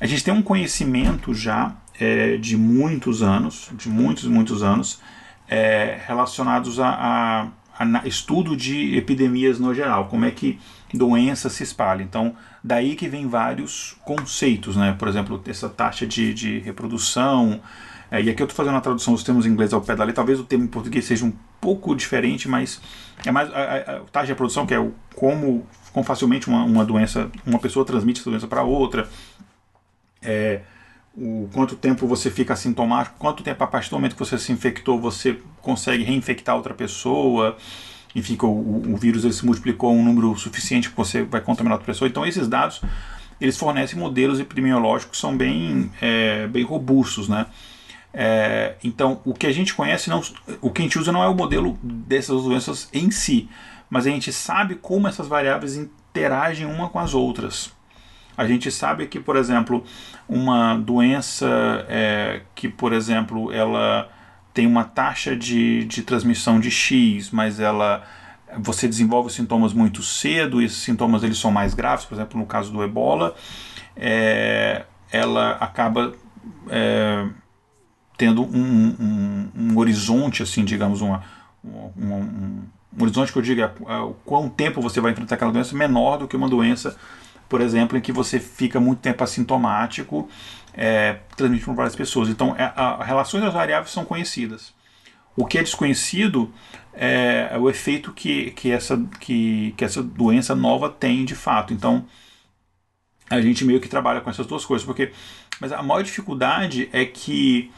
[0.00, 5.00] A gente tem um conhecimento já é, de muitos anos, de muitos, muitos anos,
[5.48, 10.58] é, relacionados a, a, a, estudo de epidemias no geral, como é que
[10.92, 12.02] doença se espalha.
[12.02, 14.94] Então, daí que vem vários conceitos, né?
[14.98, 17.60] Por exemplo, essa taxa de, de reprodução.
[18.10, 20.04] É, e aqui eu estou fazendo a tradução dos termos em inglês ao pé da
[20.04, 20.14] lei.
[20.14, 21.32] Talvez o termo em português seja um
[21.64, 22.78] pouco diferente, mas
[23.24, 26.84] é mais a, a, taxa de reprodução, que é o, como, como facilmente uma, uma
[26.84, 29.08] doença, uma pessoa transmite essa doença para outra.
[30.20, 30.60] É,
[31.16, 34.52] o quanto tempo você fica assintomático, quanto tempo a partir do momento que você se
[34.52, 37.56] infectou você consegue reinfectar outra pessoa,
[38.14, 41.78] e fica o, o vírus ele se multiplicou um número suficiente que você vai contaminar
[41.78, 42.08] outra pessoa.
[42.08, 42.82] Então esses dados
[43.40, 47.46] eles fornecem modelos epidemiológicos que são bem, é, bem robustos, né?
[48.16, 50.22] É, então o que a gente conhece, não,
[50.60, 53.48] o que a gente usa não é o modelo dessas doenças em si,
[53.90, 57.72] mas a gente sabe como essas variáveis interagem uma com as outras.
[58.36, 59.84] A gente sabe que, por exemplo,
[60.28, 64.08] uma doença é, que, por exemplo, ela
[64.52, 68.02] tem uma taxa de, de transmissão de X, mas ela
[68.58, 72.46] você desenvolve sintomas muito cedo e esses sintomas eles são mais graves, por exemplo, no
[72.46, 73.34] caso do Ebola,
[73.96, 76.12] é, ela acaba
[76.70, 77.26] é,
[78.16, 81.22] tendo um, um, um, horizonte, assim, digamos, uma,
[81.64, 82.62] um, um,
[83.00, 86.18] horizonte que eu digo é, é, o quão tempo você vai enfrentar aquela doença menor
[86.18, 86.96] do que uma doença
[87.48, 90.28] por exemplo, em que você fica muito tempo assintomático,
[90.72, 92.28] é, transmite para várias pessoas.
[92.28, 94.74] Então, é, as relações das variáveis são conhecidas.
[95.36, 96.52] O que é desconhecido
[96.92, 101.72] é, é o efeito que, que, essa, que, que essa doença nova tem de fato.
[101.72, 102.06] Então,
[103.28, 104.84] a gente meio que trabalha com essas duas coisas.
[104.84, 105.12] porque
[105.60, 107.70] Mas a maior dificuldade é que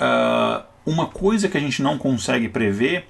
[0.00, 3.08] uh, uma coisa que a gente não consegue prever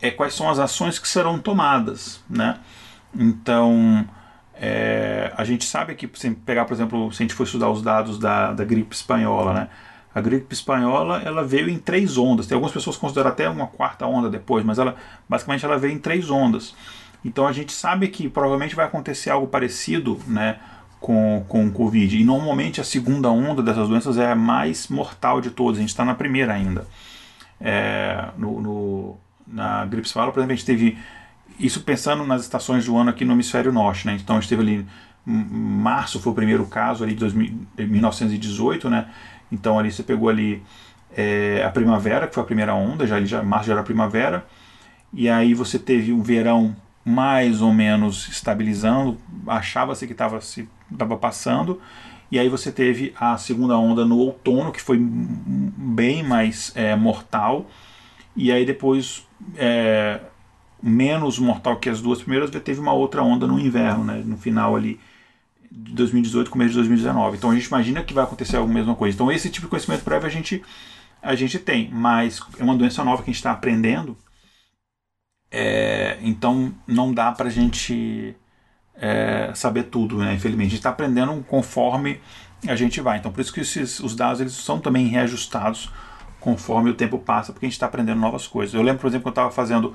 [0.00, 2.22] é quais são as ações que serão tomadas.
[2.28, 2.58] Né?
[3.16, 4.06] Então,
[4.54, 7.82] é, a gente sabe que, se pegar, por exemplo, se a gente for estudar os
[7.82, 9.68] dados da, da gripe espanhola, né?
[10.14, 12.46] A gripe espanhola ela veio em três ondas.
[12.46, 14.94] Tem algumas pessoas que consideram até uma quarta onda depois, mas ela
[15.28, 16.72] basicamente ela veio em três ondas.
[17.24, 20.60] Então a gente sabe que provavelmente vai acontecer algo parecido, né?
[21.04, 22.18] Com, com o Covid.
[22.18, 25.76] E normalmente a segunda onda dessas doenças é a mais mortal de todas.
[25.76, 26.86] A gente está na primeira ainda.
[27.60, 29.16] É, no, no,
[29.46, 30.96] na gripe espanhola, por exemplo, a gente teve
[31.60, 34.16] isso pensando nas estações do ano aqui no hemisfério norte, né?
[34.18, 34.86] Então esteve ali
[35.26, 39.06] março foi o primeiro caso ali de 2000, 1918, né?
[39.50, 40.62] Então ali você pegou ali
[41.16, 44.46] é, a primavera, que foi a primeira onda, já, já março já era primavera,
[45.12, 46.74] e aí você teve um verão
[47.04, 51.80] mais ou menos estabilizando, achava-se que estava se tava passando,
[52.30, 57.66] e aí você teve a segunda onda no outono, que foi bem mais é, mortal,
[58.34, 59.26] e aí depois
[59.56, 60.20] é,
[60.82, 64.74] menos mortal que as duas primeiras, teve uma outra onda no inverno, né, no final
[64.74, 64.98] ali
[65.70, 67.36] de 2018, começo de 2019.
[67.36, 69.14] Então a gente imagina que vai acontecer a mesma coisa.
[69.14, 70.62] Então esse tipo de conhecimento prévio a gente,
[71.22, 74.16] a gente tem, mas é uma doença nova que a gente está aprendendo,
[75.56, 78.34] é, então não dá para a gente
[78.96, 80.66] é, saber tudo, né, infelizmente.
[80.66, 82.20] A gente está aprendendo conforme
[82.66, 83.18] a gente vai.
[83.18, 85.90] Então por isso que esses, os dados eles são também reajustados
[86.40, 88.74] conforme o tempo passa, porque a gente está aprendendo novas coisas.
[88.74, 89.94] Eu lembro, por exemplo, que eu estava fazendo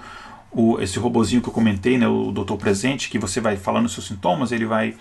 [0.50, 4.08] o, esse robozinho que eu comentei, né, o doutor presente, que você vai falando seus
[4.08, 4.96] sintomas, ele vai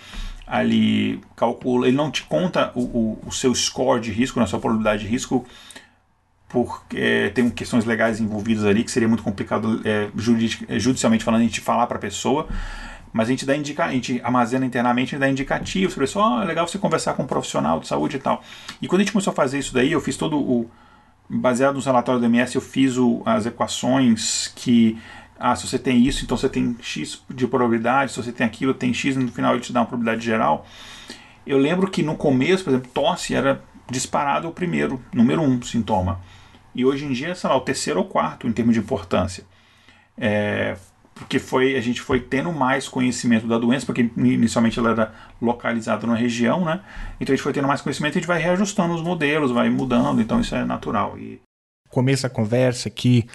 [0.46, 4.58] ali calcula, ele não te conta o, o, o seu score de risco, né, sua
[4.58, 5.46] probabilidade de risco,
[6.48, 11.44] porque é, tem questões legais envolvidas ali que seria muito complicado é, judicialmente falando a
[11.44, 12.48] gente falar para a pessoa
[13.12, 16.42] mas a gente dá indica, a gente armazena internamente e dá indicativos para pessoa, oh,
[16.42, 18.42] é legal você conversar com um profissional de saúde e tal.
[18.80, 20.70] E quando a gente começou a fazer isso daí, eu fiz todo o
[21.28, 24.98] baseado nos relatórios do MS, eu fiz o, as equações que
[25.38, 28.74] ah, se você tem isso, então você tem X de probabilidade, se você tem aquilo,
[28.74, 30.66] tem X, no final ele te dá uma probabilidade geral.
[31.46, 36.20] Eu lembro que no começo, por exemplo, tosse era disparado o primeiro, número um sintoma.
[36.78, 39.42] E hoje em dia, sei lá, o terceiro ou quarto em termos de importância.
[40.16, 40.76] É,
[41.12, 46.06] porque foi, a gente foi tendo mais conhecimento da doença, porque inicialmente ela era localizada
[46.06, 46.80] numa região, né?
[47.20, 49.68] Então a gente foi tendo mais conhecimento e a gente vai reajustando os modelos, vai
[49.68, 51.18] mudando, então isso é natural.
[51.18, 51.40] E...
[51.90, 53.26] Começo a conversa aqui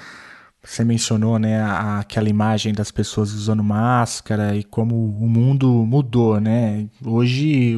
[0.66, 1.62] Você mencionou, né,
[2.00, 6.88] aquela imagem das pessoas usando máscara e como o mundo mudou, né?
[7.06, 7.76] Hoje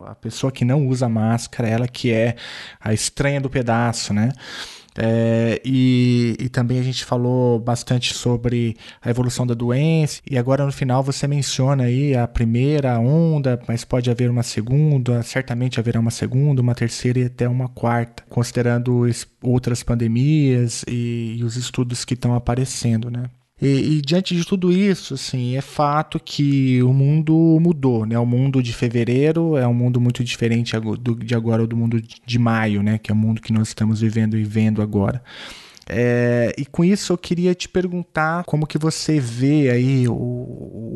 [0.00, 2.34] a pessoa que não usa máscara, ela que é
[2.80, 4.32] a estranha do pedaço, né?
[4.96, 10.20] É, e, e, também a gente falou bastante sobre a evolução da doença.
[10.28, 15.22] E agora no final você menciona aí a primeira onda, mas pode haver uma segunda,
[15.22, 19.04] certamente haverá uma segunda, uma terceira e até uma quarta, considerando
[19.42, 23.24] outras pandemias e, e os estudos que estão aparecendo, né?
[23.60, 28.18] E, e, diante de tudo isso, assim, é fato que o mundo mudou, né?
[28.18, 30.72] O mundo de fevereiro é um mundo muito diferente
[31.24, 32.98] de agora do mundo de maio, né?
[32.98, 35.22] Que é o mundo que nós estamos vivendo e vendo agora.
[35.88, 40.14] É, e com isso eu queria te perguntar como que você vê aí o,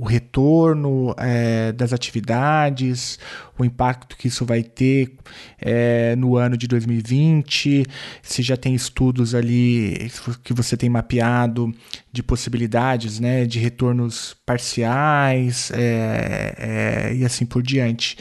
[0.00, 3.18] o retorno é, das atividades,
[3.58, 5.14] o impacto que isso vai ter
[5.60, 7.84] é, no ano de 2020,
[8.22, 10.10] se já tem estudos ali
[10.42, 11.74] que você tem mapeado
[12.10, 18.16] de possibilidades né, de retornos parciais é, é, e assim por diante.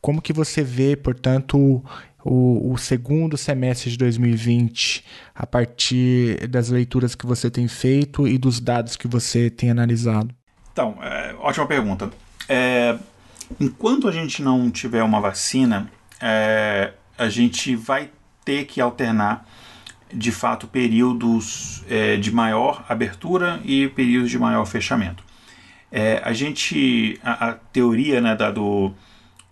[0.00, 1.82] Como que você vê, portanto,
[2.24, 8.38] o, o, segundo semestre de 2020 a partir das leituras que você tem feito e
[8.38, 10.34] dos dados que você tem analisado?
[10.72, 12.10] Então, é, ótima pergunta.
[12.48, 12.98] É,
[13.60, 15.90] enquanto a gente não tiver uma vacina,
[16.20, 18.10] é, a gente vai
[18.44, 19.46] ter que alternar
[20.12, 25.22] de fato períodos é, de maior abertura e períodos de maior fechamento.
[25.90, 28.92] É, a gente, a, a teoria né, da, do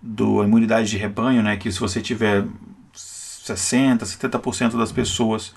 [0.02, 2.44] do imunidade de rebanho, né, que se você tiver
[2.92, 5.54] 60, 70% das pessoas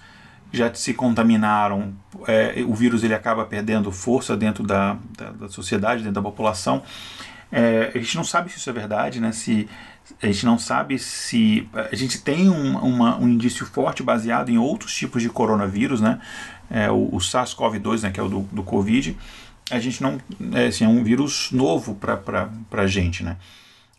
[0.52, 1.94] já se contaminaram,
[2.28, 6.84] é, o vírus ele acaba perdendo força dentro da, da, da sociedade, dentro da população.
[7.52, 9.32] É, a gente não sabe se isso é verdade, né?
[9.32, 9.68] Se
[10.22, 14.58] a gente não sabe se a gente tem um, uma, um indício forte baseado em
[14.58, 16.20] outros tipos de coronavírus, né?
[16.70, 19.16] É, o, o SARS-CoV-2, né, que é o do, do Covid,
[19.70, 20.20] a gente não
[20.54, 23.38] é, assim, é um vírus novo para a gente, né?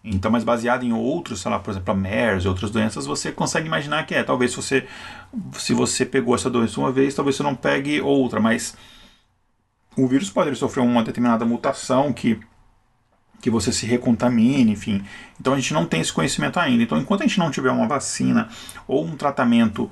[0.08, 3.32] Então, mas baseado em outros, sei lá, por exemplo, a MERS e outras doenças, você
[3.32, 4.22] consegue imaginar que é.
[4.22, 4.86] Talvez se você,
[5.54, 8.76] se você pegou essa doença uma vez, talvez você não pegue outra, mas
[9.96, 12.38] o vírus pode sofrer uma determinada mutação que,
[13.40, 15.04] que você se recontamine, enfim.
[15.40, 16.84] Então a gente não tem esse conhecimento ainda.
[16.84, 18.48] Então, enquanto a gente não tiver uma vacina
[18.86, 19.90] ou um tratamento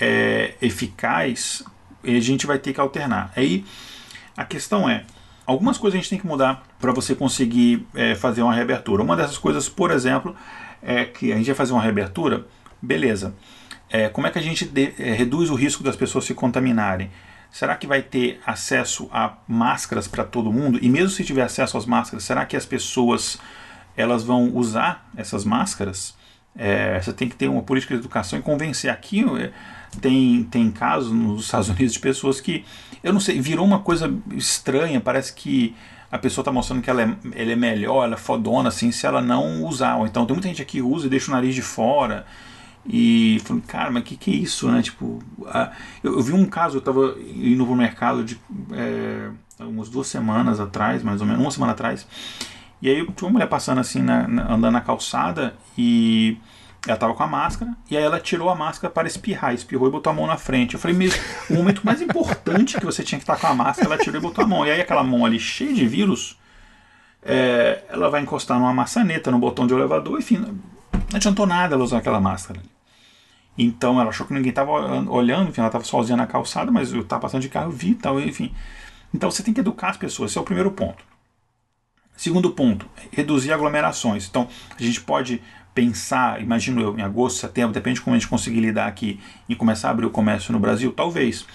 [0.00, 1.62] é, eficaz,
[2.02, 3.30] a gente vai ter que alternar.
[3.36, 3.66] Aí
[4.34, 5.04] a questão é
[5.52, 9.02] algumas coisas a gente tem que mudar para você conseguir é, fazer uma reabertura.
[9.02, 10.34] Uma dessas coisas, por exemplo,
[10.82, 12.46] é que a gente vai fazer uma reabertura,
[12.80, 13.34] beleza.
[13.90, 17.10] É, como é que a gente de, é, reduz o risco das pessoas se contaminarem?
[17.50, 20.78] Será que vai ter acesso a máscaras para todo mundo?
[20.80, 23.38] E mesmo se tiver acesso às máscaras, será que as pessoas
[23.94, 26.16] elas vão usar essas máscaras?
[26.56, 28.90] É, você tem que ter uma política de educação e convencer.
[28.90, 29.52] Aqui é,
[30.00, 32.64] tem, tem casos nos Estados Unidos de pessoas que,
[33.02, 35.00] eu não sei, virou uma coisa estranha.
[35.00, 35.74] Parece que
[36.10, 39.06] a pessoa está mostrando que ela é, ela é melhor, ela é fodona, assim, se
[39.06, 39.98] ela não usar.
[40.06, 42.26] Então tem muita gente aqui que usa e deixa o nariz de fora.
[42.84, 44.82] E falei, cara, mas que que é isso, né?
[44.82, 45.70] Tipo, a,
[46.02, 48.38] eu, eu, vi um caso, eu estava indo no mercado de
[48.72, 52.06] é, umas duas semanas atrás, mais ou menos, uma semana atrás.
[52.80, 56.36] E aí tinha uma mulher passando assim, na, na, andando na calçada e
[56.86, 59.90] ela tava com a máscara, e aí ela tirou a máscara para espirrar, espirrou e
[59.90, 60.74] botou a mão na frente.
[60.74, 63.94] Eu falei, mesmo, o momento mais importante que você tinha que estar com a máscara,
[63.94, 64.66] ela tirou e botou a mão.
[64.66, 66.36] E aí aquela mão ali cheia de vírus,
[67.22, 70.58] é, ela vai encostar numa maçaneta, no botão de elevador, enfim, não
[71.14, 72.60] adiantou nada ela usar aquela máscara.
[73.56, 77.02] Então ela achou que ninguém estava olhando, enfim, ela estava sozinha na calçada, mas eu
[77.02, 78.52] estava passando de carro, vi tal, enfim.
[79.14, 81.04] Então você tem que educar as pessoas, esse é o primeiro ponto.
[82.16, 84.26] Segundo ponto, reduzir aglomerações.
[84.28, 84.48] Então
[84.78, 85.42] a gente pode
[85.74, 89.18] pensar, imagino eu, em agosto, setembro, depende de como a gente conseguir lidar aqui
[89.48, 91.46] e começar a abrir o comércio no Brasil, talvez.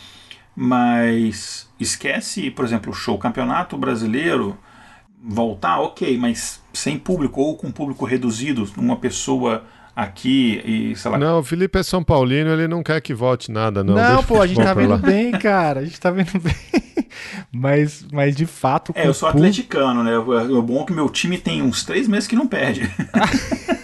[0.56, 4.58] Mas esquece, por exemplo, o show campeonato brasileiro
[5.24, 9.64] voltar, ok, mas sem público ou com público reduzido, uma pessoa
[9.96, 11.18] aqui e sei lá.
[11.18, 13.96] Não, o Felipe é São Paulino, ele não quer que volte nada, não.
[13.96, 14.98] Não, Deixa pô, a gente tá vendo lá.
[14.98, 15.80] bem, cara.
[15.82, 16.56] A gente tá vendo bem.
[17.52, 18.92] mas, mas de fato.
[18.96, 20.18] É, eu sou atleticano, né?
[20.18, 22.82] O bom é que meu time tem uns três meses que não perde.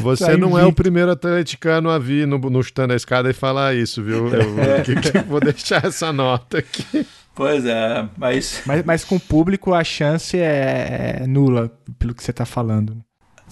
[0.00, 3.32] Você tá não é o primeiro atleticano a vir no, no Chutando a Escada e
[3.32, 4.28] falar isso, viu?
[4.28, 4.82] Eu, é.
[4.82, 7.06] que, que, vou deixar essa nota aqui.
[7.34, 8.62] Pois é, mas...
[8.66, 8.84] mas...
[8.84, 12.96] Mas com o público a chance é, é nula, pelo que você está falando.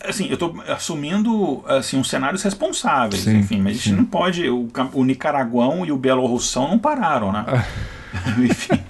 [0.05, 3.79] Assim, eu estou assumindo assim, uns cenários responsáveis, sim, enfim, mas sim.
[3.79, 4.49] a gente não pode...
[4.49, 7.45] O, o Nicaraguão e o Bielorrussão não pararam, né?
[8.39, 8.81] enfim...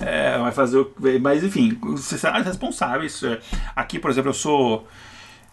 [0.00, 0.92] É, vai fazer o.
[1.20, 3.22] Mas enfim, cenários responsáveis.
[3.22, 3.38] É,
[3.76, 4.88] aqui, por exemplo, eu sou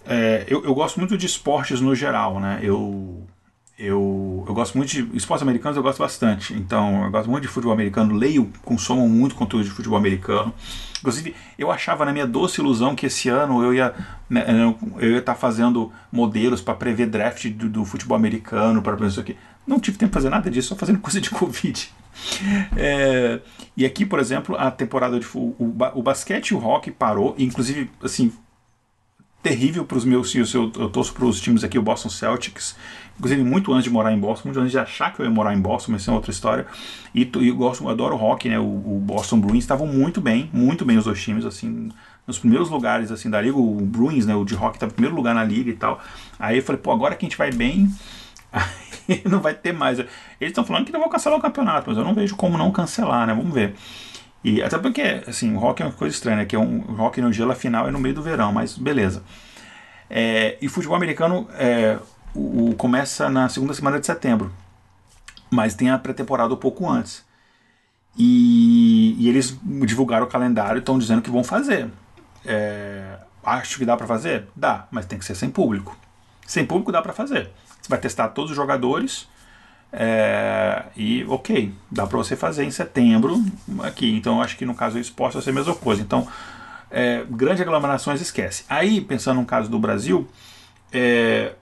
[0.09, 2.59] é, eu, eu, gosto muito de esportes no geral, né?
[2.63, 3.27] Eu,
[3.77, 6.51] eu, eu gosto muito de esportes americanos, eu gosto bastante.
[6.53, 10.51] Então, eu gosto muito de futebol americano, leio, consumo muito conteúdo de futebol americano.
[10.99, 13.93] Inclusive, eu achava na minha doce ilusão que esse ano eu ia
[14.27, 14.43] né,
[14.97, 19.19] eu ia estar tá fazendo modelos para prever draft do, do futebol americano, para isso
[19.19, 19.37] aqui.
[19.65, 21.89] Não tive tempo de fazer nada disso, só fazendo coisa de Covid.
[22.75, 23.39] É,
[23.77, 27.89] e aqui, por exemplo, a temporada de o, o, basquete e o hockey parou, inclusive,
[28.03, 28.33] assim,
[29.41, 32.75] terrível para os meus eu, eu torço para os times aqui, o Boston Celtics,
[33.17, 35.53] inclusive muito antes de morar em Boston, muito antes de achar que eu ia morar
[35.53, 36.67] em Boston, mas isso é outra história.
[37.13, 38.59] E, e eu gosto, eu adoro rock, né?
[38.59, 41.89] O, o, Boston Bruins estavam muito bem, muito bem os dois times, assim,
[42.27, 45.15] nos primeiros lugares assim da liga, o Bruins, né, o de rock estava em primeiro
[45.15, 46.01] lugar na liga e tal.
[46.37, 47.89] Aí eu falei, pô, agora que a gente vai bem,
[49.25, 49.99] não vai ter mais.
[49.99, 50.09] Eles
[50.41, 53.25] estão falando que não vão cancelar o campeonato, mas eu não vejo como não cancelar,
[53.25, 53.33] né?
[53.33, 53.75] Vamos ver.
[54.43, 56.45] E até porque, assim, o rock é uma coisa estranha, né?
[56.45, 59.23] Que é um rock no gelo, afinal, é no meio do verão, mas beleza.
[60.09, 61.99] É, e futebol americano é,
[62.33, 64.51] o, o, começa na segunda semana de setembro,
[65.51, 67.23] mas tem a pré-temporada um pouco antes.
[68.17, 71.89] E, e, eles divulgaram o calendário e estão dizendo que vão fazer.
[72.45, 74.47] É, acho que dá para fazer?
[74.55, 75.97] Dá, mas tem que ser sem público.
[76.47, 77.51] Sem público dá para fazer.
[77.81, 79.27] Você vai testar todos os jogadores,
[79.91, 83.43] é, e ok, dá para você fazer em setembro
[83.83, 84.09] aqui.
[84.15, 86.01] Então acho que no caso esporte vai ser a mesma coisa.
[86.01, 86.27] Então,
[86.91, 88.63] é, grandes aglomerações esquece.
[88.69, 90.27] Aí, pensando no caso do Brasil,
[90.91, 91.53] é,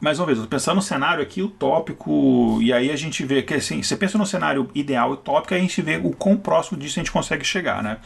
[0.00, 3.82] mais uma vez, pensando no cenário aqui utópico, e aí a gente vê que assim,
[3.82, 7.02] você pensa no cenário ideal utópico, aí a gente vê o quão próximo disso a
[7.02, 7.98] gente consegue chegar, né?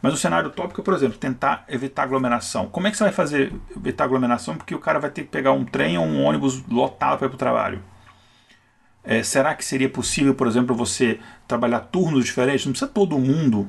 [0.00, 2.66] Mas o cenário utópico por exemplo, tentar evitar aglomeração.
[2.66, 4.56] Como é que você vai fazer evitar aglomeração?
[4.56, 7.30] Porque o cara vai ter que pegar um trem ou um ônibus lotado para ir
[7.30, 7.82] para o trabalho.
[9.04, 12.64] É, será que seria possível, por exemplo, você trabalhar turnos diferentes?
[12.64, 13.68] Não precisa todo mundo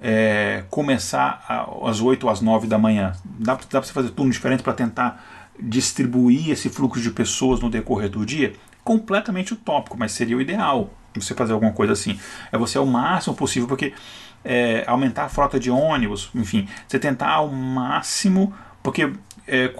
[0.00, 1.44] é, começar
[1.82, 3.12] às 8 ou às 9 da manhã.
[3.24, 5.24] Dá, dá para você fazer turnos diferentes para tentar
[5.58, 8.52] distribuir esse fluxo de pessoas no decorrer do dia?
[8.84, 10.90] Completamente utópico, mas seria o ideal
[11.20, 12.18] você fazer alguma coisa assim.
[12.52, 13.92] É você ao máximo possível, porque
[14.44, 19.12] é, aumentar a frota de ônibus, enfim, você tentar ao máximo, porque
[19.48, 19.74] é,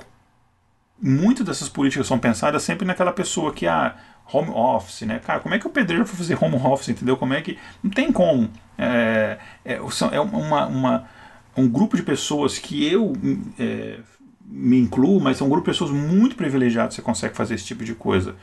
[1.01, 3.95] muitas dessas políticas são pensadas sempre naquela pessoa que, ah,
[4.33, 5.19] home office, né?
[5.19, 7.17] Cara, como é que o pedreiro vai fazer home office, entendeu?
[7.17, 7.59] Como é que.
[7.83, 8.51] Não tem como.
[8.79, 11.09] É, é, é uma, uma,
[11.57, 13.13] um grupo de pessoas que eu
[13.59, 13.99] é,
[14.45, 17.65] me incluo, mas são um grupo de pessoas muito privilegiadas que você consegue fazer esse
[17.65, 18.35] tipo de coisa.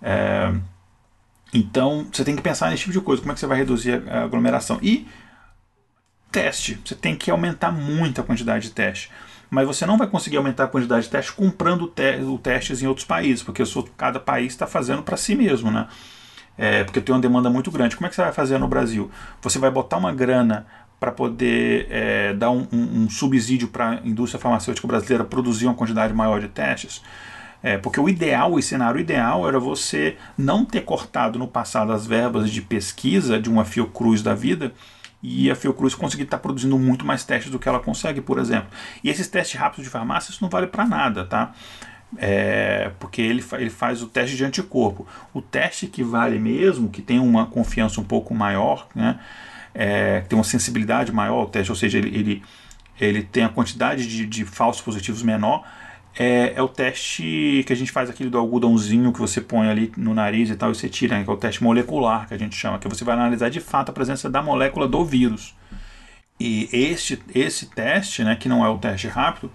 [0.00, 0.52] É,
[1.52, 3.22] então, você tem que pensar nesse tipo de coisa.
[3.22, 4.78] Como é que você vai reduzir a aglomeração?
[4.82, 5.06] E
[6.30, 6.80] teste.
[6.84, 9.10] Você tem que aumentar muito a quantidade de teste
[9.54, 12.02] mas você não vai conseguir aumentar a quantidade de testes comprando te
[12.42, 13.62] testes em outros países, porque
[13.96, 15.86] cada país está fazendo para si mesmo, né?
[16.58, 17.96] É, porque tem uma demanda muito grande.
[17.96, 19.10] Como é que você vai fazer no Brasil?
[19.42, 20.66] Você vai botar uma grana
[20.98, 25.74] para poder é, dar um, um, um subsídio para a indústria farmacêutica brasileira produzir uma
[25.74, 27.00] quantidade maior de testes?
[27.62, 32.06] É, porque o ideal, o cenário ideal era você não ter cortado no passado as
[32.06, 34.72] verbas de pesquisa de uma Fiocruz da vida
[35.26, 38.38] e a Fiocruz conseguir estar tá produzindo muito mais testes do que ela consegue, por
[38.38, 38.68] exemplo.
[39.02, 41.54] E esses testes rápidos de farmácia, isso não vale para nada, tá?
[42.18, 45.08] É, porque ele, ele faz o teste de anticorpo.
[45.32, 49.18] O teste que vale mesmo, que tem uma confiança um pouco maior, né?
[49.72, 52.42] É, tem uma sensibilidade maior ao teste, ou seja, ele, ele,
[53.00, 55.64] ele tem a quantidade de, de falsos positivos menor,
[56.16, 59.92] é, é, o teste que a gente faz aquele do algodãozinho que você põe ali
[59.96, 62.38] no nariz e tal e você tira, né, que é o teste molecular que a
[62.38, 65.54] gente chama, que você vai analisar de fato a presença da molécula do vírus.
[66.38, 69.50] E este, esse teste, né, que não é o teste rápido,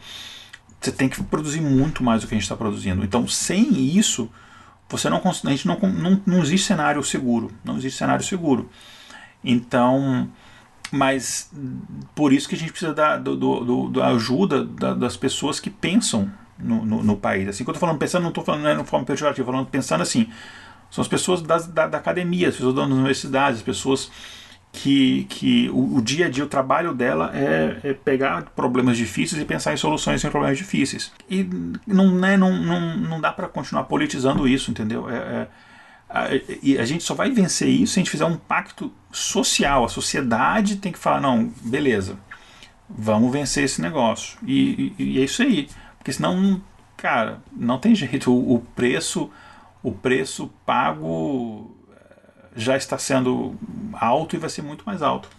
[0.79, 3.03] você tem que produzir muito mais do que a gente está produzindo.
[3.03, 4.29] Então, sem isso,
[4.89, 7.51] você não, a gente não, não, não existe cenário seguro.
[7.63, 8.69] Não existe cenário seguro.
[9.43, 10.29] Então,
[10.91, 11.51] mas
[12.15, 15.69] por isso que a gente precisa da, do, do, da ajuda da, das pessoas que
[15.69, 16.31] pensam
[16.61, 17.47] no, no, no país.
[17.47, 20.01] Assim, quando eu tô falando pensando, não estou falando né, de forma pejorativa, falando pensando
[20.01, 20.29] assim,
[20.89, 24.11] são as pessoas das, da, da academia, as pessoas das universidades, as pessoas
[24.71, 29.41] que, que o, o, dia a dia, o trabalho dela é, é, pegar problemas difíceis
[29.41, 31.11] e pensar em soluções em problemas difíceis.
[31.29, 31.47] E
[31.87, 35.09] não, né, não, não, não dá para continuar politizando isso, entendeu?
[35.09, 35.47] É, é,
[36.09, 36.27] a,
[36.61, 39.85] e a gente só vai vencer isso se a gente fizer um pacto social.
[39.85, 42.17] A sociedade tem que falar, não, beleza,
[42.87, 44.37] vamos vencer esse negócio.
[44.45, 45.67] E, e, e é isso aí.
[45.99, 46.59] Porque senão,
[46.97, 48.33] cara, não tem jeito.
[48.33, 49.29] O, o preço,
[49.83, 53.55] o preço pago eh, já está sendo
[53.93, 55.29] alto e vai ser muito mais alto.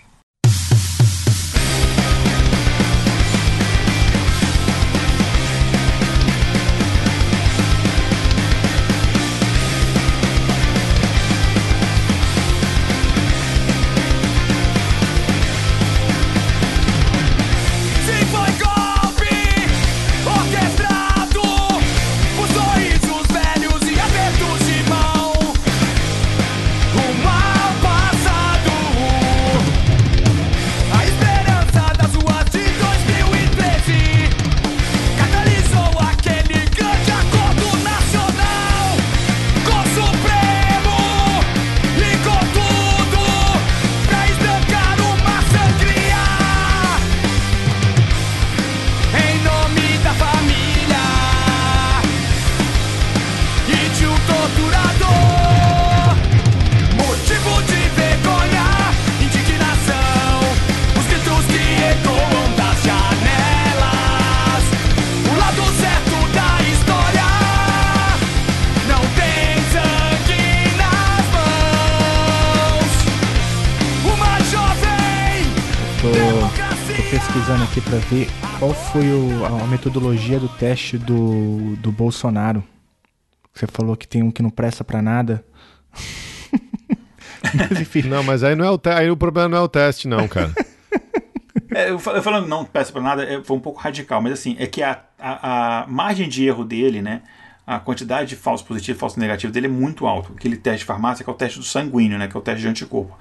[78.93, 82.65] Foi o, a metodologia do teste do, do Bolsonaro.
[83.55, 85.45] Você falou que tem um que não presta para nada.
[87.55, 88.03] mas, enfim.
[88.03, 88.89] Não, mas aí não é o te...
[88.89, 90.53] aí o problema não é o teste, não, cara.
[91.73, 94.67] É, eu falando não peça para nada, é, foi um pouco radical, mas assim, é
[94.67, 97.23] que a, a, a, margem de erro dele, né?
[97.65, 100.33] A quantidade de falso positivo e falso negativo dele é muito alto.
[100.37, 102.27] Aquele teste de farmácia que é o teste do sanguíneo, né?
[102.27, 103.17] Que é o teste de anticorpo.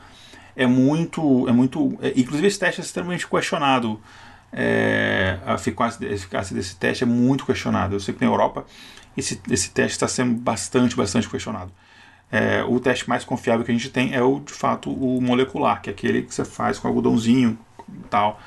[0.55, 1.47] É muito.
[1.47, 4.01] É muito é, inclusive, esse teste é extremamente questionado.
[4.51, 7.95] É, a, eficácia, desse teste é muito questionado.
[7.95, 8.65] Eu sei que na Europa
[9.15, 11.71] esse, esse teste está sendo bastante, bastante questionado.
[12.31, 15.81] É, o teste mais confiável que a gente tem é o de fato o molecular,
[15.81, 17.57] que é aquele que você faz com algodãozinho
[18.09, 18.39] tal.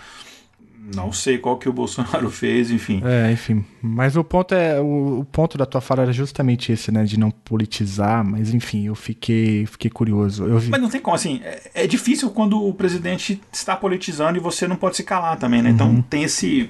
[0.95, 3.01] Não sei qual que o Bolsonaro fez, enfim.
[3.05, 3.65] É, enfim.
[3.81, 4.81] Mas o ponto é.
[4.81, 7.05] O, o, ponto da tua fala era justamente esse, né?
[7.05, 10.45] De não politizar, mas enfim, eu fiquei, fiquei curioso.
[10.45, 10.71] Eu vi...
[10.71, 11.41] Mas não tem como, assim.
[11.45, 15.63] É, é, difícil quando o presidente está politizando e você não pode se calar também,
[15.63, 15.71] né?
[15.71, 16.03] Então uhum.
[16.03, 16.69] tem esse.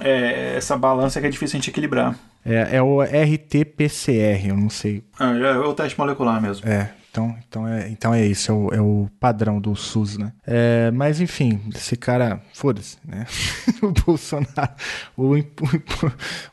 [0.00, 2.18] É, essa balança que é difícil a gente equilibrar.
[2.44, 5.02] É, é o RT-PCR, eu não sei.
[5.18, 6.66] Ah, é, é o teste molecular mesmo.
[6.66, 6.92] É.
[7.16, 10.34] Então, então, é, então é isso, é o, é o padrão do SUS, né?
[10.46, 13.26] É, mas enfim, esse cara, foda-se, né?
[13.80, 14.74] o Bolsonaro.
[15.16, 15.42] O, o,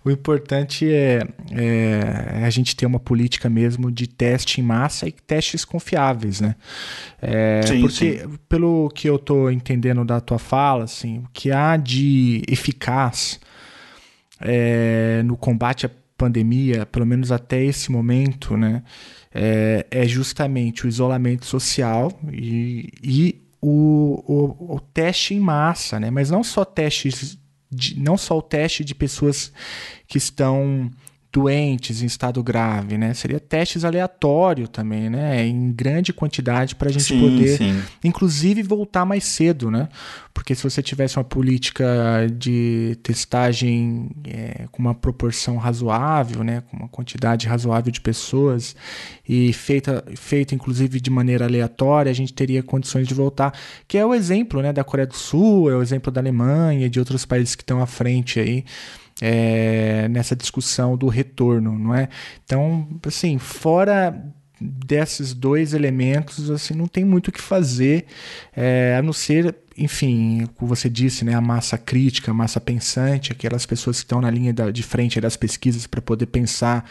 [0.05, 1.21] o importante é,
[1.51, 6.55] é, a gente ter uma política mesmo de teste em massa e testes confiáveis, né?
[7.21, 8.39] É, sim, porque, sim.
[8.47, 13.37] pelo que eu tô entendendo da tua fala, assim, o que há de eficaz
[14.39, 18.81] é, no combate à pandemia, pelo menos até esse momento, né?
[19.33, 26.11] É, é justamente o isolamento social e, e o, o, o, teste em massa, né?
[26.11, 27.37] mas não só testes
[27.71, 29.51] de, não só o teste de pessoas
[30.07, 30.91] que estão
[31.33, 33.11] doentes em estado grave, né?
[33.15, 35.43] Seria testes aleatórios também, né?
[35.43, 37.81] Em grande quantidade para a gente sim, poder, sim.
[38.03, 39.89] inclusive, voltar mais cedo, né?
[40.31, 41.85] Porque se você tivesse uma política
[42.37, 46.61] de testagem é, com uma proporção razoável, né?
[46.69, 48.75] Com uma quantidade razoável de pessoas
[49.27, 53.57] e feita, feita inclusive de maneira aleatória, a gente teria condições de voltar.
[53.87, 54.71] Que é o exemplo, né?
[54.71, 57.81] Da Coreia do Sul, é o exemplo da Alemanha e de outros países que estão
[57.81, 58.63] à frente aí
[59.21, 62.09] é, nessa discussão do retorno, não é?
[62.43, 68.05] Então, assim, fora desses dois elementos, assim, não tem muito o que fazer,
[68.55, 73.31] é, a não ser, enfim, como você disse, né, a massa crítica, a massa pensante,
[73.31, 76.89] aquelas pessoas que estão na linha da, de frente das pesquisas para poder pensar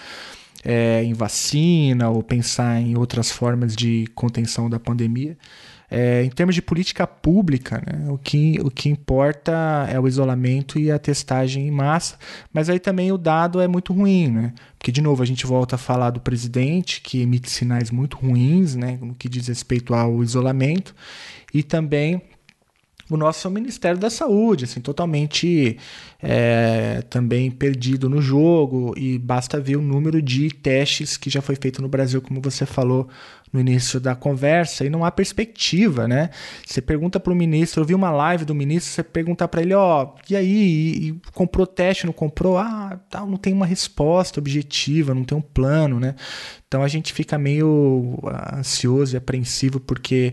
[0.65, 5.36] é, em vacina ou pensar em outras formas de contenção da pandemia.
[5.94, 10.78] É, em termos de política pública, né, o, que, o que importa é o isolamento
[10.78, 12.16] e a testagem em massa,
[12.52, 14.55] mas aí também o dado é muito ruim, né?
[14.78, 18.74] Porque, de novo, a gente volta a falar do presidente, que emite sinais muito ruins
[18.74, 20.94] né, no que diz respeito ao isolamento,
[21.52, 22.23] e também
[23.15, 25.77] o nosso Ministério da Saúde, assim, totalmente
[26.23, 31.57] é, também perdido no jogo, e basta ver o número de testes que já foi
[31.57, 33.09] feito no Brasil, como você falou
[33.53, 36.31] no início da conversa, e não há perspectiva, né?
[36.67, 39.75] Você pergunta para o ministro, eu vi uma live do ministro, você pergunta para ele,
[39.75, 42.57] ó, oh, e aí, e, e comprou teste, não comprou?
[42.57, 46.15] Ah, não tem uma resposta objetiva, não tem um plano, né?
[46.67, 48.19] Então a gente fica meio
[48.55, 50.33] ansioso e apreensivo porque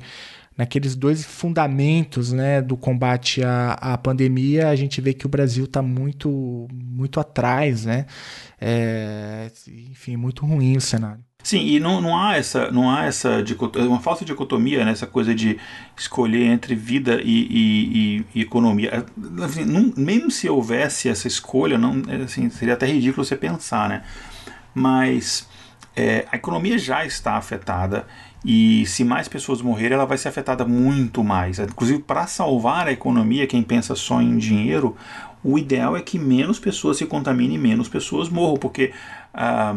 [0.59, 5.63] naqueles dois fundamentos né, do combate à, à pandemia, a gente vê que o Brasil
[5.63, 8.05] está muito, muito atrás, né?
[8.59, 9.49] É,
[9.89, 11.23] enfim, muito ruim o cenário.
[11.41, 15.07] Sim, e não, não há essa, não há essa dicotomia, uma falsa dicotomia, né, essa
[15.07, 15.57] coisa de
[15.95, 19.05] escolher entre vida e, e, e economia.
[19.41, 24.03] Assim, não, mesmo se houvesse essa escolha, não, assim, seria até ridículo você pensar, né?
[24.75, 25.47] Mas
[25.95, 28.05] é, a economia já está afetada
[28.43, 31.59] e se mais pessoas morrerem, ela vai ser afetada muito mais.
[31.59, 34.95] Inclusive, para salvar a economia, quem pensa só em dinheiro,
[35.43, 38.93] o ideal é que menos pessoas se contaminem e menos pessoas morram, porque
[39.33, 39.75] a,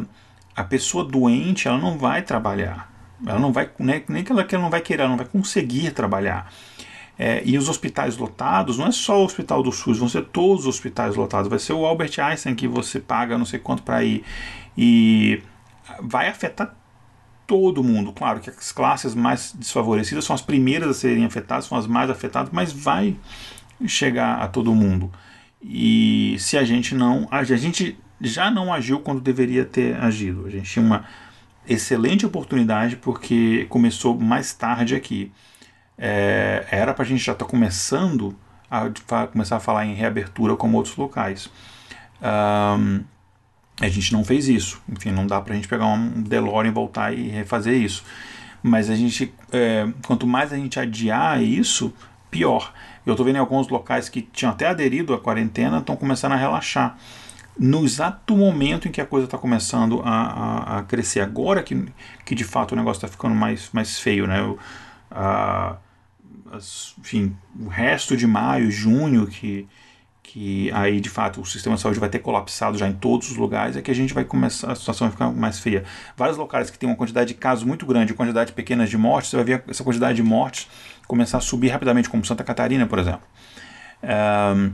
[0.55, 2.91] a pessoa doente ela não vai trabalhar.
[3.27, 5.27] Ela não vai, né, nem que ela, que ela não vai querer, ela não vai
[5.27, 6.53] conseguir trabalhar.
[7.19, 10.63] É, e os hospitais lotados, não é só o hospital do SUS, vão ser todos
[10.63, 11.49] os hospitais lotados.
[11.49, 14.25] Vai ser o Albert Einstein que você paga não sei quanto para ir.
[14.77, 15.43] E
[16.01, 16.75] vai afetar
[17.53, 18.15] todo mundo.
[18.15, 22.09] Claro que as classes mais desfavorecidas são as primeiras a serem afetadas, são as mais
[22.09, 23.15] afetadas, mas vai
[23.87, 25.13] chegar a todo mundo.
[25.63, 27.29] E se a gente não.
[27.31, 30.47] A gente já não agiu quando deveria ter agido.
[30.47, 31.05] A gente tinha uma
[31.69, 35.31] excelente oportunidade porque começou mais tarde aqui.
[35.99, 38.35] É, era para a gente já estar tá começando
[38.71, 38.89] a,
[39.27, 41.51] começar a falar em reabertura como outros locais.
[42.23, 43.05] Um,
[43.87, 44.81] a gente não fez isso.
[44.89, 48.05] Enfim, não dá para a gente pegar um DeLorean e voltar e refazer isso.
[48.63, 51.93] Mas a gente, é, quanto mais a gente adiar isso,
[52.31, 52.73] pior.
[53.05, 56.37] Eu estou vendo em alguns locais que tinham até aderido à quarentena, estão começando a
[56.37, 56.97] relaxar.
[57.59, 61.87] No exato momento em que a coisa está começando a, a, a, crescer, agora que,
[62.25, 64.41] que de fato o negócio está ficando mais, mais feio, né?
[64.43, 64.59] O,
[65.11, 65.77] a,
[66.53, 69.67] as, enfim, o resto de maio, junho, que,
[70.23, 73.37] que aí de fato o sistema de saúde vai ter colapsado já em todos os
[73.37, 75.85] lugares, é que a gente vai começar, a situação vai ficar mais feia.
[76.17, 79.37] Vários locais que tem uma quantidade de casos muito grande, quantidade pequena de mortes, você
[79.37, 80.69] vai ver essa quantidade de mortes
[81.07, 83.23] começar a subir rapidamente, como Santa Catarina, por exemplo.
[84.03, 84.73] Um,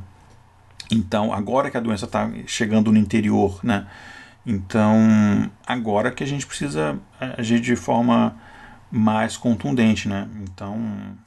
[0.91, 3.87] então, agora que a doença está chegando no interior, né?
[4.47, 6.99] Então, agora que a gente precisa
[7.37, 8.37] agir de forma
[8.91, 10.29] mais contundente, né?
[10.43, 11.19] Então,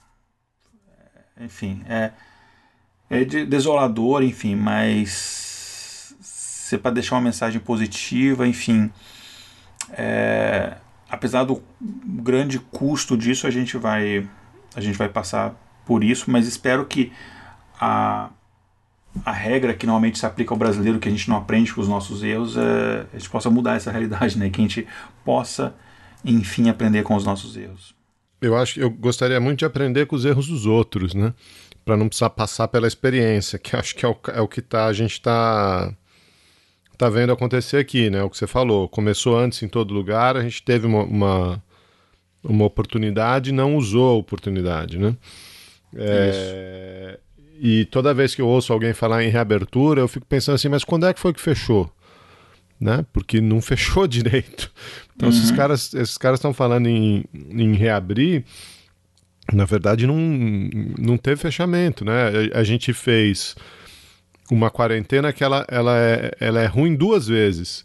[1.40, 2.12] enfim, é,
[3.12, 8.90] é desolador, enfim, mas se é para deixar uma mensagem positiva, enfim,
[9.92, 10.78] é,
[11.10, 14.26] apesar do grande custo disso, a gente vai
[14.74, 15.54] a gente vai passar
[15.86, 17.12] por isso, mas espero que
[17.78, 18.30] a,
[19.26, 21.90] a regra que normalmente se aplica ao brasileiro, que a gente não aprende com os
[21.90, 24.50] nossos erros, é, a gente possa mudar essa realidade, né?
[24.50, 24.88] Que a gente
[25.26, 25.76] possa,
[26.24, 27.94] enfim, aprender com os nossos erros.
[28.42, 31.34] Eu acho eu gostaria muito de aprender com os erros dos outros, né?
[31.84, 34.86] Para não precisar passar pela experiência, que acho que é o, é o que tá,
[34.86, 35.94] a gente está
[36.98, 38.22] tá vendo acontecer aqui, né?
[38.22, 38.88] O que você falou.
[38.88, 41.64] Começou antes em todo lugar, a gente teve uma, uma,
[42.44, 45.16] uma oportunidade e não usou a oportunidade, né?
[45.96, 47.20] É,
[47.60, 50.84] e toda vez que eu ouço alguém falar em reabertura, eu fico pensando assim, mas
[50.84, 51.92] quando é que foi que fechou?
[52.80, 53.06] Né?
[53.14, 54.72] Porque não fechou direito.
[55.16, 55.36] Então, uhum.
[55.36, 58.44] esses caras esses caras estão falando em, em reabrir,
[59.52, 60.18] na verdade não,
[60.98, 62.50] não teve fechamento, né?
[62.54, 63.56] A, a, gente fez
[64.50, 67.84] uma quarentena que ela, ela, é, ela é ruim duas vezes.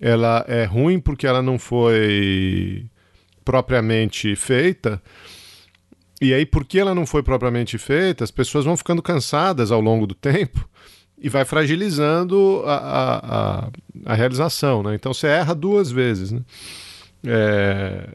[0.00, 2.86] Ela é ruim porque ela não foi
[3.44, 5.02] propriamente feita.
[6.20, 10.06] E aí, porque ela não foi propriamente feita, as pessoas vão ficando cansadas ao longo
[10.06, 10.68] do tempo
[11.16, 13.70] e vai fragilizando a, a, a,
[14.06, 14.94] a realização, né?
[14.94, 16.40] Então você erra duas vezes, né?
[17.24, 18.08] É,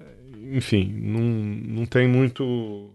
[0.52, 2.94] enfim, não, não tem muito...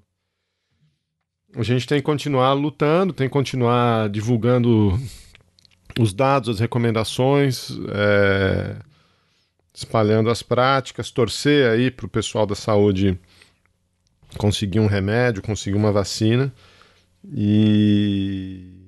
[1.56, 4.98] A gente tem que continuar lutando, tem que continuar divulgando
[5.98, 8.76] os dados, as recomendações, é,
[9.74, 13.18] espalhando as práticas, torcer aí para o pessoal da saúde
[14.36, 16.52] conseguir um remédio, conseguir uma vacina
[17.24, 18.78] e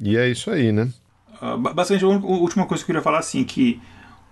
[0.00, 0.92] e é isso aí, né?
[1.40, 3.80] Uh, basicamente, a última coisa que eu queria falar assim, que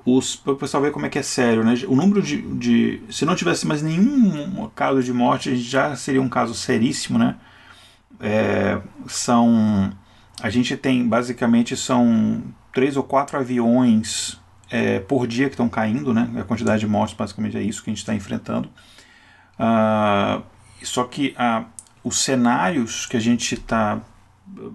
[0.06, 1.74] os, para o pessoal ver como é que é sério, né?
[1.88, 3.02] O número de, de.
[3.10, 7.36] Se não tivesse mais nenhum caso de morte, já seria um caso seríssimo, né?
[8.20, 9.90] É, são.
[10.42, 14.38] A gente tem, basicamente, são três ou quatro aviões
[14.70, 16.28] é, por dia que estão caindo, né?
[16.36, 18.68] A quantidade de mortes, basicamente, é isso que a gente está enfrentando.
[19.58, 20.42] Uh,
[20.82, 21.34] só que
[22.02, 24.02] os cenários que a gente está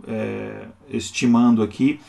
[0.08, 2.00] é, estimando aqui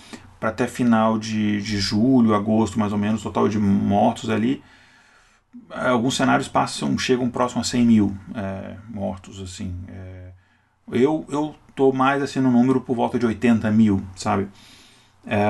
[0.40, 4.62] para até final de, de julho, agosto, mais ou menos, total de mortos ali,
[5.70, 9.74] alguns cenários passam, chegam próximo a 100 mil é, mortos, assim.
[9.88, 10.30] É,
[10.92, 14.48] eu eu tô mais assim no número por volta de 80 mil, sabe?
[15.26, 15.46] É,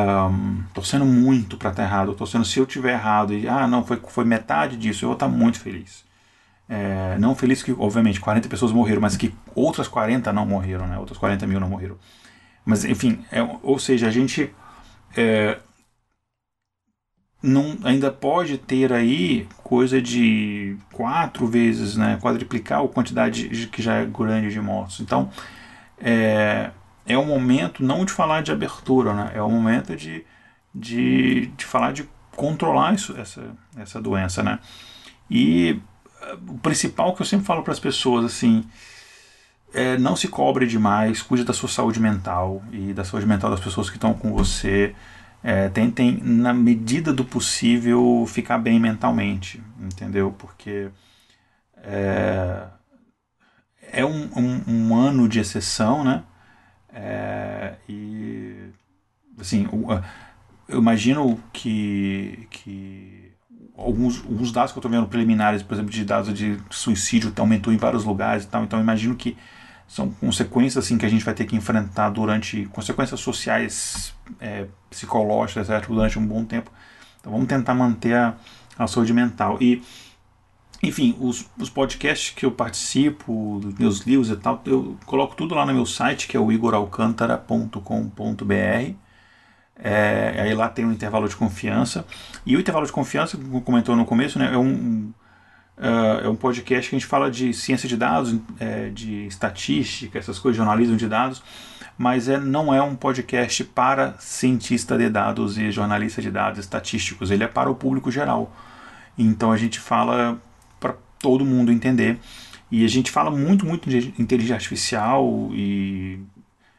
[0.74, 4.24] torcendo muito para estar errado, torcendo se eu tiver errado e ah não foi foi
[4.24, 6.04] metade disso, eu vou estar muito feliz.
[6.68, 10.98] É, não feliz que, obviamente, 40 pessoas morreram, mas que outras 40 não morreram, né?
[10.98, 11.96] Outras 40 mil não morreram.
[12.64, 14.54] Mas, enfim, é, ou seja, a gente
[15.16, 15.58] é,
[17.42, 22.18] não, ainda pode ter aí coisa de quatro vezes, né?
[22.20, 25.00] Quadriplicar a quantidade de, que já é grande de mortos.
[25.00, 25.30] Então,
[25.98, 26.70] é,
[27.06, 29.32] é o momento não de falar de abertura, né?
[29.34, 30.24] É o momento de,
[30.74, 34.58] de, de falar de controlar isso, essa, essa doença, né?
[35.30, 35.80] E
[36.46, 38.64] o principal que eu sempre falo para as pessoas assim
[39.72, 43.60] é não se cobre demais, cuide da sua saúde mental e da saúde mental das
[43.60, 44.94] pessoas que estão com você.
[45.42, 50.34] É, tentem, na medida do possível, ficar bem mentalmente, entendeu?
[50.36, 50.90] Porque
[51.78, 52.64] é,
[53.92, 56.24] é um, um, um ano de exceção, né?
[56.92, 58.70] É, e
[59.38, 59.66] assim,
[60.68, 63.32] eu imagino que, que
[63.76, 67.72] alguns, alguns dados que eu estou vendo preliminares, por exemplo, de dados de suicídio aumentou
[67.72, 68.64] em vários lugares e tal.
[68.64, 69.36] Então, imagino que
[69.90, 75.68] são consequências assim que a gente vai ter que enfrentar durante consequências sociais, é, psicológicas,
[75.68, 76.70] etc, durante um bom tempo.
[77.18, 78.36] Então, vamos tentar manter a,
[78.78, 79.82] a saúde mental e
[80.80, 85.66] enfim, os, os podcasts que eu participo, meus livros e tal, eu coloco tudo lá
[85.66, 88.94] no meu site, que é o igoralcantara.com.br.
[89.74, 92.06] É, aí lá tem um intervalo de confiança.
[92.46, 95.12] E o intervalo de confiança, como comentou no começo, né, é um,
[95.80, 100.18] Uh, é um podcast que a gente fala de ciência de dados, é, de estatística,
[100.18, 101.42] essas coisas, jornalismo de dados,
[101.96, 107.30] mas é, não é um podcast para cientista de dados e jornalista de dados estatísticos,
[107.30, 108.54] ele é para o público geral.
[109.16, 110.38] Então a gente fala
[110.78, 112.18] para todo mundo entender.
[112.70, 116.20] E a gente fala muito, muito de inteligência artificial e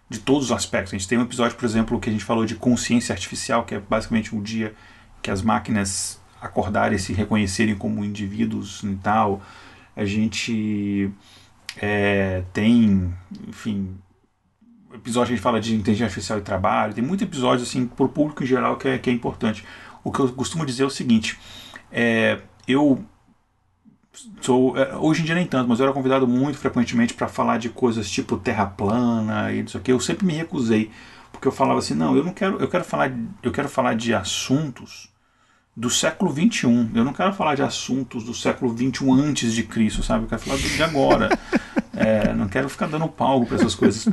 [0.08, 0.94] de todos os aspectos.
[0.94, 3.74] A gente tem um episódio, por exemplo, que a gente falou de consciência artificial, que
[3.74, 4.76] é basicamente um dia
[5.24, 9.42] que as máquinas acordarem, se reconhecerem como indivíduos e tal.
[9.96, 11.12] A gente
[11.78, 13.14] é, tem,
[13.48, 13.96] enfim,
[14.94, 16.94] episódio que a gente fala de inteligência artificial e trabalho.
[16.94, 19.64] Tem muitos episódios assim para o público em geral que é, que é importante.
[20.04, 21.38] O que eu costumo dizer é o seguinte:
[21.92, 23.04] é, eu
[24.42, 27.58] sou é, hoje em dia nem tanto, mas eu era convidado muito frequentemente para falar
[27.58, 29.92] de coisas tipo terra plana e isso aqui.
[29.92, 30.92] Eu sempre me recusei
[31.32, 33.12] porque eu falava assim, não, eu não quero, eu quero falar,
[33.42, 35.11] eu quero falar de assuntos
[35.76, 36.92] do século 21.
[36.94, 40.26] Eu não quero falar de assuntos do século 21 antes de Cristo, sabe?
[40.26, 41.30] Eu quero falar de agora.
[41.96, 44.08] é, não quero ficar dando palco para essas coisas.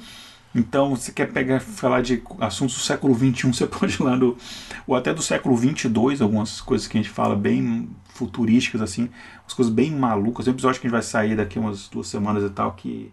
[0.55, 4.37] Então, você quer pegar falar de assuntos do século 21, você pode ir lá no
[4.87, 9.11] ou até do século 22, algumas coisas que a gente fala bem futurísticas assim,
[9.45, 10.45] umas coisas bem malucas.
[10.45, 13.13] Tem um episódio que a gente vai sair daqui umas duas semanas e tal que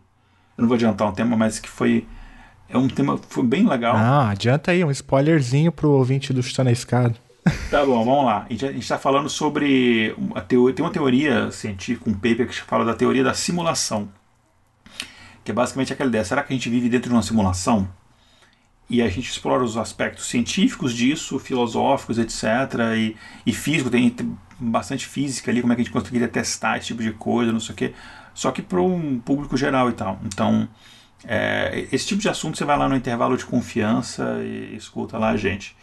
[0.57, 2.07] eu não vou adiantar um tema, mas que foi
[2.69, 3.95] é um tema foi bem legal.
[3.95, 7.24] Ah, adianta aí um spoilerzinho pro ouvinte do Chutando a Escada.
[7.69, 8.47] Tá bom, vamos lá.
[8.49, 10.15] A gente está falando sobre.
[10.33, 14.09] A teoria, tem uma teoria científica, um paper que fala da teoria da simulação.
[15.43, 17.87] Que é basicamente aquela ideia: será que a gente vive dentro de uma simulação?
[18.89, 22.43] E a gente explora os aspectos científicos disso, filosóficos, etc.
[22.95, 23.15] E,
[23.45, 24.15] e físico, tem,
[24.59, 27.59] bastante física ali, como é que a gente conseguiria testar esse tipo de coisa, não
[27.59, 27.93] sei o quê.
[28.33, 30.19] Só que para um público geral e tal.
[30.23, 30.67] Então,
[31.23, 35.29] é, esse tipo de assunto você vai lá no intervalo de confiança e escuta lá
[35.29, 35.75] a gente.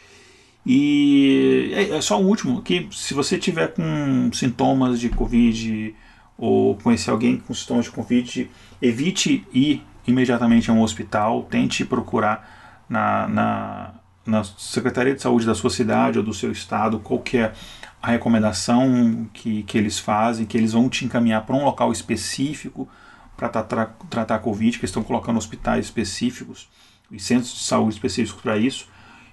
[0.65, 5.95] E é, é só um último, que se você tiver com sintomas de Covid
[6.39, 12.85] ou conhecer alguém com sintomas de Covid, evite ir imediatamente a um hospital, tente procurar
[12.89, 13.95] na, na,
[14.27, 17.53] na Secretaria de Saúde da sua cidade ou do seu estado qual que é
[18.01, 22.89] a recomendação que, que eles fazem, que eles vão te encaminhar para um local específico
[23.37, 26.69] para tratar, tratar a Covid, que estão colocando hospitais específicos
[27.11, 28.89] e centros de saúde específicos para isso.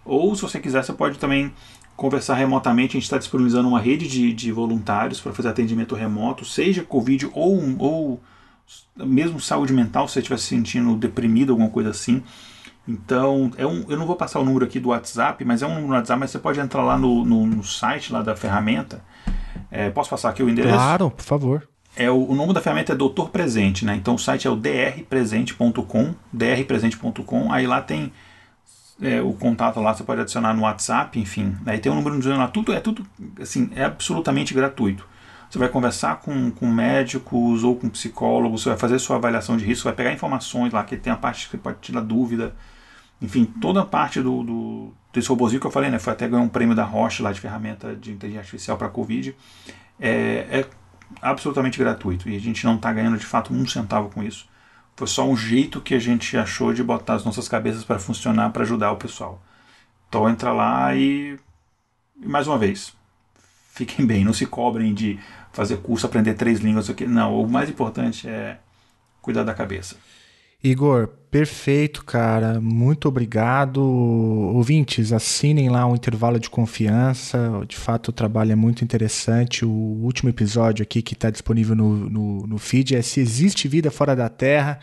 [0.10, 1.54] Ou, se você quiser, você pode também
[1.96, 2.92] conversar remotamente.
[2.92, 7.30] A gente está disponibilizando uma rede de, de voluntários para fazer atendimento remoto, seja Covid
[7.34, 8.22] ou, ou
[8.96, 12.24] mesmo saúde mental, se você estiver se sentindo deprimido, alguma coisa assim.
[12.88, 15.70] Então, é um, eu não vou passar o número aqui do WhatsApp, mas é um
[15.70, 19.04] número do WhatsApp, mas você pode entrar lá no, no, no site lá da ferramenta.
[19.70, 20.76] É, posso passar aqui o endereço?
[20.76, 21.70] Claro, por favor.
[21.96, 23.96] É, o, o nome da ferramenta é Doutor Presente, né?
[23.96, 27.52] Então o site é o drpresente.com, drpresente.com.
[27.52, 28.12] Aí lá tem
[29.02, 31.56] é, o contato lá, você pode adicionar no WhatsApp, enfim.
[31.66, 33.06] Aí tem um número de lá, tudo é tudo
[33.40, 35.08] assim, é absolutamente gratuito.
[35.50, 39.66] Você vai conversar com, com médicos ou com psicólogos, você vai fazer sua avaliação de
[39.66, 42.56] risco, vai pegar informações lá, que tem a parte que você pode tirar dúvida.
[43.22, 45.98] Enfim, toda a parte do, do desse robozinho que eu falei, né?
[45.98, 49.36] Foi até ganhar um prêmio da Roche lá de ferramenta de inteligência artificial para Covid.
[50.00, 50.12] É,
[50.52, 50.66] é
[51.22, 54.48] absolutamente gratuito e a gente não está ganhando de fato um centavo com isso.
[55.00, 58.50] Foi só um jeito que a gente achou de botar as nossas cabeças para funcionar
[58.50, 59.42] para ajudar o pessoal.
[60.10, 61.40] Então entra lá e,
[62.22, 62.94] e, mais uma vez,
[63.72, 65.18] fiquem bem, não se cobrem de
[65.54, 67.08] fazer curso, aprender três línguas, aqui.
[67.08, 67.42] não.
[67.42, 68.60] O mais importante é
[69.22, 69.96] cuidar da cabeça.
[70.62, 72.60] Igor, perfeito, cara.
[72.60, 73.82] Muito obrigado.
[73.82, 77.64] Ouvintes, assinem lá o um intervalo de confiança.
[77.68, 79.66] De fato, o trabalho é muito interessante.
[79.66, 83.92] O último episódio aqui que está disponível no, no, no feed é Se Existe Vida
[83.92, 84.80] Fora da Terra.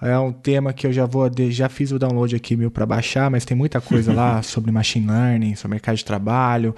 [0.00, 3.28] É um tema que eu já vou já fiz o download aqui meu para baixar,
[3.28, 6.74] mas tem muita coisa lá sobre machine learning, sobre mercado de trabalho,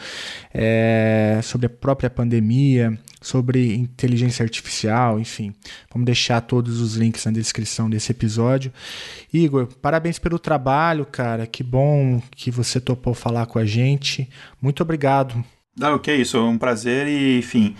[0.54, 5.54] é, sobre a própria pandemia, sobre inteligência artificial, enfim.
[5.92, 8.72] Vamos deixar todos os links na descrição desse episódio.
[9.32, 11.46] Igor, parabéns pelo trabalho, cara.
[11.46, 14.28] Que bom que você topou falar com a gente.
[14.60, 15.44] Muito obrigado.
[16.02, 17.74] Que é isso, é um prazer e, enfim,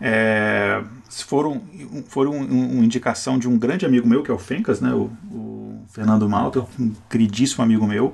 [0.00, 1.60] é, se for, um,
[2.06, 4.92] for um, um, uma indicação de um grande amigo meu, que é o Fencas, né,
[4.92, 8.12] o, o Fernando Malta, um queridíssimo amigo meu,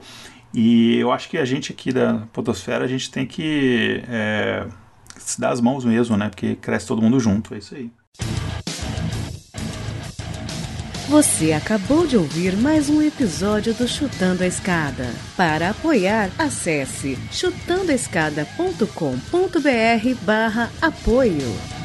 [0.54, 4.66] e eu acho que a gente aqui da Potosfera, a gente tem que é,
[5.24, 7.90] se dar as mãos mesmo, né, porque cresce todo mundo junto, é isso aí.
[11.08, 15.08] Você acabou de ouvir mais um episódio do Chutando a Escada.
[15.36, 21.79] Para apoiar, acesse chutandoaescada.com.br barra apoio.